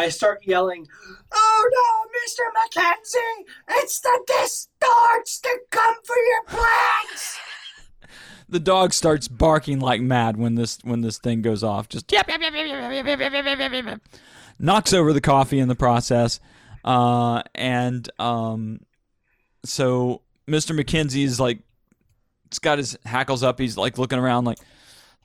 I 0.01 0.09
start 0.09 0.47
yelling, 0.47 0.87
"Oh 1.33 1.71
no, 1.73 2.11
Mister 2.23 2.43
Mackenzie! 2.55 3.47
It's 3.83 4.01
the 4.01 4.19
distorts 4.27 5.41
to 5.41 5.59
come 5.71 5.97
for 6.05 6.17
your 6.17 6.45
plans!" 6.47 7.39
the 8.49 8.61
dog 8.61 8.95
starts 8.95 9.29
barking 9.29 9.79
like 9.79 10.01
mad 10.01 10.39
when 10.39 10.55
this 10.55 10.79
when 10.83 11.03
this 11.03 11.19
thing 11.19 11.43
goes 11.43 11.63
off. 11.63 11.89
Just 11.89 12.11
yep, 12.11 12.27
yep, 12.29 12.41
yep, 12.41 12.53
yep, 12.55 12.67
yep, 12.67 13.07
yep, 13.07 13.33
yep, 13.33 13.45
yep, 13.45 13.73
yep, 13.73 13.85
yep. 13.85 14.01
knocks 14.59 14.95
over 14.95 15.13
the 15.13 15.21
coffee 15.21 15.59
in 15.59 15.69
the 15.69 15.75
process, 15.75 16.41
uh, 16.83 17.43
and 17.55 18.11
um, 18.19 18.81
so 19.67 20.23
Mr. 20.49 20.79
McKenzie 20.79 21.25
is 21.25 21.39
like, 21.39 21.61
it's 22.47 22.59
got 22.59 22.79
his 22.79 22.97
hackles 23.05 23.43
up. 23.43 23.59
He's 23.59 23.77
like 23.77 23.99
looking 23.99 24.19
around 24.19 24.47
like 24.47 24.59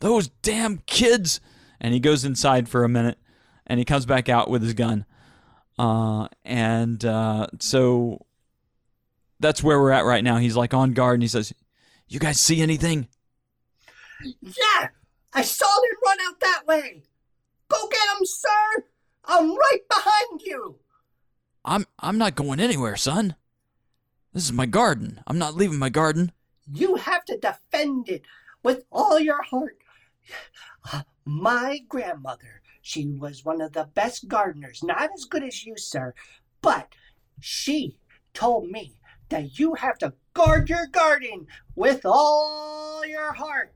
those 0.02 0.28
damn 0.28 0.80
kids, 0.80 1.40
and 1.80 1.94
he 1.94 2.02
goes 2.02 2.26
inside 2.26 2.68
for 2.68 2.84
a 2.84 2.90
minute, 2.90 3.18
and 3.68 3.80
he 3.80 3.86
comes 3.86 4.06
back 4.06 4.30
out 4.30 4.50
with 4.50 4.62
his 4.62 4.74
gun, 4.74 5.06
uh, 5.78 6.28
and 6.44 7.04
uh, 7.04 7.48
so 7.60 8.26
that's 9.40 9.64
where 9.64 9.80
we're 9.80 9.92
at 9.92 10.06
right 10.06 10.24
now. 10.24 10.38
He's 10.38 10.56
like 10.56 10.74
on 10.74 10.94
guard, 10.94 11.16
and 11.16 11.24
he 11.24 11.28
says, 11.28 11.54
"You 12.08 12.20
guys 12.20 12.40
see 12.40 12.62
anything?" 12.62 13.08
Yeah, 14.42 14.88
I 15.34 15.42
saw 15.42 15.66
them 15.66 15.98
run 16.06 16.18
out 16.28 16.40
that 16.40 16.68
way. 16.68 17.04
Go 17.70 17.88
get 17.90 18.18
him, 18.18 18.26
sir. 18.26 18.84
I'm 19.26 19.56
right 19.56 19.82
behind 19.90 20.42
you. 20.42 20.78
I'm 21.64 21.86
I'm 22.00 22.18
not 22.18 22.36
going 22.36 22.60
anywhere, 22.60 22.96
son. 22.96 23.36
This 24.34 24.44
is 24.44 24.54
my 24.54 24.66
garden. 24.66 25.22
I'm 25.28 25.38
not 25.38 25.56
leaving 25.56 25.80
my 25.80 25.90
garden. 25.90 26.32
You 26.72 26.96
have 26.96 27.26
to 27.26 27.38
defend 27.38 28.10
it 28.10 28.24
with 28.64 28.84
all 28.92 29.20
your 29.20 29.42
heart. 29.44 29.78
My 31.26 31.80
grandmother, 31.88 32.62
she 32.86 33.08
was 33.08 33.44
one 33.44 33.62
of 33.62 33.74
the 33.74 33.90
best 33.96 34.28
gardeners, 34.28 34.84
not 34.84 35.10
as 35.12 35.26
good 35.26 35.44
as 35.44 35.66
you, 35.66 35.76
sir, 35.76 36.14
but 36.62 36.94
she 37.40 37.98
told 38.36 38.70
me 38.70 39.00
that 39.30 39.58
you 39.58 39.74
have 39.74 39.98
to 39.98 40.14
guard 40.36 40.70
your 40.70 40.86
garden 40.86 41.48
with 41.74 42.02
all 42.06 43.04
your 43.04 43.34
heart 43.34 43.74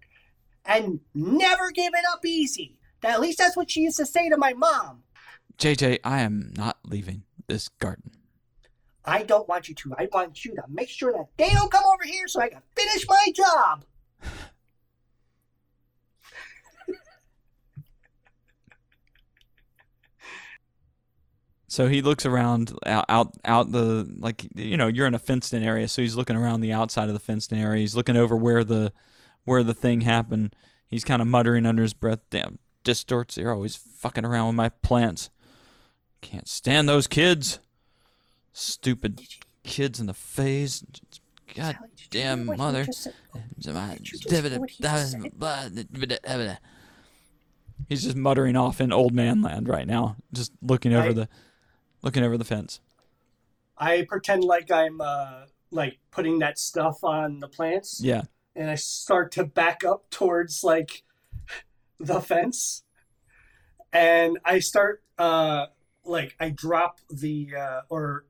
and 0.63 0.99
never 1.15 1.71
give 1.71 1.91
it 1.95 2.05
up 2.11 2.23
easy. 2.23 2.77
At 3.01 3.19
least 3.19 3.39
that's 3.39 3.57
what 3.57 3.71
she 3.71 3.81
used 3.81 3.97
to 3.97 4.05
say 4.05 4.29
to 4.29 4.37
my 4.37 4.53
mom. 4.53 5.01
JJ, 5.57 6.01
I 6.03 6.21
am 6.21 6.53
not 6.55 6.77
leaving 6.85 7.23
this 7.47 7.67
garden. 7.67 8.11
I 9.03 9.23
don't 9.23 9.49
want 9.49 9.67
you 9.67 9.73
to. 9.73 9.95
I 9.97 10.07
want 10.13 10.45
you 10.45 10.53
to 10.53 10.63
make 10.69 10.89
sure 10.89 11.13
that 11.13 11.29
they 11.35 11.49
don't 11.49 11.71
come 11.71 11.83
over 11.83 12.03
here 12.03 12.27
so 12.27 12.41
I 12.41 12.49
can 12.49 12.61
finish 12.75 13.07
my 13.09 13.25
job. 13.33 13.85
So 21.71 21.87
he 21.87 22.01
looks 22.01 22.25
around 22.25 22.73
out, 22.85 23.05
out 23.09 23.35
out 23.45 23.71
the 23.71 24.11
like 24.19 24.47
you 24.55 24.75
know 24.75 24.87
you're 24.87 25.05
in 25.07 25.13
a 25.13 25.19
fenced 25.19 25.53
in 25.53 25.61
area, 25.63 25.87
so 25.87 26.01
he's 26.01 26.15
looking 26.15 26.35
around 26.35 26.61
the 26.61 26.73
outside 26.73 27.07
of 27.09 27.13
the 27.13 27.19
fenced 27.19 27.51
in 27.51 27.59
area. 27.59 27.79
He's 27.81 27.95
looking 27.95 28.17
over 28.17 28.35
where 28.35 28.63
the 28.63 28.91
where 29.45 29.61
the 29.63 29.75
thing 29.75 30.01
happened. 30.01 30.55
He's 30.87 31.03
kind 31.03 31.21
of 31.21 31.27
muttering 31.27 31.67
under 31.67 31.83
his 31.83 31.93
breath, 31.93 32.21
"Damn 32.31 32.57
distorts! 32.83 33.35
They're 33.35 33.53
always 33.53 33.75
fucking 33.75 34.25
around 34.25 34.47
with 34.47 34.55
my 34.55 34.69
plants. 34.69 35.29
Can't 36.21 36.47
stand 36.47 36.89
those 36.89 37.05
kids. 37.05 37.59
Stupid 38.51 39.21
kids 39.63 39.99
in 39.99 40.07
the 40.07 40.13
face. 40.15 40.83
God 41.55 41.75
Sally, 41.75 41.89
damn 42.09 42.39
hear 42.39 42.47
what 42.47 42.53
he 42.55 42.57
mother. 42.57 42.85
just 42.85 43.03
said? 43.03 43.13
Did 43.97 44.07
you 44.11 44.17
just 44.17 44.23
He's 44.29 44.51
hear 44.51 44.59
what 44.59 44.69
he 44.69 44.75
just 44.75 44.83
just 48.03 48.15
muttering 48.17 48.55
off 48.55 48.81
in 48.81 48.91
old 48.91 49.13
man 49.13 49.41
land 49.41 49.67
right 49.67 49.87
now, 49.87 50.15
just 50.33 50.51
looking 50.61 50.93
over 50.93 51.09
I- 51.09 51.13
the 51.13 51.29
looking 52.01 52.23
over 52.23 52.37
the 52.37 52.45
fence. 52.45 52.79
I 53.77 54.05
pretend 54.07 54.43
like 54.43 54.71
I'm 54.71 54.99
uh 55.01 55.45
like 55.71 55.99
putting 56.11 56.39
that 56.39 56.57
stuff 56.59 57.03
on 57.03 57.39
the 57.39 57.47
plants 57.47 58.01
Yeah. 58.03 58.23
and 58.55 58.69
I 58.69 58.75
start 58.75 59.31
to 59.33 59.45
back 59.45 59.83
up 59.83 60.09
towards 60.09 60.63
like 60.63 61.03
the 61.99 62.19
fence 62.21 62.83
and 63.93 64.39
I 64.43 64.59
start 64.59 65.03
uh 65.17 65.67
like 66.03 66.35
I 66.39 66.49
drop 66.49 66.99
the 67.09 67.49
uh 67.57 67.81
or 67.89 68.25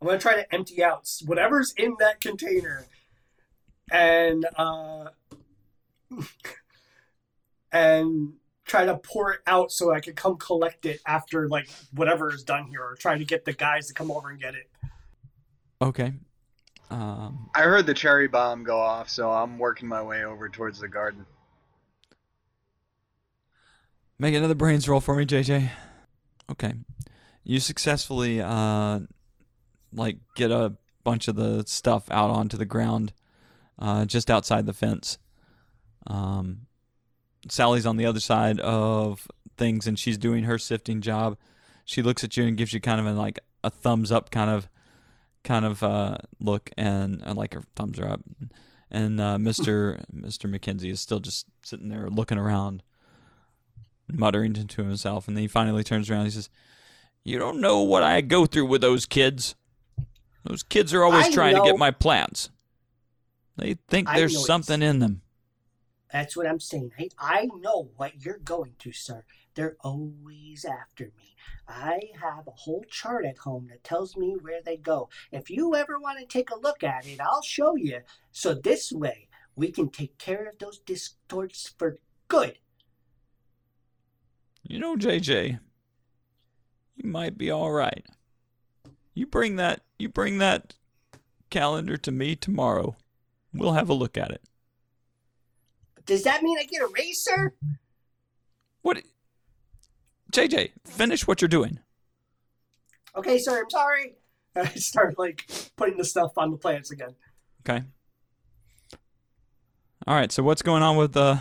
I'm 0.00 0.06
gonna 0.08 0.18
try 0.18 0.34
to 0.36 0.54
empty 0.54 0.84
out 0.84 1.08
whatever's 1.24 1.72
in 1.76 1.96
that 2.00 2.20
container 2.20 2.84
and 3.90 4.44
uh 4.56 5.06
and 7.72 8.34
try 8.66 8.84
to 8.84 8.96
pour 8.96 9.32
it 9.32 9.40
out 9.46 9.70
so 9.70 9.92
I 9.92 10.00
can 10.00 10.14
come 10.14 10.36
collect 10.36 10.86
it 10.86 11.00
after 11.06 11.48
like 11.48 11.68
whatever 11.94 12.32
is 12.32 12.42
done 12.42 12.66
here 12.66 12.82
or 12.82 12.96
try 12.96 13.16
to 13.16 13.24
get 13.24 13.44
the 13.44 13.52
guys 13.52 13.86
to 13.86 13.94
come 13.94 14.10
over 14.10 14.28
and 14.28 14.40
get 14.40 14.54
it. 14.54 14.68
Okay. 15.80 16.12
Um, 16.90 17.48
I 17.54 17.62
heard 17.62 17.86
the 17.86 17.94
cherry 17.94 18.28
bomb 18.28 18.64
go 18.64 18.78
off, 18.78 19.08
so 19.08 19.30
I'm 19.30 19.58
working 19.58 19.88
my 19.88 20.02
way 20.02 20.24
over 20.24 20.48
towards 20.48 20.80
the 20.80 20.88
garden. 20.88 21.26
make 24.18 24.34
another 24.34 24.54
brains 24.54 24.88
roll 24.88 25.00
for 25.00 25.14
me, 25.14 25.26
JJ. 25.26 25.70
Okay. 26.50 26.74
You 27.44 27.60
successfully 27.60 28.40
uh 28.40 29.00
like 29.92 30.18
get 30.34 30.50
a 30.50 30.74
bunch 31.04 31.28
of 31.28 31.36
the 31.36 31.64
stuff 31.66 32.10
out 32.10 32.30
onto 32.30 32.56
the 32.56 32.64
ground 32.64 33.12
uh 33.78 34.04
just 34.04 34.30
outside 34.30 34.66
the 34.66 34.72
fence. 34.72 35.18
Um 36.06 36.66
Sally's 37.48 37.86
on 37.86 37.96
the 37.96 38.06
other 38.06 38.20
side 38.20 38.60
of 38.60 39.28
things 39.56 39.86
and 39.86 39.98
she's 39.98 40.18
doing 40.18 40.44
her 40.44 40.58
sifting 40.58 41.00
job. 41.00 41.36
She 41.84 42.02
looks 42.02 42.24
at 42.24 42.36
you 42.36 42.44
and 42.44 42.56
gives 42.56 42.72
you 42.72 42.80
kind 42.80 43.00
of 43.00 43.06
a, 43.06 43.12
like 43.12 43.38
a 43.62 43.70
thumbs 43.70 44.10
up 44.12 44.30
kind 44.30 44.50
of 44.50 44.68
kind 45.44 45.64
of 45.64 45.82
uh 45.82 46.18
look 46.40 46.70
and, 46.76 47.22
and 47.24 47.38
like 47.38 47.54
her 47.54 47.62
thumbs 47.76 47.98
are 48.00 48.08
up. 48.08 48.20
And 48.90 49.20
uh 49.20 49.36
Mr. 49.40 50.04
Mr. 50.14 50.50
McKenzie 50.50 50.90
is 50.90 51.00
still 51.00 51.20
just 51.20 51.46
sitting 51.62 51.88
there 51.88 52.08
looking 52.08 52.38
around 52.38 52.82
muttering 54.12 54.54
to 54.54 54.82
himself, 54.82 55.26
and 55.28 55.36
then 55.36 55.42
he 55.42 55.48
finally 55.48 55.82
turns 55.84 56.10
around. 56.10 56.20
And 56.20 56.28
he 56.28 56.32
says, 56.32 56.48
"You 57.24 57.38
don't 57.38 57.60
know 57.60 57.80
what 57.82 58.02
I 58.02 58.20
go 58.20 58.46
through 58.46 58.66
with 58.66 58.80
those 58.80 59.06
kids. 59.06 59.54
Those 60.44 60.62
kids 60.62 60.94
are 60.94 61.02
always 61.02 61.26
I 61.26 61.30
trying 61.32 61.56
to 61.56 61.62
get 61.62 61.78
my 61.78 61.90
plants. 61.90 62.50
They 63.56 63.76
think 63.88 64.08
I 64.08 64.18
there's 64.18 64.46
something 64.46 64.82
in 64.82 65.00
them. 65.00 65.22
That's 66.16 66.34
what 66.34 66.46
I'm 66.46 66.60
saying. 66.60 66.92
Hey, 66.96 67.10
I 67.18 67.46
know 67.60 67.90
what 67.96 68.24
you're 68.24 68.38
going 68.38 68.72
through, 68.78 68.92
sir. 68.92 69.22
They're 69.54 69.76
always 69.80 70.64
after 70.64 71.12
me. 71.14 71.36
I 71.68 72.00
have 72.22 72.46
a 72.46 72.52
whole 72.52 72.86
chart 72.88 73.26
at 73.26 73.36
home 73.36 73.66
that 73.68 73.84
tells 73.84 74.16
me 74.16 74.34
where 74.40 74.62
they 74.64 74.78
go. 74.78 75.10
If 75.30 75.50
you 75.50 75.74
ever 75.74 75.98
want 75.98 76.18
to 76.18 76.24
take 76.24 76.50
a 76.50 76.58
look 76.58 76.82
at 76.82 77.06
it, 77.06 77.20
I'll 77.20 77.42
show 77.42 77.76
you. 77.76 78.00
So 78.32 78.54
this 78.54 78.90
way, 78.90 79.28
we 79.56 79.70
can 79.70 79.90
take 79.90 80.16
care 80.16 80.46
of 80.46 80.58
those 80.58 80.78
distorts 80.78 81.74
for 81.76 81.98
good. 82.28 82.60
You 84.62 84.78
know, 84.78 84.96
JJ, 84.96 85.58
you 86.94 87.10
might 87.10 87.36
be 87.36 87.50
all 87.50 87.72
right. 87.72 88.06
You 89.12 89.26
bring 89.26 89.56
that. 89.56 89.82
You 89.98 90.08
bring 90.08 90.38
that 90.38 90.76
calendar 91.50 91.98
to 91.98 92.10
me 92.10 92.36
tomorrow. 92.36 92.96
We'll 93.52 93.74
have 93.74 93.90
a 93.90 93.94
look 93.94 94.16
at 94.16 94.30
it. 94.30 94.40
Does 96.06 96.22
that 96.22 96.42
mean 96.42 96.58
I 96.58 96.64
get 96.64 96.82
a 96.82 96.86
raise, 96.86 97.22
sir? 97.22 97.52
What? 98.82 99.02
JJ, 100.32 100.70
finish 100.84 101.26
what 101.26 101.40
you're 101.42 101.48
doing. 101.48 101.80
Okay, 103.16 103.38
sir, 103.38 103.60
I'm 103.60 103.70
sorry. 103.70 104.14
I 104.56 104.66
start 104.68 105.18
like 105.18 105.46
putting 105.76 105.96
the 105.96 106.04
stuff 106.04 106.32
on 106.36 106.50
the 106.50 106.56
plants 106.56 106.90
again. 106.90 107.14
Okay. 107.68 107.84
All 110.06 110.14
right. 110.14 110.30
So 110.30 110.42
what's 110.42 110.62
going 110.62 110.82
on 110.82 110.96
with 110.96 111.16
uh, 111.16 111.38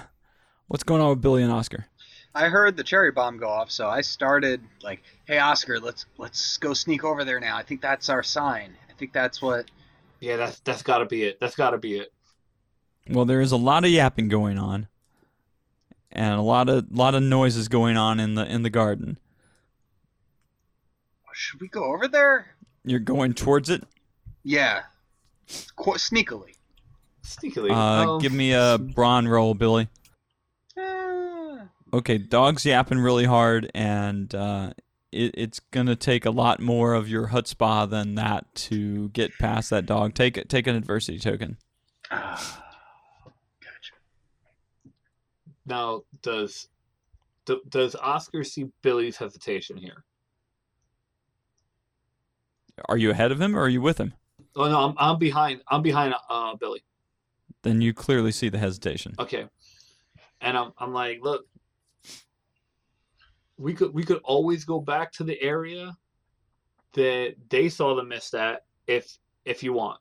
what's 0.68 0.84
going 0.84 1.02
on 1.02 1.10
with 1.10 1.22
Billy 1.22 1.44
and 1.44 1.52
Oscar? 1.52 1.86
I 2.34 2.50
heard 2.50 2.76
the 2.76 2.84
cherry 2.84 3.12
bomb 3.12 3.38
go 3.38 3.48
off, 3.48 3.72
so 3.72 3.88
I 3.88 4.02
started 4.02 4.62
like, 4.84 5.04
"Hey 5.26 5.38
Oscar, 5.38 5.80
let's 5.80 6.06
let's 6.18 6.58
go 6.58 6.74
sneak 6.74 7.04
over 7.04 7.24
there 7.24 7.40
now. 7.40 7.56
I 7.56 7.64
think 7.64 7.82
that's 7.82 8.10
our 8.10 8.24
sign. 8.24 8.76
I 8.90 8.94
think 8.94 9.14
that's 9.14 9.42
what." 9.42 9.70
Yeah, 10.20 10.38
that's 10.38 10.60
that's 10.62 10.82
got 10.82 10.98
to 10.98 11.06
be 11.06 11.24
it. 11.24 11.40
That's 11.40 11.56
got 11.56 11.72
to 11.72 11.78
be 11.78 12.00
it. 12.00 12.12
Well, 13.10 13.26
there 13.26 13.42
is 13.42 13.52
a 13.52 13.58
lot 13.58 13.86
of 13.86 13.92
yapping 13.92 14.30
going 14.30 14.58
on, 14.58 14.88
and 16.12 16.34
a 16.34 16.42
lot 16.42 16.70
of 16.70 16.92
lot 16.92 17.14
of 17.16 17.24
noises 17.24 17.68
going 17.68 17.98
on 17.98 18.20
in 18.20 18.36
the 18.36 18.46
in 18.46 18.64
the 18.64 18.70
garden. 18.70 19.20
Should 21.34 21.60
we 21.60 21.68
go 21.68 21.84
over 21.84 22.08
there? 22.08 22.56
You're 22.86 23.00
going 23.02 23.34
towards 23.34 23.70
it. 23.70 23.84
Yeah, 24.44 24.84
Qu- 25.76 25.98
sneakily. 25.98 26.56
Sneakily. 27.24 27.72
Uh, 27.72 28.14
um, 28.14 28.22
give 28.22 28.32
me 28.32 28.54
a 28.54 28.78
brawn 28.78 29.28
roll, 29.28 29.54
Billy. 29.54 29.90
Ah. 30.78 31.68
Okay, 31.94 32.18
dog's 32.18 32.66
yapping 32.66 33.00
really 33.00 33.26
hard, 33.26 33.70
and 33.74 34.34
uh, 34.34 34.72
it, 35.12 35.32
it's 35.36 35.60
gonna 35.60 35.96
take 35.96 36.26
a 36.26 36.32
lot 36.32 36.60
more 36.62 36.94
of 36.94 37.10
your 37.10 37.28
chutzpah 37.28 37.90
than 37.90 38.16
that 38.16 38.54
to 38.56 39.10
get 39.10 39.38
past 39.40 39.70
that 39.72 39.86
dog. 39.86 40.14
Take 40.14 40.38
it. 40.38 40.50
Take 40.50 40.68
an 40.68 40.76
adversity 40.76 41.20
token. 41.20 41.58
Ah. 42.10 42.65
Now, 45.66 46.04
does 46.22 46.68
do, 47.46 47.62
does 47.70 47.96
Oscar 47.96 48.44
see 48.44 48.68
Billy's 48.82 49.18
hesitation 49.18 49.78
here? 49.78 50.04
Are 52.90 52.98
you 52.98 53.12
ahead 53.12 53.32
of 53.32 53.40
him 53.40 53.56
or 53.56 53.62
are 53.62 53.70
you 53.70 53.82
with 53.82 53.98
him? 53.98 54.14
Oh 54.56 54.70
no, 54.70 54.80
I'm 54.80 54.96
I'm 54.98 55.20
behind. 55.20 55.62
I'm 55.70 55.82
behind 55.82 56.14
uh 56.30 56.56
Billy. 56.56 56.84
Then 57.62 57.82
you 57.82 57.94
clearly 57.94 58.32
see 58.32 58.50
the 58.50 58.58
hesitation. 58.58 59.16
Okay, 59.20 59.48
and 60.42 60.58
I'm 60.58 60.74
I'm 60.78 60.94
like, 60.94 61.20
look, 61.22 61.46
we 63.58 63.74
could 63.74 63.94
we 63.94 64.04
could 64.04 64.20
always 64.24 64.66
go 64.66 64.80
back 64.80 65.12
to 65.14 65.24
the 65.24 65.42
area 65.42 65.96
that 66.94 67.36
they 67.50 67.70
saw 67.70 67.96
the 67.96 68.04
mist 68.04 68.34
at 68.36 68.66
if 68.88 69.18
if 69.46 69.64
you 69.64 69.74
want. 69.74 70.00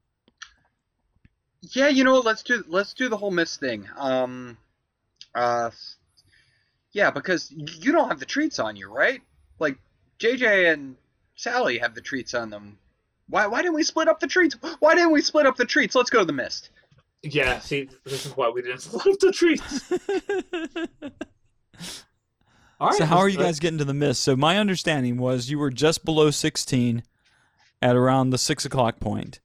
Yeah, 1.72 1.88
you 1.88 2.04
know 2.04 2.14
what? 2.14 2.24
Let's 2.24 2.42
do 2.42 2.64
let's 2.68 2.92
do 2.92 3.08
the 3.08 3.16
whole 3.16 3.30
miss 3.30 3.56
thing. 3.56 3.88
Um, 3.96 4.56
uh, 5.34 5.70
yeah, 6.92 7.10
because 7.10 7.50
you 7.50 7.92
don't 7.92 8.08
have 8.08 8.20
the 8.20 8.26
treats 8.26 8.58
on 8.58 8.76
you, 8.76 8.90
right? 8.90 9.20
Like 9.58 9.76
JJ 10.18 10.72
and 10.72 10.96
Sally 11.34 11.78
have 11.78 11.94
the 11.94 12.00
treats 12.00 12.34
on 12.34 12.50
them. 12.50 12.78
Why 13.28 13.46
why 13.46 13.62
didn't 13.62 13.74
we 13.74 13.82
split 13.82 14.08
up 14.08 14.20
the 14.20 14.26
treats? 14.26 14.56
Why 14.78 14.94
didn't 14.94 15.12
we 15.12 15.20
split 15.20 15.46
up 15.46 15.56
the 15.56 15.64
treats? 15.64 15.94
Let's 15.94 16.10
go 16.10 16.20
to 16.20 16.24
the 16.24 16.32
mist. 16.32 16.70
Yeah, 17.22 17.58
see, 17.58 17.88
this 18.04 18.26
is 18.26 18.36
why 18.36 18.50
we 18.50 18.62
didn't 18.62 18.80
split 18.82 19.06
up 19.06 19.18
the 19.18 19.32
treats. 19.32 19.92
All 22.80 22.88
right. 22.88 22.98
so 22.98 23.04
how 23.04 23.18
are 23.18 23.28
you 23.28 23.38
guys 23.38 23.60
getting 23.60 23.78
to 23.78 23.84
the 23.84 23.94
mist? 23.94 24.22
So 24.22 24.36
my 24.36 24.58
understanding 24.58 25.16
was 25.16 25.48
you 25.48 25.58
were 25.58 25.70
just 25.70 26.04
below 26.04 26.30
16 26.30 27.02
at 27.80 27.96
around 27.96 28.30
the 28.30 28.38
six 28.38 28.64
o'clock 28.64 29.00
point. 29.00 29.40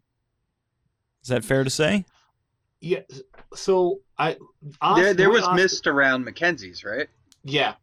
Is 1.24 1.30
that 1.30 1.46
fair 1.46 1.64
to 1.64 1.70
say? 1.70 2.06
Yeah. 2.82 3.02
So 3.54 4.00
I 4.18 4.38
there 4.96 5.14
there 5.14 5.30
was 5.30 5.44
Oscar- 5.44 5.56
mist 5.56 5.88
around 5.88 6.24
Mackenzie's, 6.26 6.84
right? 6.84 7.08
Yeah. 7.44 7.76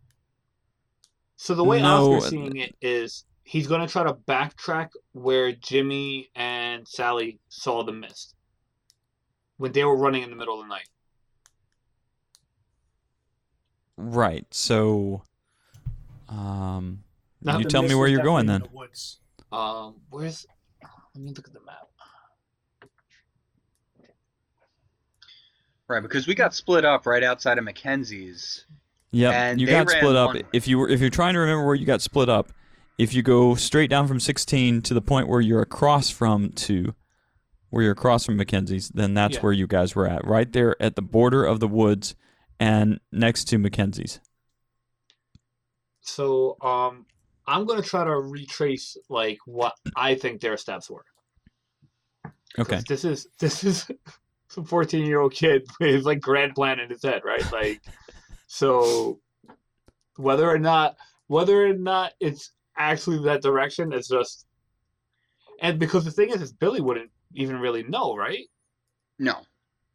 So 1.36 1.54
the 1.54 1.64
way 1.64 1.82
No, 1.82 2.14
Oscar's 2.14 2.30
seeing 2.30 2.56
it 2.56 2.74
is 2.80 3.24
he's 3.44 3.66
going 3.66 3.80
to 3.80 3.86
try 3.86 4.02
to 4.04 4.14
backtrack 4.14 4.90
where 5.12 5.52
Jimmy 5.52 6.30
and 6.34 6.86
Sally 6.88 7.38
saw 7.48 7.82
the 7.84 7.92
mist 7.92 8.34
when 9.58 9.72
they 9.72 9.84
were 9.84 9.96
running 9.96 10.22
in 10.22 10.30
the 10.30 10.36
middle 10.36 10.58
of 10.60 10.66
the 10.66 10.68
night. 10.68 10.88
Right. 13.96 14.46
So, 14.52 15.22
um, 16.28 17.02
Now, 17.42 17.58
you 17.58 17.64
tell 17.64 17.82
me 17.82 17.94
where 17.94 18.08
you're 18.08 18.22
going 18.22 18.46
definitely 18.46 18.66
then. 18.66 18.72
the 18.72 18.76
woods. 18.78 19.20
Um, 19.52 20.00
where's? 20.10 20.46
Let 21.14 21.22
me 21.24 21.32
look 21.32 21.46
at 21.48 21.54
the 21.54 21.60
map. 21.64 21.88
Right, 25.88 26.02
because 26.02 26.26
we 26.26 26.34
got 26.34 26.54
split 26.54 26.84
up 26.84 27.06
right 27.06 27.22
outside 27.22 27.58
of 27.58 27.64
Mackenzie's. 27.64 28.64
Yeah, 29.12 29.30
And 29.30 29.60
you 29.60 29.66
they 29.66 29.72
got 29.72 29.88
split 29.90 30.16
up. 30.16 30.28
one 30.28 30.36
way. 30.36 30.42
If 30.52 30.66
you 30.66 30.78
were, 30.78 30.88
if 30.88 31.00
you're 31.00 31.10
trying 31.10 31.34
to 31.34 31.40
remember 31.40 31.64
where 31.64 31.74
you 31.76 31.86
got 31.86 32.02
split 32.02 32.28
up, 32.28 32.52
if 32.98 33.14
you 33.14 33.22
go 33.22 33.54
straight 33.54 33.88
down 33.88 34.08
from 34.08 34.18
16 34.18 34.82
to 34.82 34.94
the 34.94 35.00
point 35.00 35.28
where 35.28 35.40
you're 35.40 35.62
across 35.62 36.10
from 36.10 36.50
to, 36.52 36.94
where 37.70 37.82
you're 37.84 37.92
across 37.92 38.26
from 38.26 38.36
Mackenzie's, 38.36 38.88
then 38.88 39.14
that's 39.14 39.36
Yeah. 39.36 39.40
where 39.42 39.52
you 39.52 39.66
guys 39.66 39.94
were 39.94 40.08
at, 40.08 40.26
right 40.26 40.52
there 40.52 40.80
at 40.82 40.96
the 40.96 41.02
border 41.02 41.44
of 41.44 41.60
the 41.60 41.68
woods, 41.68 42.14
and 42.58 42.98
next 43.12 43.44
to 43.44 43.58
Mackenzie's. 43.58 44.18
So 46.00 46.56
um, 46.62 47.06
I'm 47.46 47.64
going 47.66 47.80
to 47.82 47.88
try 47.88 48.04
to 48.04 48.16
retrace 48.18 48.96
like 49.08 49.38
what 49.46 49.74
I 49.94 50.14
think 50.14 50.40
their 50.40 50.56
steps 50.56 50.88
were. 50.90 51.04
Okay. 52.58 52.80
This 52.88 53.04
is 53.04 53.26
this 53.38 53.62
is 53.64 53.90
some 54.56 54.64
14 54.64 55.04
year 55.04 55.20
old 55.20 55.34
kid 55.34 55.68
with 55.80 56.04
like 56.04 56.20
grand 56.20 56.54
plan 56.54 56.80
in 56.80 56.90
his 56.90 57.02
head, 57.02 57.22
right? 57.24 57.44
Like, 57.52 57.80
so 58.48 59.20
whether 60.16 60.50
or 60.50 60.58
not 60.58 60.96
whether 61.28 61.66
or 61.66 61.74
not 61.74 62.12
it's 62.20 62.52
actually 62.76 63.22
that 63.24 63.42
direction, 63.42 63.92
it's 63.92 64.08
just 64.08 64.46
and 65.60 65.78
because 65.78 66.04
the 66.04 66.10
thing 66.10 66.30
is, 66.30 66.42
is 66.42 66.52
Billy 66.52 66.80
wouldn't 66.80 67.10
even 67.34 67.58
really 67.58 67.82
know, 67.82 68.16
right? 68.16 68.46
No. 69.18 69.42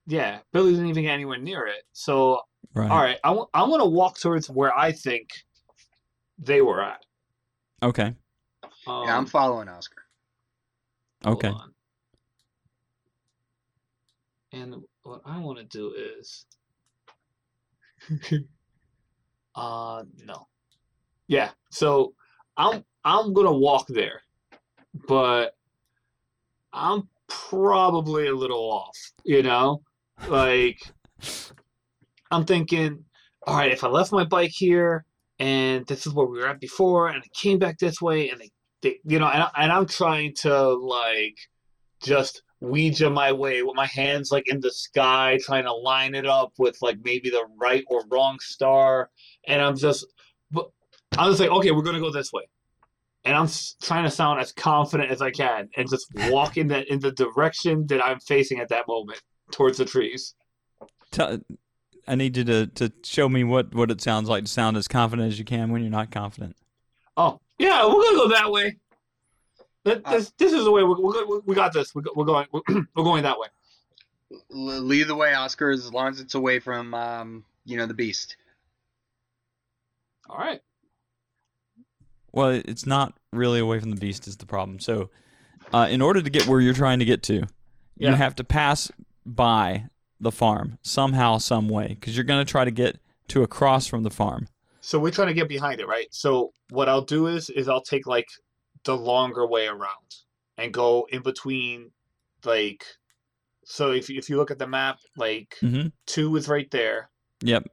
Yeah, 0.07 0.39
Billy 0.53 0.71
didn't 0.71 0.87
even 0.87 1.03
get 1.03 1.11
anywhere 1.11 1.37
near 1.37 1.65
it. 1.67 1.83
So 1.91 2.41
Right. 2.73 2.89
all 2.89 2.97
right, 2.99 3.17
I 3.23 3.29
w- 3.29 3.47
I'm 3.53 3.69
gonna 3.69 3.85
walk 3.85 4.19
towards 4.19 4.49
where 4.49 4.77
I 4.77 4.91
think 4.91 5.27
they 6.37 6.61
were 6.61 6.81
at. 6.81 7.03
Okay. 7.83 8.13
Um, 8.87 9.03
yeah, 9.05 9.17
I'm 9.17 9.25
following 9.25 9.67
Oscar. 9.67 10.03
Okay. 11.25 11.49
on. 11.49 11.73
And 14.53 14.75
what 15.03 15.21
I 15.25 15.39
want 15.39 15.59
to 15.59 15.63
do 15.65 15.93
is, 16.19 16.45
uh, 19.55 20.03
no, 20.25 20.47
yeah. 21.27 21.51
So 21.69 22.13
I'm 22.57 22.83
I'm 23.05 23.33
gonna 23.33 23.53
walk 23.53 23.87
there, 23.87 24.21
but 25.07 25.55
I'm 26.73 27.07
probably 27.27 28.27
a 28.27 28.35
little 28.35 28.71
off. 28.71 28.97
You 29.23 29.43
know, 29.43 29.83
like 30.27 30.79
I'm 32.29 32.45
thinking, 32.45 33.05
all 33.47 33.57
right, 33.57 33.71
if 33.71 33.83
I 33.83 33.87
left 33.87 34.11
my 34.11 34.25
bike 34.25 34.51
here 34.53 35.05
and 35.39 35.85
this 35.87 36.05
is 36.05 36.13
where 36.13 36.27
we 36.27 36.39
were 36.39 36.47
at 36.47 36.59
before, 36.59 37.07
and 37.07 37.23
I 37.23 37.27
came 37.33 37.57
back 37.57 37.79
this 37.79 38.01
way, 38.01 38.29
and 38.29 38.39
they 38.39 38.51
they, 38.81 38.99
you 39.05 39.19
know, 39.19 39.27
and, 39.27 39.43
I, 39.43 39.49
and 39.57 39.71
I'm 39.71 39.85
trying 39.85 40.33
to 40.41 40.73
like 40.73 41.37
just 42.01 42.43
Ouija 42.61 43.09
my 43.09 43.31
way 43.31 43.63
with 43.63 43.75
my 43.75 43.87
hands 43.87 44.31
like 44.31 44.47
in 44.47 44.59
the 44.59 44.71
sky, 44.71 45.39
trying 45.43 45.65
to 45.65 45.73
line 45.73 46.15
it 46.15 46.25
up 46.25 46.53
with 46.57 46.77
like 46.81 46.97
maybe 47.03 47.29
the 47.29 47.45
right 47.57 47.83
or 47.87 48.03
wrong 48.09 48.37
star, 48.39 49.09
and 49.47 49.61
I'm 49.61 49.75
just, 49.75 50.05
but 50.51 50.69
I 51.17 51.27
was 51.27 51.39
like, 51.39 51.49
okay, 51.49 51.71
we're 51.71 51.81
gonna 51.81 51.99
go 51.99 52.11
this 52.11 52.31
way, 52.31 52.43
and 53.25 53.35
I'm 53.35 53.49
trying 53.81 54.03
to 54.03 54.11
sound 54.11 54.39
as 54.39 54.51
confident 54.51 55.11
as 55.11 55.21
I 55.21 55.31
can, 55.31 55.69
and 55.75 55.89
just 55.89 56.07
walk 56.29 56.57
in 56.57 56.67
the 56.67 56.89
in 56.91 56.99
the 56.99 57.11
direction 57.11 57.87
that 57.87 58.03
I'm 58.03 58.19
facing 58.19 58.59
at 58.59 58.69
that 58.69 58.87
moment 58.87 59.21
towards 59.51 59.79
the 59.79 59.85
trees. 59.85 60.35
Tell, 61.11 61.39
I 62.07 62.15
need 62.15 62.37
you 62.37 62.43
to, 62.45 62.67
to 62.67 62.91
show 63.03 63.29
me 63.29 63.43
what, 63.43 63.73
what 63.73 63.91
it 63.91 64.01
sounds 64.01 64.27
like 64.29 64.45
to 64.45 64.51
sound 64.51 64.77
as 64.77 64.87
confident 64.87 65.27
as 65.31 65.39
you 65.39 65.45
can 65.45 65.71
when 65.71 65.81
you're 65.81 65.91
not 65.91 66.11
confident. 66.11 66.55
Oh, 67.17 67.39
yeah, 67.59 67.85
we're 67.85 68.03
gonna 68.03 68.17
go 68.17 68.29
that 68.29 68.51
way. 68.51 68.77
That, 69.83 70.01
Uh, 70.05 70.11
this, 70.11 70.31
this 70.37 70.53
is 70.53 70.63
the 70.63 70.71
way 70.71 70.83
we're, 70.83 70.99
we're, 70.99 71.39
we 71.39 71.55
got 71.55 71.73
this. 71.73 71.95
We're, 71.95 72.03
we're 72.15 72.25
going. 72.25 72.47
We're, 72.51 72.61
we're 72.95 73.03
going 73.03 73.23
that 73.23 73.39
way. 73.39 73.47
Lead 74.49 75.07
the 75.07 75.15
way, 75.15 75.33
Oscar, 75.33 75.71
as 75.71 75.91
long 75.91 76.09
as 76.09 76.19
it's 76.21 76.35
away 76.35 76.59
from, 76.59 76.93
um, 76.93 77.43
you 77.65 77.77
know, 77.77 77.85
the 77.85 77.93
beast. 77.93 78.37
All 80.29 80.37
right. 80.37 80.61
Well, 82.31 82.49
it's 82.51 82.85
not 82.85 83.17
really 83.33 83.59
away 83.59 83.79
from 83.79 83.89
the 83.89 83.99
beast 83.99 84.27
is 84.27 84.37
the 84.37 84.45
problem. 84.45 84.79
So, 84.79 85.09
uh, 85.73 85.87
in 85.89 86.01
order 86.01 86.21
to 86.21 86.29
get 86.29 86.47
where 86.47 86.61
you're 86.61 86.73
trying 86.73 86.99
to 86.99 87.05
get 87.05 87.23
to, 87.23 87.45
you 87.97 88.07
have 88.07 88.35
to 88.35 88.43
pass 88.43 88.89
by 89.25 89.85
the 90.19 90.31
farm 90.31 90.77
somehow, 90.81 91.37
some 91.37 91.67
way, 91.67 91.89
because 91.89 92.15
you're 92.15 92.23
going 92.23 92.43
to 92.43 92.49
try 92.49 92.63
to 92.63 92.71
get 92.71 92.99
to 93.29 93.43
across 93.43 93.87
from 93.87 94.03
the 94.03 94.09
farm. 94.09 94.47
So 94.81 94.97
we're 94.97 95.11
trying 95.11 95.27
to 95.27 95.33
get 95.33 95.47
behind 95.47 95.79
it, 95.79 95.87
right? 95.87 96.07
So 96.11 96.53
what 96.69 96.89
I'll 96.89 97.01
do 97.03 97.27
is 97.27 97.49
is 97.49 97.67
I'll 97.67 97.81
take 97.81 98.07
like 98.07 98.27
the 98.85 98.95
longer 98.97 99.45
way 99.47 99.67
around 99.67 100.15
and 100.57 100.73
go 100.73 101.07
in 101.11 101.21
between, 101.21 101.91
like. 102.45 102.85
So 103.65 103.91
if 103.91 104.09
you, 104.09 104.17
if 104.17 104.29
you 104.29 104.37
look 104.37 104.51
at 104.51 104.57
the 104.59 104.67
map, 104.67 104.97
like 105.15 105.55
Mm-hmm. 105.61 105.89
two 106.07 106.35
is 106.35 106.47
right 106.47 106.69
there, 106.71 107.09
Yep. 107.43 107.67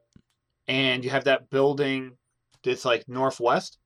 and 0.69 1.03
you 1.03 1.11
have 1.11 1.25
that 1.25 1.49
building 1.51 2.17
that's 2.63 2.85
like 2.85 3.09
northwest, 3.09 3.79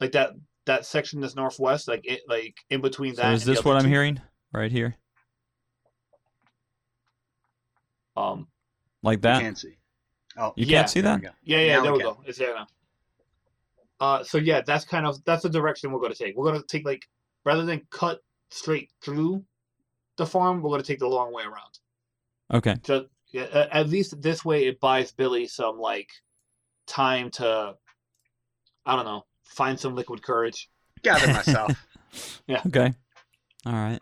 like 0.00 0.12
that 0.12 0.32
that 0.66 0.84
section 0.84 1.20
that's 1.20 1.36
northwest, 1.36 1.86
like 1.88 2.02
it 2.04 2.22
like 2.28 2.56
in 2.70 2.80
between 2.80 3.14
So 3.14 3.22
that. 3.22 3.34
is 3.34 3.44
this 3.44 3.60
other 3.60 3.68
what 3.68 3.76
I'm 3.76 3.88
hearing 3.88 4.20
right 4.52 4.70
here, 4.70 4.96
Um, 8.16 8.48
like 9.02 9.18
You 9.18 9.22
that? 9.22 9.40
can't 9.40 9.58
see. 9.58 9.76
Oh, 10.36 10.52
You 10.56 10.66
Yeah, 10.66 10.78
can't 10.80 10.90
see 10.90 11.00
that? 11.02 11.22
Yeah, 11.22 11.60
yeah, 11.60 11.76
Now 11.76 11.82
there 11.84 11.92
we 11.92 11.98
we 11.98 12.04
go. 12.04 12.22
It's 12.26 12.38
there 12.38 12.54
now. 12.54 12.66
Uh, 14.02 14.24
so 14.24 14.36
yeah, 14.36 14.60
that's 14.66 14.84
kind 14.84 15.06
of 15.06 15.24
that's 15.24 15.44
the 15.44 15.48
direction 15.48 15.92
we're 15.92 16.00
going 16.00 16.12
to 16.12 16.18
take. 16.18 16.36
We're 16.36 16.50
going 16.50 16.60
to 16.60 16.66
take 16.66 16.84
like 16.84 17.06
rather 17.44 17.64
than 17.64 17.82
cut 17.88 18.18
straight 18.50 18.90
through 19.00 19.44
the 20.16 20.26
farm, 20.26 20.60
we're 20.60 20.70
going 20.70 20.82
to 20.82 20.86
take 20.86 20.98
the 20.98 21.06
long 21.06 21.32
way 21.32 21.44
around. 21.44 21.78
Okay. 22.52 22.74
Just 22.82 23.04
yeah, 23.30 23.68
at 23.70 23.88
least 23.88 24.20
this 24.20 24.44
way 24.44 24.66
it 24.66 24.80
buys 24.80 25.12
Billy 25.12 25.46
some 25.46 25.78
like 25.78 26.10
time 26.88 27.30
to 27.30 27.76
I 28.84 28.96
don't 28.96 29.04
know, 29.04 29.24
find 29.44 29.78
some 29.78 29.94
liquid 29.94 30.20
courage. 30.20 30.68
Gather 31.02 31.32
myself. 31.32 31.72
Yeah. 32.46 32.60
Okay. 32.66 32.92
All 33.64 33.72
right. 33.72 34.00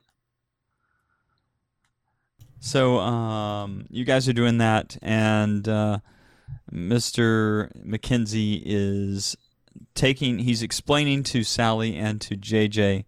So, 2.59 2.99
um, 2.99 3.87
you 3.89 4.05
guys 4.05 4.29
are 4.29 4.33
doing 4.33 4.59
that, 4.59 4.97
and 5.01 5.69
uh, 5.69 5.99
Mr. 6.73 7.71
McKenzie 7.87 8.61
is 8.65 9.37
taking. 9.95 10.41
He's 10.41 10.63
explaining 10.63 11.23
to 11.25 11.43
Sally 11.45 11.97
and 11.97 12.21
to 12.23 12.37
JJ. 12.37 13.05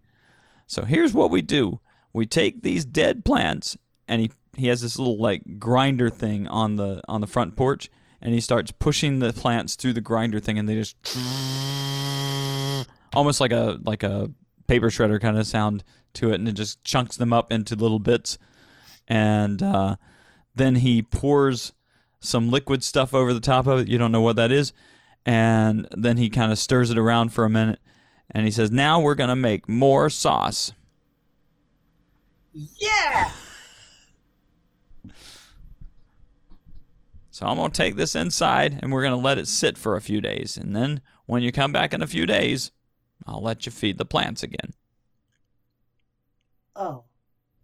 So 0.67 0.85
here's 0.85 1.13
what 1.13 1.31
we 1.31 1.41
do: 1.41 1.79
we 2.13 2.25
take 2.25 2.61
these 2.61 2.85
dead 2.85 3.25
plants, 3.25 3.77
and 4.07 4.21
he 4.21 4.31
he 4.55 4.67
has 4.67 4.81
this 4.81 4.97
little 4.97 5.17
like 5.17 5.59
grinder 5.59 6.09
thing 6.09 6.47
on 6.47 6.75
the 6.75 7.01
on 7.07 7.21
the 7.21 7.27
front 7.27 7.55
porch, 7.55 7.89
and 8.21 8.33
he 8.33 8.39
starts 8.39 8.71
pushing 8.71 9.19
the 9.19 9.33
plants 9.33 9.75
through 9.75 9.93
the 9.93 10.01
grinder 10.01 10.39
thing, 10.39 10.57
and 10.57 10.67
they 10.69 10.75
just 10.75 10.95
almost 13.13 13.41
like 13.41 13.51
a 13.51 13.79
like 13.83 14.03
a 14.03 14.31
paper 14.67 14.89
shredder 14.89 15.19
kind 15.19 15.37
of 15.37 15.47
sound 15.47 15.83
to 16.13 16.31
it, 16.31 16.35
and 16.35 16.47
it 16.47 16.53
just 16.53 16.83
chunks 16.83 17.17
them 17.17 17.33
up 17.33 17.51
into 17.51 17.75
little 17.75 17.99
bits. 17.99 18.37
And 19.07 19.61
uh, 19.61 19.97
then 20.55 20.75
he 20.75 21.01
pours 21.01 21.73
some 22.19 22.49
liquid 22.49 22.83
stuff 22.83 23.13
over 23.13 23.33
the 23.33 23.39
top 23.39 23.67
of 23.67 23.79
it. 23.79 23.87
You 23.89 23.97
don't 23.97 24.11
know 24.11 24.21
what 24.21 24.37
that 24.37 24.51
is. 24.51 24.71
And 25.25 25.87
then 25.91 26.17
he 26.17 26.29
kind 26.29 26.51
of 26.51 26.59
stirs 26.59 26.89
it 26.89 26.97
around 26.97 27.29
for 27.29 27.45
a 27.45 27.49
minute. 27.49 27.79
And 28.29 28.45
he 28.45 28.51
says, 28.51 28.71
Now 28.71 28.99
we're 28.99 29.15
going 29.15 29.29
to 29.29 29.35
make 29.35 29.69
more 29.69 30.09
sauce. 30.09 30.73
Yeah! 32.53 33.31
So 37.33 37.47
I'm 37.47 37.57
going 37.57 37.71
to 37.71 37.75
take 37.75 37.95
this 37.95 38.13
inside 38.13 38.77
and 38.79 38.91
we're 38.91 39.01
going 39.01 39.19
to 39.19 39.25
let 39.25 39.39
it 39.39 39.47
sit 39.47 39.75
for 39.75 39.95
a 39.95 40.01
few 40.01 40.21
days. 40.21 40.55
And 40.55 40.75
then 40.75 41.01
when 41.25 41.41
you 41.41 41.51
come 41.51 41.71
back 41.71 41.91
in 41.91 42.03
a 42.03 42.07
few 42.07 42.27
days, 42.27 42.69
I'll 43.25 43.41
let 43.41 43.65
you 43.65 43.71
feed 43.71 43.97
the 43.97 44.05
plants 44.05 44.43
again. 44.43 44.73
Oh. 46.75 47.05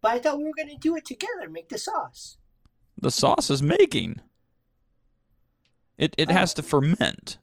But 0.02 0.14
I 0.14 0.20
thought 0.20 0.40
we 0.40 0.46
were 0.46 0.56
going 0.56 0.70
to 0.70 0.78
do 0.78 0.96
it 0.96 1.06
together, 1.06 1.48
make 1.50 1.70
the 1.70 1.78
sauce. 1.78 2.38
The 3.00 3.12
sauce 3.12 3.52
is 3.52 3.62
making. 3.62 4.22
It, 6.00 6.16
it 6.18 6.32
has 6.32 6.54
oh. 6.54 6.56
to 6.56 6.64
ferment. 6.64 7.38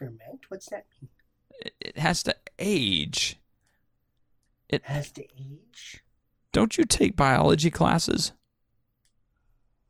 Ferment? 0.00 0.46
What's 0.48 0.68
that 0.70 0.86
mean? 1.00 1.10
It, 1.80 1.98
has 1.98 2.22
to 2.22 2.34
age. 2.58 3.38
It 4.68 4.84
has 4.86 5.10
to 5.12 5.22
age? 5.38 6.02
Don't 6.52 6.78
you 6.78 6.84
take 6.84 7.14
biology 7.16 7.70
classes 7.70 8.32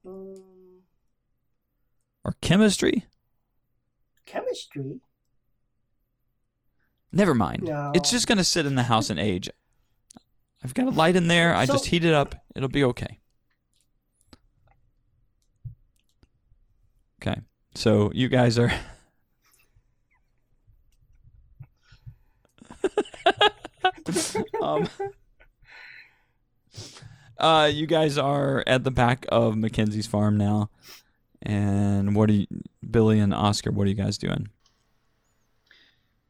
Mm, 0.07 0.41
or 2.25 2.35
chemistry? 2.41 3.05
chemistry? 4.25 5.01
Never 7.13 7.35
mind. 7.35 7.65
No. 7.65 7.93
It's 7.95 8.11
just 8.11 8.27
going 8.27 8.39
to 8.39 8.45
sit 8.45 8.65
in 8.65 8.77
the 8.77 8.85
house 8.85 9.11
and 9.11 9.21
age. 9.21 9.51
I've 10.65 10.73
got 10.75 10.87
a 10.87 10.91
light 10.91 11.17
in 11.17 11.29
there. 11.29 11.55
I 11.55 11.67
just 11.67 11.87
heat 11.87 12.05
it 12.05 12.15
up. 12.15 12.35
It'll 12.57 12.69
be 12.71 12.85
okay. 12.85 13.19
Okay. 17.21 17.41
So 17.75 18.11
you 18.15 18.29
guys 18.29 18.59
are. 18.59 18.73
Um, 24.77 24.89
uh, 27.39 27.71
you 27.73 27.87
guys 27.87 28.19
are 28.19 28.63
at 28.67 28.85
the 28.85 28.91
back 28.91 29.27
of 29.31 29.57
Mackenzie's 29.57 30.07
farm 30.07 30.37
now. 30.37 30.71
And 31.43 32.15
what 32.15 32.29
are 32.31 32.35
you, 32.35 32.47
Billy 32.89 33.19
and 33.19 33.33
Oscar, 33.33 33.71
what 33.71 33.87
are 33.87 33.89
you 33.89 33.95
guys 33.95 34.19
doing? 34.19 34.49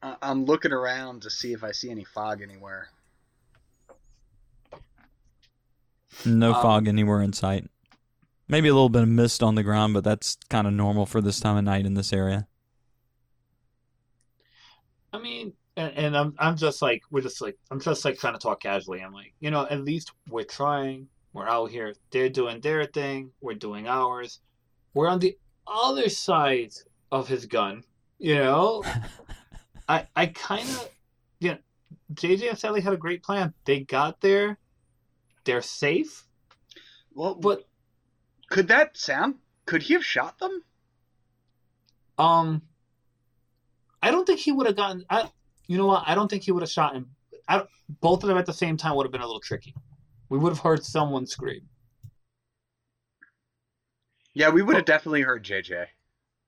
I- 0.02 0.16
I'm 0.22 0.44
looking 0.44 0.72
around 0.72 1.22
to 1.22 1.30
see 1.30 1.52
if 1.52 1.64
I 1.64 1.72
see 1.72 1.90
any 1.90 2.04
fog 2.04 2.42
anywhere. 2.42 2.88
No 6.24 6.54
Um, 6.54 6.62
fog 6.62 6.88
anywhere 6.88 7.22
in 7.22 7.32
sight. 7.32 7.68
Maybe 8.48 8.68
a 8.68 8.74
little 8.74 8.88
bit 8.88 9.02
of 9.02 9.08
mist 9.08 9.42
on 9.42 9.54
the 9.54 9.62
ground, 9.62 9.94
but 9.94 10.04
that's 10.04 10.36
kind 10.48 10.66
of 10.66 10.72
normal 10.72 11.06
for 11.06 11.20
this 11.20 11.40
time 11.40 11.56
of 11.56 11.64
night 11.64 11.86
in 11.86 11.94
this 11.94 12.12
area. 12.12 12.46
I 15.12 15.18
mean, 15.18 15.54
and, 15.80 15.96
and 15.96 16.16
I'm 16.16 16.34
I'm 16.38 16.56
just 16.56 16.82
like 16.82 17.02
we're 17.10 17.22
just 17.22 17.40
like 17.40 17.56
I'm 17.70 17.80
just 17.80 18.04
like 18.04 18.18
trying 18.18 18.34
to 18.34 18.38
talk 18.38 18.60
casually. 18.62 19.00
I'm 19.00 19.12
like, 19.12 19.34
you 19.40 19.50
know, 19.50 19.66
at 19.68 19.84
least 19.84 20.12
we're 20.28 20.44
trying. 20.44 21.08
We're 21.32 21.48
out 21.48 21.70
here. 21.70 21.94
They're 22.10 22.28
doing 22.28 22.60
their 22.60 22.84
thing. 22.86 23.30
We're 23.40 23.54
doing 23.54 23.86
ours. 23.88 24.40
We're 24.94 25.08
on 25.08 25.20
the 25.20 25.38
other 25.66 26.08
side 26.08 26.72
of 27.12 27.28
his 27.28 27.46
gun. 27.46 27.84
You 28.18 28.36
know, 28.36 28.84
I 29.88 30.06
I 30.14 30.26
kind 30.26 30.68
of, 30.68 30.88
yeah. 31.40 31.52
know, 31.54 31.58
JJ 32.14 32.50
and 32.50 32.58
Sally 32.58 32.80
had 32.80 32.92
a 32.92 32.96
great 32.98 33.22
plan. 33.22 33.54
They 33.64 33.80
got 33.80 34.20
there. 34.20 34.58
They're 35.44 35.62
safe, 35.62 36.26
Well, 37.14 37.34
but 37.34 37.66
could 38.50 38.68
that 38.68 38.96
Sam? 38.96 39.40
Could 39.66 39.82
he 39.82 39.94
have 39.94 40.04
shot 40.04 40.38
them? 40.38 40.62
um, 42.18 42.62
I 44.02 44.10
don't 44.10 44.26
think 44.26 44.40
he 44.40 44.52
would 44.52 44.66
have 44.66 44.76
gotten. 44.76 45.04
I, 45.08 45.30
you 45.70 45.78
know 45.78 45.86
what? 45.86 46.02
I 46.04 46.16
don't 46.16 46.28
think 46.28 46.42
he 46.42 46.50
would 46.50 46.64
have 46.64 46.70
shot 46.70 46.96
him. 46.96 47.06
I, 47.48 47.62
both 48.00 48.24
of 48.24 48.28
them 48.28 48.36
at 48.36 48.44
the 48.44 48.52
same 48.52 48.76
time 48.76 48.96
would 48.96 49.06
have 49.06 49.12
been 49.12 49.20
a 49.20 49.26
little 49.26 49.38
tricky. 49.38 49.72
We 50.28 50.36
would 50.36 50.50
have 50.50 50.58
heard 50.58 50.84
someone 50.84 51.28
scream. 51.28 51.60
Yeah, 54.34 54.50
we 54.50 54.62
would 54.62 54.74
have 54.74 54.84
definitely 54.84 55.22
heard 55.22 55.44
JJ. 55.44 55.86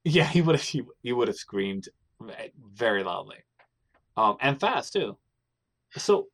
Yeah, 0.02 0.24
he 0.24 0.42
would 0.42 0.56
have. 0.56 0.64
He, 0.64 0.82
he 1.04 1.12
would 1.12 1.28
have 1.28 1.36
screamed 1.36 1.88
very 2.74 3.04
loudly, 3.04 3.36
um, 4.16 4.38
and 4.40 4.58
fast 4.58 4.92
too. 4.92 5.16
So, 5.96 6.26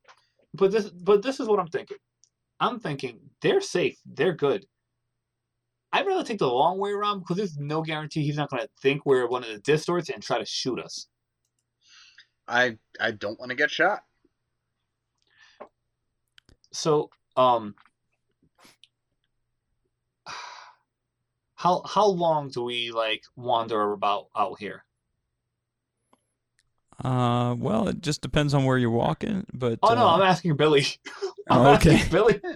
but 0.55 0.72
this, 0.72 0.89
but 0.89 1.22
this 1.22 1.41
is 1.41 1.47
what 1.47 1.61
I'm 1.61 1.68
thinking. 1.68 1.99
I'm 2.59 2.80
thinking 2.80 3.20
they're 3.43 3.61
safe. 3.61 3.99
They're 4.07 4.32
good. 4.32 4.64
I'd 5.93 6.07
rather 6.07 6.24
take 6.24 6.39
the 6.39 6.49
long 6.49 6.78
way 6.78 6.93
around 6.93 7.18
because 7.18 7.36
there's 7.36 7.59
no 7.59 7.82
guarantee 7.82 8.22
he's 8.22 8.39
not 8.39 8.49
going 8.49 8.62
to 8.62 8.68
think 8.80 9.05
we're 9.05 9.28
one 9.28 9.45
of 9.45 9.51
the 9.51 9.59
distorts 9.59 10.09
and 10.09 10.22
try 10.22 10.39
to 10.39 10.47
shoot 10.47 10.78
us. 10.78 11.07
I 12.49 12.78
I 13.01 13.11
don't 13.12 13.38
want 13.38 13.51
to 13.51 13.57
get 13.57 13.70
shot. 13.70 14.05
So, 16.72 17.11
um, 17.36 17.74
how 21.55 21.82
how 21.86 22.07
long 22.07 22.51
do 22.51 22.62
we 22.62 22.90
like 22.90 23.24
wander 23.36 23.92
about 23.92 24.28
out 24.36 24.59
here? 24.59 24.84
Uh, 27.05 27.55
well, 27.57 27.88
it 27.88 28.01
just 28.03 28.22
depends 28.22 28.55
on 28.55 28.64
where 28.64 28.76
you're 28.76 28.90
walking, 28.90 29.46
but 29.53 29.78
Oh 29.82 29.94
no, 29.94 30.09
uh, 30.09 30.14
I'm 30.16 30.22
asking 30.22 30.57
Billy. 30.57 30.84
I'm 31.51 31.66
Oh, 31.66 31.74
okay. 31.74 31.94
asking 31.94 32.11
Billy. 32.11 32.40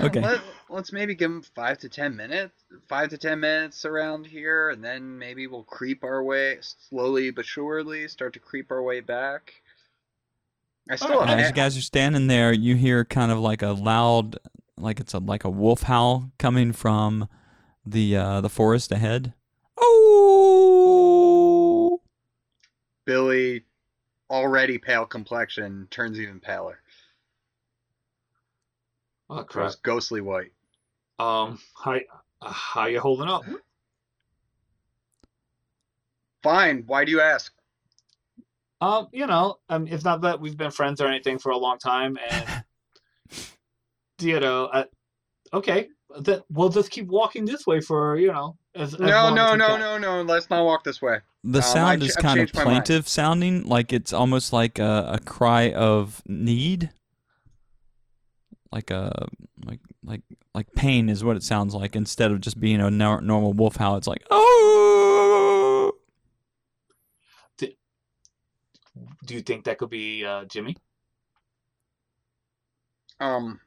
Okay. 0.00 0.20
Let, 0.20 0.40
let's 0.74 0.92
maybe 0.92 1.14
give 1.14 1.30
them 1.30 1.42
five 1.42 1.78
to 1.78 1.88
ten 1.88 2.16
minutes. 2.16 2.64
Five 2.88 3.08
to 3.10 3.18
ten 3.18 3.40
minutes 3.40 3.84
around 3.84 4.26
here, 4.26 4.70
and 4.70 4.82
then 4.84 5.18
maybe 5.18 5.46
we'll 5.46 5.62
creep 5.62 6.02
our 6.04 6.22
way 6.22 6.58
slowly 6.60 7.30
but 7.30 7.46
surely. 7.46 8.08
Start 8.08 8.32
to 8.34 8.40
creep 8.40 8.70
our 8.70 8.82
way 8.82 9.00
back. 9.00 9.54
I 10.90 10.96
still 10.96 11.12
Alright. 11.12 11.30
have. 11.30 11.38
as 11.38 11.48
you 11.48 11.54
guys 11.54 11.78
are 11.78 11.82
standing 11.82 12.26
there, 12.26 12.52
you 12.52 12.74
hear 12.74 13.04
kind 13.04 13.32
of 13.32 13.38
like 13.38 13.62
a 13.62 13.68
loud, 13.68 14.36
like 14.76 15.00
it's 15.00 15.14
a 15.14 15.18
like 15.18 15.44
a 15.44 15.50
wolf 15.50 15.84
howl 15.84 16.30
coming 16.38 16.72
from 16.72 17.28
the 17.86 18.16
uh, 18.16 18.40
the 18.40 18.50
forest 18.50 18.92
ahead. 18.92 19.32
Oh! 19.78 21.20
Billy, 23.06 23.64
already 24.28 24.78
pale 24.78 25.06
complexion, 25.06 25.86
turns 25.90 26.18
even 26.20 26.40
paler. 26.40 26.80
Oh 29.30 29.36
crap. 29.36 29.48
Grows 29.48 29.76
ghostly 29.76 30.20
white. 30.20 30.52
Um, 31.18 31.58
hi, 31.74 32.04
how 32.42 32.50
how 32.50 32.86
you 32.86 33.00
holding 33.00 33.28
up? 33.28 33.44
Fine. 36.42 36.84
Why 36.86 37.04
do 37.04 37.10
you 37.12 37.20
ask? 37.20 37.52
Um, 38.80 39.08
you 39.12 39.26
know, 39.26 39.58
um, 39.68 39.86
it's 39.86 40.04
not 40.04 40.20
that 40.22 40.40
we've 40.40 40.56
been 40.56 40.70
friends 40.70 41.00
or 41.00 41.06
anything 41.06 41.38
for 41.38 41.50
a 41.50 41.56
long 41.56 41.78
time, 41.78 42.18
and 42.30 42.64
you 44.20 44.40
know, 44.40 44.66
uh, 44.66 44.84
okay, 45.52 45.88
then 46.20 46.42
we'll 46.50 46.68
just 46.68 46.90
keep 46.90 47.06
walking 47.06 47.44
this 47.44 47.66
way 47.66 47.80
for 47.80 48.16
you 48.18 48.28
know. 48.32 48.56
As, 48.74 48.94
as 48.94 49.00
No, 49.00 49.32
no, 49.32 49.54
no, 49.54 49.68
can. 49.68 49.80
no, 49.80 49.98
no. 49.98 50.22
Let's 50.22 50.50
not 50.50 50.64
walk 50.64 50.82
this 50.84 51.00
way. 51.00 51.18
The 51.44 51.58
Um, 51.58 51.62
sound 51.62 52.02
I 52.02 52.06
is 52.06 52.16
I've 52.16 52.22
kind 52.22 52.40
of 52.40 52.46
changed 52.48 52.54
my 52.56 52.64
mind. 52.64 52.84
plaintive 52.84 53.08
sounding, 53.08 53.64
like 53.64 53.92
it's 53.92 54.12
almost 54.12 54.52
like 54.52 54.78
a, 54.80 55.10
a 55.14 55.18
cry 55.20 55.70
of 55.72 56.22
need. 56.26 56.90
Like 58.74 58.90
a 58.90 59.28
like 59.64 59.78
like 60.02 60.22
like 60.52 60.74
pain 60.74 61.08
is 61.08 61.22
what 61.22 61.36
it 61.36 61.44
sounds 61.44 61.74
like 61.74 61.94
instead 61.94 62.32
of 62.32 62.40
just 62.40 62.58
being 62.58 62.80
a 62.80 62.90
nor- 62.90 63.20
normal 63.20 63.52
wolf 63.52 63.76
howl. 63.76 63.96
It's 63.96 64.08
like 64.08 64.26
oh. 64.30 65.92
Do 69.26 69.34
you 69.34 69.40
think 69.40 69.64
that 69.64 69.78
could 69.78 69.90
be 69.90 70.24
uh, 70.24 70.44
Jimmy? 70.44 70.76
Um, 73.18 73.58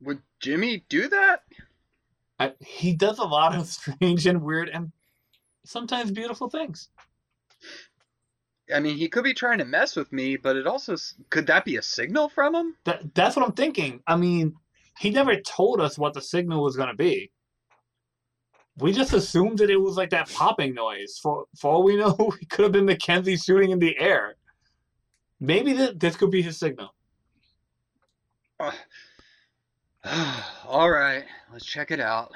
would 0.00 0.22
Jimmy 0.40 0.84
do 0.88 1.08
that? 1.08 1.42
I, 2.40 2.54
he 2.60 2.94
does 2.94 3.18
a 3.18 3.24
lot 3.24 3.54
of 3.54 3.66
strange 3.96 4.26
and 4.26 4.42
weird 4.42 4.70
and 4.70 4.92
sometimes 5.64 6.10
beautiful 6.10 6.48
things. 6.48 6.88
I 8.74 8.80
mean, 8.80 8.96
he 8.96 9.08
could 9.08 9.24
be 9.24 9.34
trying 9.34 9.58
to 9.58 9.64
mess 9.64 9.96
with 9.96 10.12
me, 10.12 10.36
but 10.36 10.56
it 10.56 10.66
also 10.66 10.96
could 11.30 11.46
that 11.46 11.64
be 11.64 11.76
a 11.76 11.82
signal 11.82 12.28
from 12.28 12.54
him? 12.54 12.76
That 12.84 13.14
that's 13.14 13.36
what 13.36 13.44
I'm 13.44 13.52
thinking. 13.52 14.02
I 14.06 14.16
mean, 14.16 14.54
he 14.98 15.10
never 15.10 15.36
told 15.36 15.80
us 15.80 15.98
what 15.98 16.14
the 16.14 16.20
signal 16.20 16.62
was 16.62 16.76
going 16.76 16.88
to 16.88 16.94
be. 16.94 17.30
We 18.76 18.92
just 18.92 19.12
assumed 19.12 19.58
that 19.58 19.70
it 19.70 19.80
was 19.80 19.96
like 19.96 20.10
that 20.10 20.30
popping 20.30 20.74
noise. 20.74 21.18
For 21.22 21.46
for 21.56 21.72
all 21.72 21.82
we 21.82 21.96
know, 21.96 22.16
it 22.40 22.48
could 22.50 22.64
have 22.64 22.72
been 22.72 22.86
Mackenzie 22.86 23.36
shooting 23.36 23.70
in 23.70 23.78
the 23.78 23.98
air. 23.98 24.36
Maybe 25.40 25.74
th- 25.74 25.98
this 25.98 26.16
could 26.16 26.30
be 26.30 26.42
his 26.42 26.58
signal. 26.58 26.94
Uh, 28.60 28.72
all 30.66 30.90
right, 30.90 31.24
let's 31.52 31.64
check 31.64 31.90
it 31.90 32.00
out. 32.00 32.32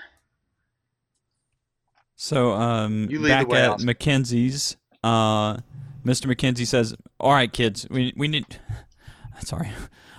So 2.16 2.53
um, 2.53 3.09
You 3.11 3.18
lead 3.18 3.30
back 3.30 3.53
at 3.53 3.70
Oscar. 3.70 3.87
Mackenzie's, 3.87 4.76
uh, 5.03 5.57
Mr. 6.05 6.26
McKenzie 6.26 6.66
says, 6.66 6.94
"All 7.20 7.32
right, 7.32 7.53
kids, 7.53 7.86
we 7.90 8.12
we 8.16 8.28
need." 8.28 8.59
Sorry. 9.44 9.70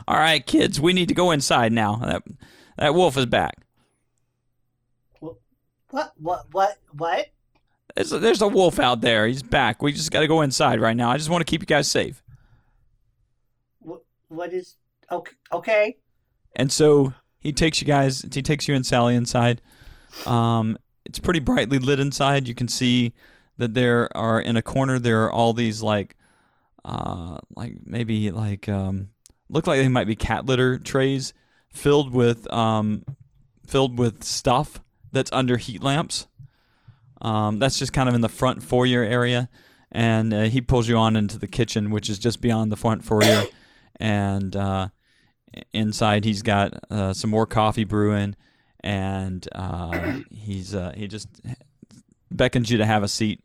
All 0.07 0.17
right, 0.17 0.45
kids, 0.45 0.81
we 0.81 0.93
need 0.93 1.07
to 1.07 1.13
go 1.13 1.31
inside 1.31 1.71
now. 1.71 1.95
That 1.97 2.23
that 2.77 2.93
wolf 2.93 3.17
is 3.17 3.25
back. 3.25 3.55
What? 5.93 6.13
What? 6.17 6.45
What? 6.51 6.77
What? 6.91 7.27
There's 7.95 8.11
a, 8.11 8.17
there's 8.17 8.41
a 8.41 8.47
wolf 8.47 8.79
out 8.79 9.01
there. 9.01 9.27
He's 9.27 9.43
back. 9.43 9.83
We 9.83 9.93
just 9.93 10.11
got 10.11 10.21
to 10.21 10.27
go 10.27 10.41
inside 10.41 10.81
right 10.81 10.97
now. 10.97 11.11
I 11.11 11.17
just 11.17 11.29
want 11.29 11.45
to 11.45 11.49
keep 11.49 11.61
you 11.61 11.67
guys 11.67 11.87
safe. 11.87 12.23
What? 13.79 14.01
What 14.29 14.53
is? 14.53 14.77
Okay. 15.11 15.33
Okay. 15.51 15.97
And 16.55 16.71
so 16.71 17.13
he 17.39 17.51
takes 17.51 17.79
you 17.79 17.85
guys. 17.85 18.25
He 18.33 18.41
takes 18.41 18.67
you 18.67 18.73
and 18.73 18.83
Sally 18.83 19.15
inside. 19.15 19.61
Um, 20.25 20.77
it's 21.05 21.19
pretty 21.19 21.39
brightly 21.39 21.77
lit 21.77 21.99
inside. 21.99 22.47
You 22.47 22.55
can 22.55 22.67
see 22.67 23.13
that 23.57 23.73
there 23.73 24.15
are 24.15 24.39
in 24.39 24.57
a 24.57 24.61
corner. 24.61 24.99
There 24.99 25.23
are 25.23 25.31
all 25.31 25.53
these 25.53 25.81
like, 25.81 26.15
uh, 26.85 27.37
like 27.55 27.75
maybe 27.85 28.31
like 28.31 28.67
um, 28.67 29.09
look 29.49 29.67
like 29.67 29.79
they 29.79 29.87
might 29.87 30.07
be 30.07 30.15
cat 30.15 30.45
litter 30.45 30.77
trays 30.77 31.33
filled 31.69 32.13
with 32.13 32.51
um, 32.51 33.03
filled 33.65 33.97
with 33.97 34.23
stuff 34.23 34.81
that's 35.11 35.31
under 35.31 35.57
heat 35.57 35.83
lamps. 35.83 36.27
Um, 37.21 37.59
that's 37.59 37.79
just 37.79 37.93
kind 37.93 38.09
of 38.09 38.15
in 38.15 38.21
the 38.21 38.29
front 38.29 38.63
foyer 38.63 39.01
area, 39.01 39.49
and 39.91 40.33
uh, 40.33 40.41
he 40.43 40.59
pulls 40.59 40.89
you 40.89 40.97
on 40.97 41.15
into 41.15 41.39
the 41.39 41.47
kitchen, 41.47 41.89
which 41.89 42.09
is 42.09 42.19
just 42.19 42.41
beyond 42.41 42.71
the 42.71 42.75
front 42.75 43.05
foyer, 43.05 43.45
and 43.97 44.55
uh, 44.55 44.89
inside 45.71 46.25
he's 46.25 46.41
got 46.41 46.73
uh, 46.91 47.13
some 47.13 47.29
more 47.29 47.45
coffee 47.45 47.85
brewing, 47.85 48.35
and 48.81 49.47
uh, 49.53 50.19
he's 50.31 50.75
uh, 50.75 50.91
he 50.97 51.07
just 51.07 51.29
beckons 52.35 52.69
you 52.69 52.77
to 52.77 52.85
have 52.85 53.03
a 53.03 53.07
seat. 53.07 53.41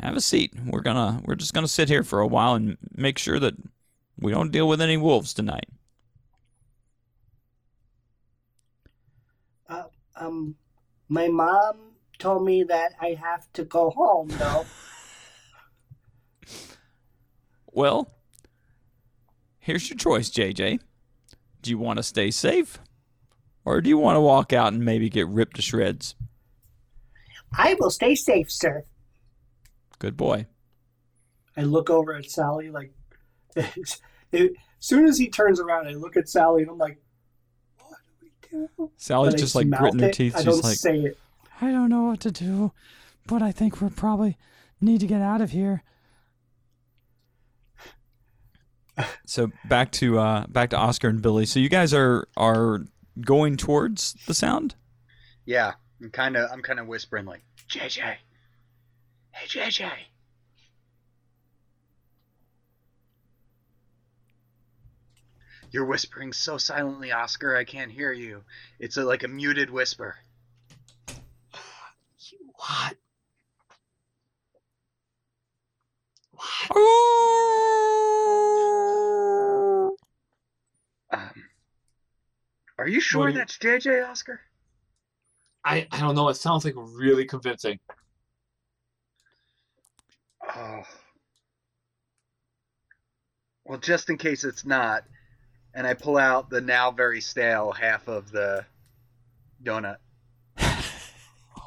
Have 0.00 0.16
a 0.16 0.20
seat. 0.20 0.52
We're 0.66 0.82
gonna 0.82 1.22
we're 1.24 1.36
just 1.36 1.54
gonna 1.54 1.68
sit 1.68 1.88
here 1.88 2.02
for 2.02 2.20
a 2.20 2.26
while 2.26 2.54
and 2.54 2.76
make 2.94 3.18
sure 3.18 3.38
that 3.38 3.54
we 4.18 4.32
don't 4.32 4.52
deal 4.52 4.68
with 4.68 4.80
any 4.80 4.96
wolves 4.96 5.32
tonight. 5.32 5.66
Um, 10.18 10.56
my 11.08 11.28
mom 11.28 11.76
told 12.18 12.44
me 12.44 12.62
that 12.64 12.92
I 13.00 13.18
have 13.20 13.52
to 13.52 13.64
go 13.64 13.90
home 13.90 14.28
though. 14.28 14.66
Well, 17.72 18.10
here's 19.58 19.90
your 19.90 19.98
choice, 19.98 20.30
JJ. 20.30 20.80
Do 21.60 21.70
you 21.70 21.76
want 21.76 21.98
to 21.98 22.02
stay 22.02 22.30
safe, 22.30 22.78
or 23.66 23.82
do 23.82 23.90
you 23.90 23.98
want 23.98 24.16
to 24.16 24.20
walk 24.22 24.54
out 24.54 24.72
and 24.72 24.82
maybe 24.82 25.10
get 25.10 25.28
ripped 25.28 25.56
to 25.56 25.62
shreds? 25.62 26.14
I 27.52 27.74
will 27.78 27.90
stay 27.90 28.14
safe, 28.14 28.50
sir. 28.50 28.84
Good 29.98 30.16
boy. 30.16 30.46
I 31.56 31.62
look 31.62 31.90
over 31.90 32.14
at 32.14 32.30
Sally 32.30 32.70
like. 32.70 32.92
as 33.56 34.50
soon 34.78 35.06
as 35.06 35.18
he 35.18 35.28
turns 35.28 35.60
around, 35.60 35.88
I 35.88 35.92
look 35.92 36.16
at 36.16 36.28
Sally 36.28 36.62
and 36.62 36.70
I'm 36.70 36.78
like, 36.78 37.00
"What 37.78 37.98
do 38.06 38.26
we 38.26 38.68
do?" 38.76 38.90
Sally's 38.96 39.34
But 39.34 39.40
just 39.40 39.54
like 39.54 39.66
mouth 39.66 39.80
gritting 39.80 40.00
her 40.00 40.10
teeth. 40.10 40.34
I 40.34 40.40
She's 40.40 40.44
don't 40.46 40.64
like, 40.64 40.76
say 40.76 40.98
it. 41.00 41.18
I 41.60 41.70
don't 41.70 41.88
know 41.88 42.02
what 42.02 42.20
to 42.20 42.30
do, 42.30 42.72
but 43.26 43.40
I 43.40 43.52
think 43.52 43.80
we 43.80 43.88
probably 43.88 44.36
need 44.80 45.00
to 45.00 45.06
get 45.06 45.22
out 45.22 45.40
of 45.40 45.52
here. 45.52 45.82
So 49.26 49.50
back 49.66 49.92
to 49.92 50.18
uh, 50.18 50.46
back 50.46 50.70
to 50.70 50.76
Oscar 50.76 51.08
and 51.08 51.20
Billy. 51.20 51.46
So 51.46 51.60
you 51.60 51.68
guys 51.68 51.92
are 51.92 52.28
are 52.36 52.80
going 53.20 53.56
towards 53.56 54.14
the 54.26 54.34
sound. 54.34 54.74
Yeah, 55.44 55.74
I'm 56.00 56.10
kind 56.10 56.36
of 56.36 56.50
I'm 56.52 56.62
kind 56.62 56.78
of 56.78 56.86
whispering 56.86 57.24
like 57.26 57.42
JJ, 57.70 58.16
hey 59.32 59.46
JJ. 59.46 59.90
You're 65.70 65.84
whispering 65.84 66.32
so 66.32 66.58
silently, 66.58 67.12
Oscar. 67.12 67.56
I 67.56 67.64
can't 67.64 67.90
hear 67.90 68.12
you. 68.12 68.44
It's 68.78 68.96
a, 68.96 69.04
like 69.04 69.24
a 69.24 69.28
muted 69.28 69.70
whisper. 69.70 70.16
You 72.30 72.38
What? 72.54 72.96
What? 76.68 76.78
Um, 81.08 81.44
are 82.78 82.88
you 82.88 83.00
sure 83.00 83.28
you- 83.28 83.36
that's 83.36 83.56
JJ, 83.58 84.08
Oscar? 84.08 84.40
I, 85.66 85.88
I 85.90 85.98
don't 85.98 86.14
know. 86.14 86.28
It 86.28 86.34
sounds 86.34 86.64
like 86.64 86.74
really 86.76 87.24
convincing. 87.24 87.80
Oh. 90.54 90.82
Well, 93.64 93.78
just 93.78 94.08
in 94.08 94.16
case 94.16 94.44
it's 94.44 94.64
not, 94.64 95.02
and 95.74 95.84
I 95.84 95.94
pull 95.94 96.18
out 96.18 96.50
the 96.50 96.60
now 96.60 96.92
very 96.92 97.20
stale 97.20 97.72
half 97.72 98.06
of 98.06 98.30
the 98.30 98.64
donut. 99.62 99.96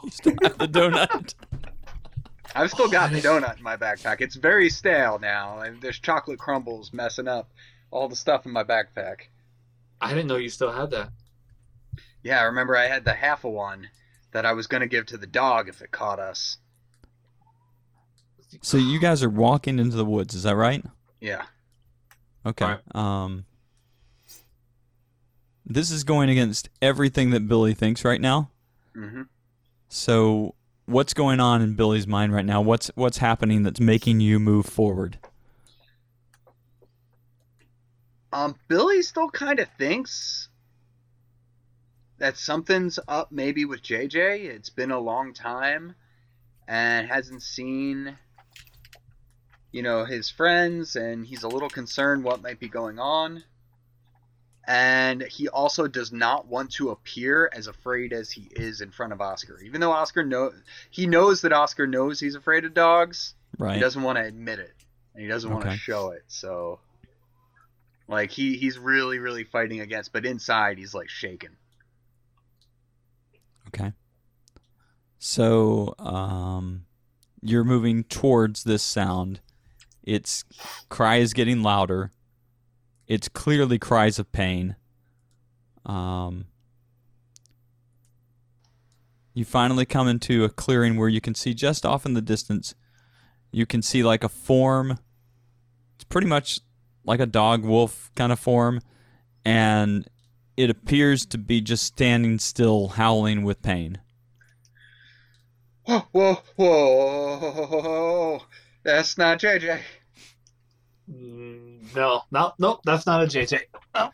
You 0.02 0.12
still 0.12 0.36
have 0.44 0.58
the 0.58 0.66
donut. 0.66 1.34
I've 2.56 2.72
still 2.72 2.88
got 2.88 3.12
the 3.12 3.20
donut 3.20 3.58
in 3.58 3.64
my 3.64 3.76
backpack. 3.76 4.22
It's 4.22 4.36
very 4.36 4.70
stale 4.70 5.20
now, 5.20 5.60
and 5.60 5.82
there's 5.82 6.00
chocolate 6.00 6.40
crumbles 6.40 6.94
messing 6.94 7.28
up 7.28 7.52
all 7.92 8.08
the 8.08 8.16
stuff 8.16 8.46
in 8.46 8.54
my 8.54 8.64
backpack. 8.64 9.24
I 10.00 10.08
didn't 10.14 10.28
know 10.28 10.38
you 10.38 10.48
still 10.48 10.72
had 10.72 10.90
that. 10.92 11.10
Yeah, 12.24 12.40
I 12.40 12.44
remember 12.44 12.76
I 12.76 12.88
had 12.88 13.06
the 13.06 13.14
half 13.14 13.44
a 13.44 13.50
one 13.50 13.90
that 14.32 14.46
I 14.46 14.54
was 14.54 14.68
going 14.68 14.82
to 14.82 14.88
give 14.88 15.06
to 15.08 15.18
the 15.18 15.28
dog 15.28 15.70
if 15.70 15.82
it 15.82 15.92
caught 15.92 16.20
us. 16.20 16.58
so 18.62 18.78
you 18.78 19.00
guys 19.00 19.24
are 19.24 19.30
walking 19.30 19.80
into 19.80 19.96
the 19.96 20.06
woods. 20.06 20.36
Is 20.36 20.44
that 20.44 20.56
right? 20.56 20.84
Yeah. 21.22 21.44
Okay. 22.46 22.66
Alright. 22.66 22.96
Um, 22.96 23.46
this 25.66 25.92
is 25.92 26.04
going 26.04 26.30
against 26.30 26.70
everything 26.82 27.30
that 27.32 27.48
Billy 27.48 27.74
thinks 27.74 28.04
right 28.04 28.20
now. 28.22 28.50
hmm 28.94 29.24
So, 29.88 30.56
what's 30.86 31.14
going 31.14 31.40
on 31.40 31.62
in 31.62 31.76
Billy's 31.76 32.08
mind 32.08 32.34
right 32.34 32.46
now? 32.46 32.62
What's 32.62 32.90
what's 32.96 33.20
happening 33.20 33.64
that's 33.64 33.80
making 33.80 34.20
you 34.20 34.40
move 34.40 34.66
forward? 34.66 35.20
Um, 38.32 38.56
Billy 38.68 39.02
still 39.02 39.30
kind 39.30 39.60
of 39.60 39.68
thinks 39.78 40.49
that 42.20 42.38
something's 42.38 43.00
up 43.08 43.32
maybe 43.32 43.66
with 43.66 43.82
JJ. 43.82 44.46
It's 44.46 44.70
been 44.70 44.92
a 44.92 45.00
long 45.00 45.34
time 45.34 45.96
and 46.68 47.08
hasn't 47.08 47.42
seen, 47.42 48.18
you 49.72 49.82
know, 49.82 50.06
his 50.06 50.30
friends, 50.30 50.96
and 50.96 51.26
he's 51.26 51.44
a 51.44 51.50
little 51.50 51.70
concerned 51.70 52.24
what 52.24 52.42
might 52.42 52.60
be 52.60 52.70
going 52.70 53.00
on. 53.00 53.44
And 54.68 55.24
he 55.24 55.48
also 55.48 55.88
does 55.88 56.12
not 56.12 56.48
want 56.48 56.72
to 56.74 56.92
appear 56.92 57.50
as 57.52 57.66
afraid 57.68 58.14
as 58.14 58.30
he 58.30 58.48
is 58.52 58.82
in 58.82 58.92
front 58.92 59.14
of 59.14 59.22
Oscar. 59.22 59.60
Even 59.62 59.82
though 59.82 59.92
Oscar 59.92 60.24
know 60.24 60.52
he 60.92 61.08
knows 61.08 61.42
that 61.42 61.54
Oscar 61.54 61.88
knows 61.88 62.20
he's 62.20 62.36
afraid 62.36 62.66
of 62.66 62.74
dogs, 62.76 63.34
Right. 63.58 63.74
he 63.76 63.80
doesn't 63.80 64.04
want 64.04 64.18
to 64.20 64.24
admit 64.26 64.60
it 64.60 64.74
and 65.14 65.24
he 65.24 65.28
doesn't 65.28 65.50
want 65.52 65.66
Okay. 65.66 65.74
to 65.76 65.80
show 65.82 66.12
it 66.12 66.24
so 66.28 66.80
like 68.08 68.32
he 68.32 68.58
he's 68.58 68.78
really 68.78 69.20
really 69.20 69.44
fighting 69.44 69.82
against 69.82 70.14
but 70.14 70.26
inside 70.26 70.78
he's 70.78 70.94
like 70.94 71.10
shaking 71.10 71.58
Okay. 73.70 73.94
So, 75.18 75.96
um, 76.00 76.86
you're 77.42 77.64
moving 77.64 78.04
towards 78.04 78.64
this 78.64 78.84
sound. 78.84 79.42
Its 80.04 80.44
cry 80.90 81.18
is 81.18 81.34
getting 81.34 81.62
louder. 81.62 82.12
It's 83.08 83.28
clearly 83.28 83.80
cries 83.80 84.20
of 84.20 84.32
pain. 84.32 84.76
Um, 85.86 86.46
you 89.34 89.46
finally 89.46 89.86
come 89.86 90.08
into 90.08 90.44
a 90.44 90.50
clearing 90.50 90.98
where 90.98 91.10
you 91.10 91.22
can 91.22 91.36
see 91.36 91.54
just 91.54 91.86
off 91.86 92.06
in 92.06 92.14
the 92.14 92.22
distance. 92.22 92.76
You 93.52 93.66
can 93.66 93.82
see 93.82 94.04
like 94.04 94.24
a 94.24 94.30
form. 94.30 95.00
It's 95.96 96.04
pretty 96.06 96.28
much 96.28 96.60
like 97.04 97.20
a 97.20 97.26
dog 97.26 97.64
wolf 97.64 98.12
kind 98.16 98.32
of 98.32 98.40
form, 98.40 98.82
and 99.44 100.08
it 100.60 100.70
appears 100.70 101.26
to 101.26 101.38
be 101.38 101.62
just 101.62 101.86
standing 101.86 102.38
still, 102.38 102.90
howling 102.90 103.44
with 103.44 103.62
pain. 103.62 103.98
Whoa, 105.86 106.04
whoa, 106.12 106.36
whoa! 106.58 108.42
That's 108.84 109.18
not 109.18 109.40
JJ. 109.40 109.80
Mm, 111.10 111.96
No, 111.96 112.24
no, 112.30 112.52
no, 112.60 112.82
that's 112.84 113.06
not 113.06 113.24
a 113.24 113.26
JJ. 113.26 113.62
No. 113.96 114.12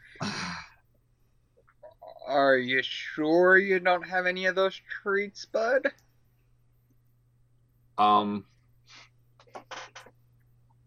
Are 2.28 2.58
you 2.58 2.84
sure 2.84 3.58
you 3.58 3.80
don't 3.80 4.08
have 4.08 4.28
any 4.28 4.46
of 4.46 4.54
those 4.54 4.80
treats, 5.02 5.46
bud? 5.46 5.92
Um, 7.98 8.46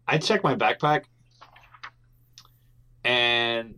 I 0.07 0.19
checked 0.19 0.45
my 0.45 0.55
backpack, 0.55 1.03
and 3.03 3.75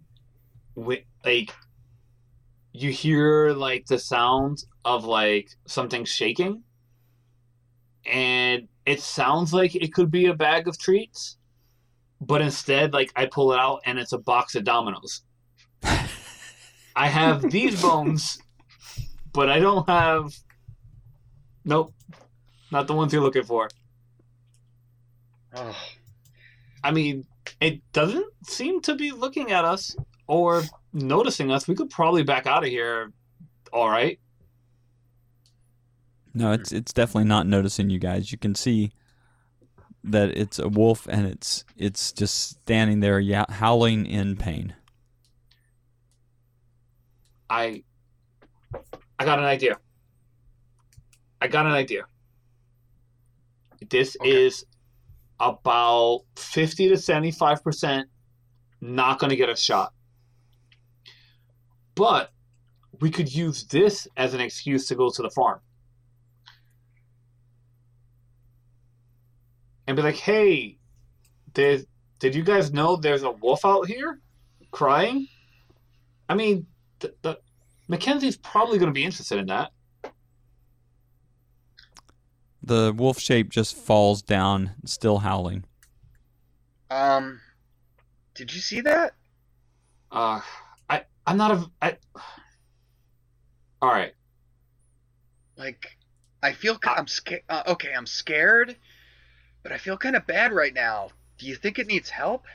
we, 0.76 1.06
like 1.26 1.52
you 2.74 2.92
hear 2.92 3.52
like 3.52 3.86
the 3.86 4.00
sound 4.00 4.64
of 4.86 5.06
like 5.06 5.50
something 5.66 6.06
shaking, 6.06 6.64
and 8.06 8.68
it 8.86 9.02
sounds 9.02 9.54
like 9.54 9.76
it 9.76 9.94
could 9.94 10.10
be 10.10 10.28
a 10.28 10.34
bag 10.34 10.68
of 10.68 10.78
treats, 10.80 11.38
but 12.20 12.42
instead, 12.42 12.94
like 12.94 13.12
I 13.16 13.26
pull 13.26 13.54
it 13.54 13.60
out 13.60 13.82
and 13.86 14.00
it's 14.00 14.14
a 14.14 14.18
box 14.18 14.56
of 14.56 14.64
Dominoes. 14.64 15.22
I 15.84 17.08
have 17.08 17.42
these 17.52 17.82
bones, 17.82 18.40
but 19.34 19.50
I 19.50 19.60
don't 19.60 19.88
have. 19.90 20.34
Nope, 21.64 21.94
not 22.72 22.88
the 22.88 22.94
ones 22.94 23.14
you're 23.14 23.22
looking 23.22 23.44
for. 23.44 23.70
I 26.84 26.92
mean, 26.92 27.26
it 27.60 27.82
doesn't 27.92 28.32
seem 28.48 28.82
to 28.82 28.96
be 28.96 29.12
looking 29.12 29.52
at 29.52 29.66
us 29.66 29.96
or 30.28 30.64
noticing 30.94 31.52
us. 31.52 31.68
We 31.68 31.76
could 31.76 31.90
probably 31.90 32.24
back 32.24 32.48
out 32.48 32.64
of 32.64 32.70
here. 32.70 33.12
All 33.74 33.90
right. 33.90 34.20
No, 36.34 36.52
it's 36.54 36.72
it's 36.72 36.94
definitely 36.94 37.28
not 37.28 37.48
noticing 37.48 37.90
you 37.90 38.00
guys. 38.00 38.32
You 38.32 38.38
can 38.38 38.56
see 38.56 38.92
that 40.04 40.30
it's 40.30 40.60
a 40.60 40.70
wolf 40.70 41.08
and 41.08 41.28
it's 41.28 41.64
it's 41.78 42.12
just 42.12 42.50
standing 42.62 43.02
there 43.02 43.22
howling 43.50 44.06
in 44.06 44.36
pain. 44.38 44.76
I 47.50 47.84
I 49.20 49.26
got 49.26 49.40
an 49.40 49.46
idea. 49.46 49.78
I 51.42 51.48
got 51.48 51.66
an 51.66 51.74
idea. 51.74 52.06
This 53.90 54.16
Okay. 54.22 54.30
is 54.32 54.66
about 55.40 56.22
50 56.38 56.90
to 56.90 56.96
75% 56.96 58.06
not 58.80 59.20
going 59.20 59.32
to 59.32 59.36
get 59.36 59.50
a 59.50 59.56
shot. 59.56 59.94
But 62.02 62.32
we 63.00 63.12
could 63.12 63.32
use 63.32 63.64
this 63.66 64.08
as 64.18 64.34
an 64.34 64.42
excuse 64.42 64.88
to 64.88 64.96
go 64.96 65.12
to 65.12 65.22
the 65.22 65.30
farm. 65.30 65.60
And 69.86 69.96
be 69.96 70.02
like, 70.02 70.16
hey, 70.16 70.80
did, 71.54 71.86
did 72.18 72.34
you 72.34 72.42
guys 72.42 72.74
know 72.74 72.96
there's 72.96 73.22
a 73.22 73.30
wolf 73.30 73.64
out 73.66 73.86
here 73.86 74.20
crying? 74.72 75.28
I 76.28 76.34
mean, 76.34 76.66
the, 77.02 77.14
the, 77.22 77.38
Mackenzie's 77.88 78.38
probably 78.38 78.80
going 78.80 78.90
to 78.90 78.94
be 78.94 79.04
interested 79.04 79.38
in 79.38 79.46
that. 79.46 79.70
The 82.64 82.96
wolf 82.98 83.20
shape 83.20 83.50
just 83.50 83.78
falls 83.78 84.24
down, 84.24 84.72
still 84.86 85.20
howling. 85.20 85.66
um, 86.90 87.42
did 88.34 88.52
you 88.52 88.60
see 88.60 88.82
that? 88.82 89.14
Uh, 90.12 90.42
I 90.42 90.71
I'm 91.26 91.38
not 91.38 91.52
a 91.52 91.72
I. 91.82 91.98
All 93.82 93.90
right, 93.90 94.14
Like, 95.58 95.98
I 96.44 96.52
feel 96.54 96.78
ki- 96.78 96.90
I'm 96.96 97.08
scared. 97.08 97.42
Uh, 97.50 97.64
okay, 97.68 97.92
I'm 97.96 98.06
scared, 98.06 98.76
but 99.64 99.72
I 99.72 99.78
feel 99.78 99.98
kind 99.98 100.16
of 100.16 100.28
bad 100.28 100.54
right 100.54 100.74
now. 100.74 101.10
Do 101.40 101.48
you 101.48 101.56
think 101.56 101.80
it 101.80 101.88
needs 101.88 102.10
help? 102.10 102.46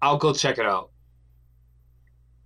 I'll 0.00 0.16
go 0.18 0.32
check 0.32 0.58
it 0.58 0.66
out. 0.66 0.90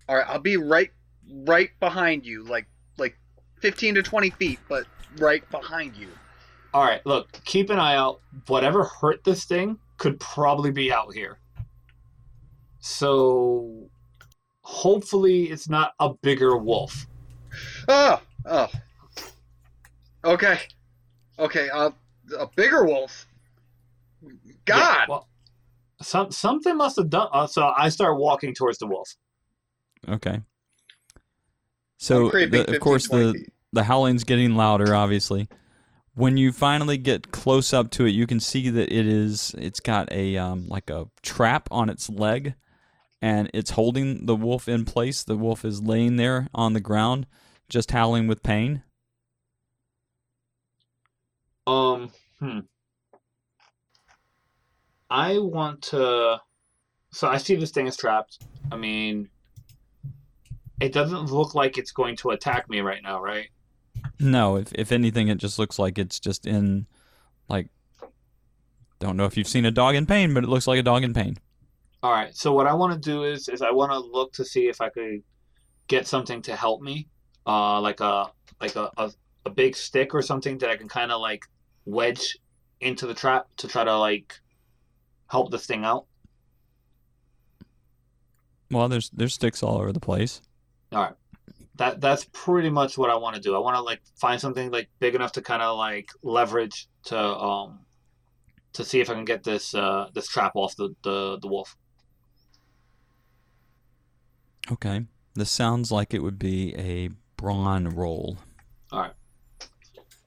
All 0.09 0.17
right, 0.17 0.27
I'll 0.27 0.39
be 0.39 0.57
right, 0.57 0.91
right 1.31 1.71
behind 1.81 2.25
you, 2.25 2.45
like, 2.45 2.67
like, 2.97 3.19
fifteen 3.61 3.95
to 3.97 4.03
twenty 4.03 4.31
feet, 4.31 4.59
but 4.69 4.87
right 5.19 5.49
behind 5.51 5.97
you. 5.97 6.09
All 6.73 6.83
right, 6.85 7.05
look, 7.05 7.33
keep 7.45 7.69
an 7.71 7.79
eye 7.79 7.97
out. 7.97 8.21
Whatever 8.47 8.85
hurt 8.85 9.23
this 9.25 9.45
thing 9.45 9.79
could 9.99 10.19
probably 10.21 10.71
be 10.71 10.93
out 10.93 11.13
here. 11.13 11.39
So, 12.81 13.91
hopefully, 14.67 15.45
it's 15.45 15.69
not 15.69 15.93
a 16.01 16.13
bigger 16.13 16.57
wolf. 16.57 17.07
Oh, 17.87 18.21
oh. 18.45 18.69
Okay, 20.25 20.59
okay. 21.39 21.71
Uh, 21.71 21.91
a 22.37 22.49
bigger 22.57 22.85
wolf. 22.85 23.27
God. 24.65 24.77
Yeah, 24.77 25.05
well, 25.09 25.29
some 26.03 26.33
something 26.33 26.77
must 26.77 26.97
have 26.97 27.09
done. 27.09 27.29
Uh, 27.33 27.47
so 27.47 27.73
I 27.77 27.89
start 27.91 28.19
walking 28.19 28.55
towards 28.55 28.79
the 28.79 28.89
wolf. 28.89 29.09
Okay. 30.09 30.41
So 31.99 32.27
I'm 32.27 32.51
the, 32.51 32.59
15, 32.59 32.75
of 32.75 32.81
course 32.81 33.05
20 33.05 33.25
the 33.25 33.47
the 33.73 33.85
howling's 33.85 34.25
getting 34.25 34.57
louder 34.57 34.95
obviously. 34.95 35.49
When 36.15 36.37
you 36.37 36.51
finally 36.51 36.99
get 36.99 37.31
close 37.31 37.73
up 37.73 37.91
to 37.93 38.07
it, 38.07 38.11
you 38.11 38.27
can 38.27 38.41
see 38.41 38.69
that 38.71 38.91
it 38.93 39.07
is 39.07 39.55
it's 39.59 39.81
got 39.81 40.11
a 40.11 40.37
um, 40.37 40.67
like 40.67 40.91
a 40.91 41.07
trap 41.23 41.69
on 41.71 41.89
its 41.89 42.11
leg 42.11 42.55
and 43.23 43.51
it's 43.55 43.71
holding 43.71 44.27
the 44.27 44.37
wolf 44.37 44.69
in 44.69 44.85
place. 44.85 45.23
The 45.23 45.37
wolf 45.37 45.65
is 45.65 45.83
laying 45.83 46.17
there 46.17 46.49
on 46.55 46.73
the 46.73 46.81
ground 46.81 47.27
just 47.69 47.91
howling 47.91 48.27
with 48.27 48.43
pain. 48.43 48.83
Um, 51.67 52.11
hmm. 52.39 52.61
I 55.11 55.39
want 55.39 55.83
to. 55.83 56.41
So 57.13 57.29
I 57.29 57.39
see 57.39 57.57
this 57.57 57.71
thing 57.71 57.87
is 57.87 57.97
trapped. 57.97 58.45
I 58.71 58.77
mean, 58.77 59.29
it 60.81 60.93
doesn't 60.93 61.31
look 61.33 61.55
like 61.55 61.79
it's 61.79 61.93
going 61.93 62.17
to 62.17 62.31
attack 62.31 62.69
me 62.69 62.81
right 62.81 63.03
now, 63.03 63.21
right? 63.21 63.49
No, 64.21 64.57
if 64.57 64.73
if 64.75 64.93
anything 64.93 65.29
it 65.29 65.39
just 65.39 65.59
looks 65.59 65.79
like 65.79 65.99
it's 65.99 66.21
just 66.21 66.47
in 66.47 66.87
like 67.49 67.69
don't 68.99 69.17
know 69.17 69.25
if 69.25 69.37
you've 69.37 69.49
seen 69.49 69.65
a 69.65 69.71
dog 69.71 69.95
in 69.95 70.07
pain, 70.07 70.35
but 70.35 70.45
it 70.45 70.49
looks 70.49 70.67
like 70.67 70.79
a 70.79 70.83
dog 70.83 71.05
in 71.05 71.13
pain. 71.15 71.37
All 72.07 72.13
right. 72.13 72.37
So 72.37 72.53
what 72.53 72.69
I 72.69 72.73
want 72.73 72.93
to 72.93 73.01
do 73.01 73.25
is 73.25 73.49
is 73.49 73.63
I 73.63 73.73
want 73.73 73.91
to 73.91 73.99
look 73.99 74.33
to 74.35 74.45
see 74.45 74.69
if 74.69 74.81
I 74.81 74.91
could 74.91 75.25
get 75.89 76.07
something 76.07 76.41
to 76.43 76.55
help 76.55 76.81
me, 76.81 77.09
uh, 77.49 77.81
like 77.81 77.99
a 77.99 78.31
like 78.61 78.77
a 78.77 78.93
a, 78.97 79.11
a 79.45 79.51
big 79.51 79.75
stick 79.75 80.15
or 80.15 80.23
something 80.23 80.57
that 80.59 80.71
I 80.71 80.77
can 80.77 80.87
kind 80.87 81.11
of 81.11 81.21
like 81.21 81.45
wedge 81.85 82.39
into 82.81 83.09
the 83.09 83.15
trap 83.15 83.49
to 83.57 83.67
try 83.67 83.83
to 83.83 83.99
like 83.99 84.39
help 85.29 85.51
this 85.51 85.67
thing 85.67 85.85
out. 85.85 86.07
Well, 88.71 88.89
there's 88.89 89.11
there's 89.11 89.35
sticks 89.35 89.65
all 89.65 89.77
over 89.77 89.93
the 89.93 89.99
place. 89.99 90.43
All 90.93 91.03
right. 91.03 91.15
That 91.75 92.01
that's 92.01 92.25
pretty 92.33 92.71
much 92.71 92.97
what 92.97 93.11
I 93.11 93.17
want 93.17 93.35
to 93.35 93.43
do. 93.43 93.57
I 93.57 93.59
want 93.59 93.75
to 93.75 93.83
like 93.83 94.01
find 94.15 94.41
something 94.41 94.71
like 94.71 94.89
big 95.01 95.17
enough 95.17 95.33
to 95.33 95.43
kind 95.43 95.61
of 95.61 95.77
like 95.77 96.09
leverage 96.23 96.87
to 97.07 97.19
um 97.19 97.81
to 98.75 98.85
see 98.85 99.01
if 99.01 99.11
I 99.11 99.15
can 99.15 99.25
get 99.25 99.43
this 99.43 99.75
uh 99.75 100.07
this 100.15 100.29
trap 100.29 100.53
off 100.55 100.77
the 100.77 100.95
the, 101.03 101.41
the 101.43 101.49
wolf. 101.49 101.77
Okay. 104.71 105.07
This 105.35 105.51
sounds 105.51 105.93
like 105.93 106.15
it 106.15 106.23
would 106.23 106.39
be 106.39 106.75
a 106.77 107.11
brawn 107.37 107.89
roll. 107.89 108.39
All 108.91 109.01
right. 109.01 109.13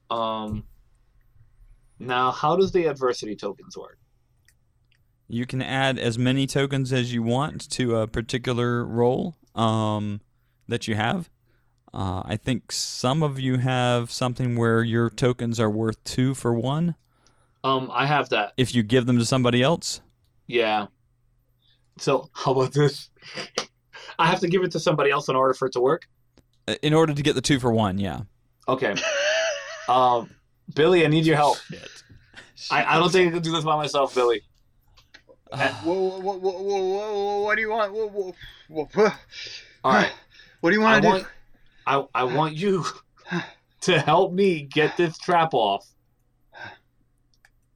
Um 0.10 0.64
now 2.00 2.32
how 2.32 2.56
does 2.56 2.72
the 2.72 2.86
adversity 2.86 3.36
tokens 3.36 3.78
work? 3.78 3.98
You 5.28 5.46
can 5.46 5.62
add 5.62 6.00
as 6.00 6.18
many 6.18 6.48
tokens 6.48 6.92
as 6.92 7.14
you 7.14 7.22
want 7.22 7.70
to 7.72 7.98
a 7.98 8.08
particular 8.08 8.84
roll 8.84 9.36
um, 9.54 10.22
that 10.68 10.88
you 10.88 10.96
have. 10.96 11.30
Uh, 11.94 12.24
I 12.26 12.36
think 12.36 12.72
some 12.72 13.22
of 13.22 13.40
you 13.40 13.58
have 13.58 14.12
something 14.12 14.56
where 14.58 14.82
your 14.84 15.10
tokens 15.10 15.60
are 15.60 15.70
worth 15.70 16.04
two 16.04 16.34
for 16.34 16.54
one 16.54 16.96
Um 17.64 17.90
I 17.94 18.06
have 18.08 18.30
that. 18.30 18.54
if 18.58 18.74
you 18.74 18.82
give 18.84 19.06
them 19.06 19.18
to 19.20 19.26
somebody 19.26 19.62
else. 19.62 20.02
Yeah. 20.48 20.88
So 22.00 22.30
how 22.34 22.54
about 22.54 22.74
this? 22.74 23.10
I 24.20 24.28
have 24.28 24.40
to 24.42 24.48
give 24.48 24.64
it 24.64 24.72
to 24.74 24.80
somebody 24.80 25.10
else 25.10 25.28
in 25.30 25.36
order 25.36 25.54
for 25.56 25.68
it 25.68 25.72
to 25.74 25.80
work. 25.80 26.08
Uh, 26.68 26.76
In 26.84 26.94
order 26.94 27.14
to 27.14 27.22
get 27.24 27.34
the 27.36 27.42
two 27.42 27.60
for 27.60 27.72
one, 27.72 27.98
yeah. 27.98 28.22
Okay. 28.68 28.94
Um, 29.88 30.30
Billy, 30.76 31.04
I 31.04 31.08
need 31.08 31.26
your 31.26 31.36
help. 31.38 31.58
I, 32.70 32.84
I 32.84 33.00
don't 33.00 33.12
think 33.12 33.30
I 33.30 33.32
can 33.34 33.42
do 33.42 33.52
this 33.52 33.64
by 33.64 33.76
myself, 33.76 34.14
Billy. 34.14 34.42
Whoa, 35.52 35.64
whoa, 35.84 36.20
whoa, 36.20 36.38
whoa, 36.38 36.38
whoa, 36.38 36.62
whoa, 36.62 37.14
whoa, 37.14 37.42
what 37.44 37.56
do 37.56 37.62
you 37.62 37.72
want? 37.72 37.92
Whoa, 37.94 38.08
whoa, 38.08 38.36
whoa, 38.68 38.86
whoa. 38.94 39.10
All 39.84 39.94
right. 39.94 40.12
What 40.62 40.72
do 40.72 40.76
you 40.76 40.84
I 40.84 41.00
want 41.00 41.04
to 41.04 41.22
do? 41.22 41.28
I 41.88 42.06
I 42.14 42.24
want 42.26 42.54
you 42.56 42.86
to 43.82 44.00
help 44.00 44.34
me 44.34 44.62
get 44.64 44.98
this 44.98 45.18
trap 45.18 45.54
off. 45.54 45.88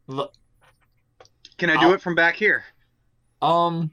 Look, 0.08 0.34
Can 1.58 1.70
I 1.70 1.76
do 1.80 1.88
I'll- 1.88 1.94
it 1.94 2.02
from 2.02 2.14
back 2.16 2.36
here? 2.36 2.66
um, 3.42 3.90